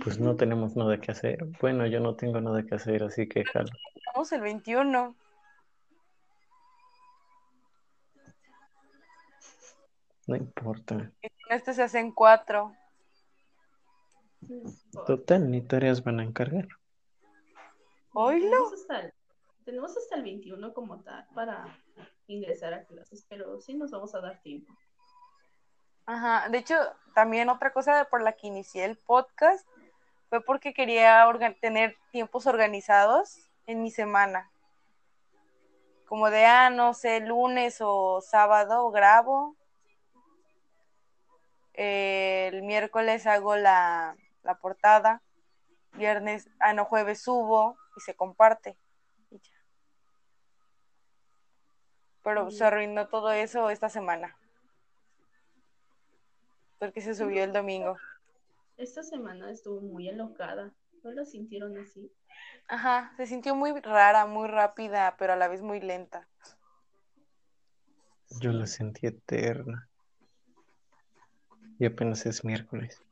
Pues 0.00 0.20
no 0.20 0.36
tenemos 0.36 0.76
nada 0.76 1.00
que 1.00 1.10
hacer. 1.10 1.44
Bueno, 1.60 1.88
yo 1.88 1.98
no 1.98 2.14
tengo 2.14 2.40
nada 2.40 2.62
que 2.62 2.76
hacer, 2.76 3.02
así 3.02 3.28
que 3.28 3.44
jalo. 3.44 3.68
Estamos 3.96 4.30
el 4.30 4.40
21. 4.40 5.16
No 10.28 10.36
importa. 10.36 11.10
Y 11.20 11.28
con 11.42 11.56
este 11.56 11.74
se 11.74 11.82
hacen 11.82 12.12
cuatro. 12.12 12.76
Total, 15.04 15.50
ni 15.50 15.62
tareas 15.62 16.04
van 16.04 16.20
a 16.20 16.22
encargar. 16.22 16.68
Oílo. 18.12 18.50
Tenemos 18.50 18.72
hasta, 18.74 19.00
el, 19.00 19.12
tenemos 19.64 19.96
hasta 19.96 20.14
el 20.14 20.22
21 20.22 20.74
como 20.74 21.00
tal 21.00 21.26
para 21.34 21.76
ingresar 22.28 22.72
a 22.72 22.84
clases, 22.84 23.26
pero 23.28 23.60
sí 23.60 23.74
nos 23.74 23.90
vamos 23.90 24.14
a 24.14 24.20
dar 24.20 24.40
tiempo. 24.42 24.72
Ajá. 26.10 26.48
De 26.48 26.58
hecho, 26.58 26.74
también 27.14 27.48
otra 27.50 27.72
cosa 27.72 28.04
por 28.10 28.20
la 28.20 28.32
que 28.32 28.48
inicié 28.48 28.84
el 28.84 28.96
podcast 28.96 29.64
fue 30.28 30.42
porque 30.42 30.74
quería 30.74 31.24
tener 31.60 31.96
tiempos 32.10 32.48
organizados 32.48 33.48
en 33.66 33.80
mi 33.80 33.92
semana. 33.92 34.50
Como 36.06 36.28
de, 36.28 36.46
ah, 36.46 36.68
no 36.68 36.94
sé, 36.94 37.20
lunes 37.20 37.78
o 37.80 38.20
sábado 38.22 38.90
grabo. 38.90 39.54
El 41.74 42.64
miércoles 42.64 43.28
hago 43.28 43.54
la, 43.54 44.16
la 44.42 44.56
portada. 44.56 45.22
viernes, 45.92 46.48
ah, 46.58 46.72
no, 46.72 46.86
jueves 46.86 47.22
subo 47.22 47.76
y 47.96 48.00
se 48.00 48.16
comparte. 48.16 48.76
Y 49.30 49.38
ya. 49.38 49.54
Pero 52.24 52.50
se 52.50 52.64
arruinó 52.64 53.06
todo 53.06 53.30
eso 53.30 53.70
esta 53.70 53.88
semana. 53.88 54.36
Porque 56.80 57.00
se 57.02 57.14
subió 57.14 57.44
el 57.44 57.52
domingo. 57.52 57.96
Esta 58.78 59.02
semana 59.02 59.50
estuvo 59.50 59.82
muy 59.82 60.08
alocada. 60.08 60.72
¿No 61.04 61.12
lo 61.12 61.24
sintieron 61.26 61.76
así? 61.78 62.10
Ajá, 62.66 63.12
se 63.16 63.26
sintió 63.26 63.54
muy 63.54 63.78
rara, 63.80 64.26
muy 64.26 64.48
rápida, 64.48 65.14
pero 65.18 65.34
a 65.34 65.36
la 65.36 65.48
vez 65.48 65.60
muy 65.60 65.80
lenta. 65.80 66.26
Yo 68.40 68.52
la 68.52 68.66
sentí 68.66 69.06
eterna. 69.06 69.88
Y 71.78 71.84
apenas 71.86 72.24
es 72.26 72.44
miércoles. 72.44 73.02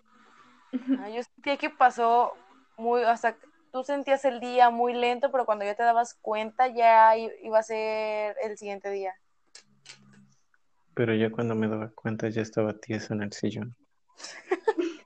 Ah, 1.01 1.11
Yo 1.11 1.23
sentía 1.23 1.57
que 1.59 1.71
pasó 1.71 2.33
muy, 2.79 3.03
hasta 3.03 3.37
tú 3.73 3.85
sentías 3.85 4.25
el 4.25 4.41
día 4.41 4.71
muy 4.71 4.95
lento, 4.95 5.31
pero 5.31 5.45
cuando 5.45 5.65
ya 5.67 5.75
te 5.75 5.83
dabas 5.83 6.15
cuenta 6.15 6.69
ya 6.69 7.17
iba 7.17 7.59
a 7.59 7.63
ser 7.63 8.37
el 8.43 8.57
siguiente 8.57 8.91
día. 8.91 9.15
Pero 10.99 11.15
ya 11.15 11.31
cuando 11.31 11.55
me 11.55 11.69
daba 11.69 11.91
cuenta 11.91 12.29
ya 12.29 12.43
estaba 12.43 12.73
tieso 12.73 13.15
en 13.15 13.23
el 13.23 13.33
sillón. 13.33 13.77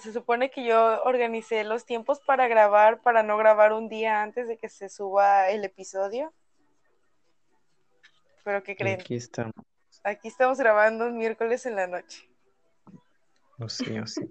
Se 0.00 0.10
supone 0.14 0.50
que 0.50 0.64
yo 0.64 1.02
organicé 1.02 1.62
los 1.64 1.84
tiempos 1.84 2.18
para 2.20 2.48
grabar, 2.48 3.02
para 3.02 3.22
no 3.22 3.36
grabar 3.36 3.74
un 3.74 3.90
día 3.90 4.22
antes 4.22 4.48
de 4.48 4.56
que 4.56 4.70
se 4.70 4.88
suba 4.88 5.50
el 5.50 5.62
episodio. 5.62 6.32
Pero 8.42 8.62
¿qué 8.62 8.74
creen? 8.74 9.00
aquí 9.02 9.16
estamos. 9.16 9.52
Aquí 10.02 10.28
estamos 10.28 10.56
grabando 10.56 11.08
un 11.08 11.18
miércoles 11.18 11.66
en 11.66 11.76
la 11.76 11.86
noche. 11.86 12.26
O 13.58 13.68
sí, 13.68 13.98
o 13.98 14.06
sí. 14.06 14.22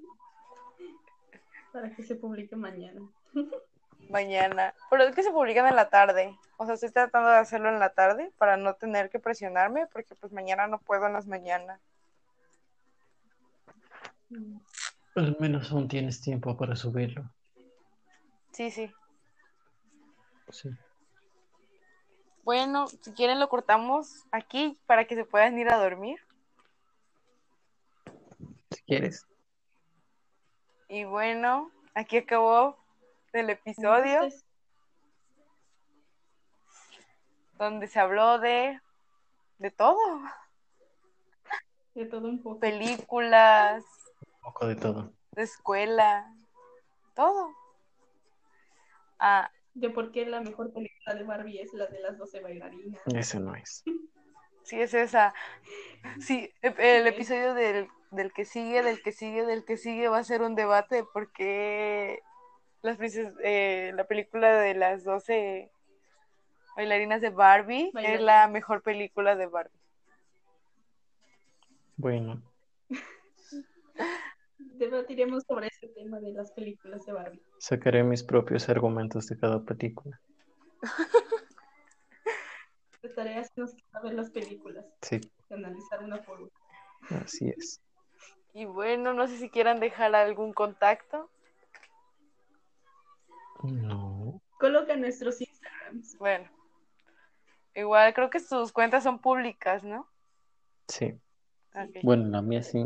Para 1.72 1.96
que 1.96 2.02
se 2.02 2.16
publique 2.16 2.56
mañana. 2.56 3.08
Mañana. 4.10 4.74
Pero 4.90 5.04
es 5.04 5.16
que 5.16 5.24
se 5.24 5.32
publican 5.32 5.68
en 5.68 5.76
la 5.76 5.90
tarde. 5.90 6.36
O 6.58 6.66
sea, 6.66 6.74
estoy 6.74 6.92
tratando 6.92 7.30
de 7.30 7.38
hacerlo 7.38 7.70
en 7.70 7.80
la 7.80 7.94
tarde 7.94 8.32
para 8.38 8.58
no 8.58 8.74
tener 8.74 9.10
que 9.10 9.20
presionarme, 9.20 9.88
porque 9.88 10.16
pues 10.16 10.34
mañana 10.34 10.68
no 10.68 10.80
puedo 10.80 11.06
en 11.06 11.14
las 11.14 11.28
mañanas. 11.28 11.80
Mm. 14.30 14.58
Al 15.16 15.38
menos 15.40 15.72
aún 15.72 15.88
tienes 15.88 16.22
tiempo 16.22 16.58
para 16.58 16.76
subirlo. 16.76 17.30
Sí, 18.52 18.72
sí. 18.72 18.92
Sí. 20.50 20.70
Bueno, 22.44 22.88
si 22.88 23.14
quieren 23.14 23.40
lo 23.40 23.48
cortamos 23.48 24.26
aquí 24.32 24.80
para 24.88 25.06
que 25.06 25.16
se 25.16 25.26
puedan 25.26 25.58
ir 25.60 25.70
a 25.70 25.78
dormir. 25.78 26.20
Si 28.72 28.82
quieres. 28.84 29.28
Y 30.88 31.04
bueno, 31.04 31.72
aquí 31.94 32.18
acabó 32.18 32.78
el 33.34 33.50
episodio 33.50 34.24
Entonces, 34.24 34.46
donde 37.54 37.88
se 37.88 38.00
habló 38.00 38.40
de 38.40 38.80
de 39.58 39.72
todo, 39.72 39.98
de 41.94 42.06
todo 42.06 42.30
un 42.30 42.42
poco. 42.42 42.60
películas, 42.60 43.84
Un 44.22 44.40
poco 44.42 44.68
de 44.68 44.76
todo. 44.76 45.12
de 45.32 45.44
escuela, 45.44 46.34
todo. 47.14 47.54
Ah, 49.20 49.52
De 49.74 49.90
por 49.90 50.12
qué 50.14 50.26
la 50.26 50.40
mejor 50.40 50.72
película 50.72 51.14
de 51.14 51.24
Barbie 51.24 51.60
es 51.62 51.74
la 51.74 51.88
de 51.88 52.00
las 52.00 52.18
12 52.18 52.40
bailarinas. 52.40 53.02
Eso 53.14 53.40
no 53.42 53.54
es. 53.56 53.84
sí 54.64 54.80
es 54.82 54.94
esa. 54.94 55.34
Sí, 56.22 56.50
el 56.62 57.06
episodio 57.08 57.54
del, 57.54 57.90
del 58.12 58.32
que 58.32 58.46
sigue, 58.46 58.82
del 58.82 59.02
que 59.02 59.12
sigue, 59.12 59.46
del 59.46 59.66
que 59.66 59.76
sigue 59.76 60.08
va 60.08 60.20
a 60.20 60.24
ser 60.24 60.42
un 60.42 60.56
debate 60.56 60.96
de 60.96 61.04
por 61.04 61.34
qué 61.34 62.22
las 62.82 62.98
princes- 62.98 63.34
eh, 63.44 63.92
la 63.96 64.04
película 64.06 64.58
de 64.60 64.74
las 64.76 65.04
12 65.04 65.72
bailarinas 66.76 67.22
de 67.22 67.30
Barbie 67.30 67.92
es 68.04 68.22
la 68.22 68.48
mejor 68.48 68.82
película 68.82 69.36
de 69.36 69.48
Barbie. 69.48 69.80
Bueno, 71.98 72.42
Debatiremos 74.58 75.44
sobre 75.48 75.68
ese 75.68 75.88
tema 75.90 76.20
de 76.20 76.32
las 76.32 76.52
películas 76.54 77.06
de 77.06 77.12
Barbie. 77.14 77.42
sacaré 77.60 78.04
mis 78.04 78.24
propios 78.24 78.70
argumentos 78.70 79.28
de 79.28 79.38
cada 79.38 79.62
película. 79.64 80.20
De 83.02 83.10
tareas 83.10 83.50
que 83.52 83.62
nos 83.62 83.72
queda 83.74 84.02
ver 84.04 84.14
las 84.14 84.30
películas, 84.30 84.86
Sí, 85.02 85.22
y 85.50 85.54
analizar 85.54 86.04
una 86.04 86.22
por 86.22 86.42
una. 86.42 87.22
así 87.22 87.50
es. 87.50 87.80
Y 88.54 88.66
bueno, 88.66 89.14
no 89.14 89.26
sé 89.28 89.38
si 89.38 89.50
quieran 89.50 89.80
dejar 89.80 90.14
algún 90.16 90.52
contacto. 90.54 91.30
No. 93.64 94.42
Coloca 94.60 94.96
nuestros 94.96 95.42
Instagrams. 95.42 96.18
Bueno, 96.18 96.50
igual 97.76 98.14
creo 98.14 98.30
que 98.30 98.40
sus 98.40 98.72
cuentas 98.72 99.04
son 99.04 99.20
públicas, 99.20 99.84
¿no? 99.84 100.08
Sí. 100.88 101.20
Bueno, 102.04 102.26
la 102.30 102.42
mía 102.42 102.64
sí. 102.64 102.86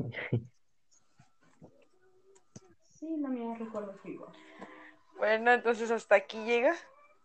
Sí, 2.99 3.17
la 3.17 3.29
mía 3.29 3.55
recuerdo 3.57 3.99
que 4.01 4.11
igual. 4.11 4.31
Bueno, 5.17 5.51
entonces 5.51 5.89
hasta 5.91 6.15
aquí 6.15 6.43
llega. 6.43 6.75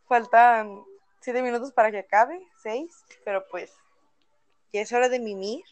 Faltan 0.06 0.82
siete 1.20 1.42
minutos 1.42 1.72
para 1.72 1.90
que 1.90 1.98
acabe, 1.98 2.40
seis, 2.62 3.04
pero 3.24 3.44
pues 3.50 3.74
ya 4.72 4.80
es 4.80 4.92
hora 4.92 5.08
de 5.08 5.18
mimir 5.18 5.64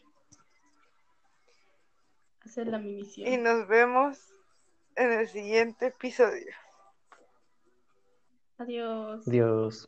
Hacer 2.45 2.66
la 2.68 2.79
y 2.79 2.83
mimisión. 2.83 3.43
nos 3.43 3.66
vemos 3.66 4.18
en 4.95 5.12
el 5.12 5.29
siguiente 5.29 5.87
episodio. 5.87 6.55
Adiós. 8.59 9.25
Dios. 9.27 9.87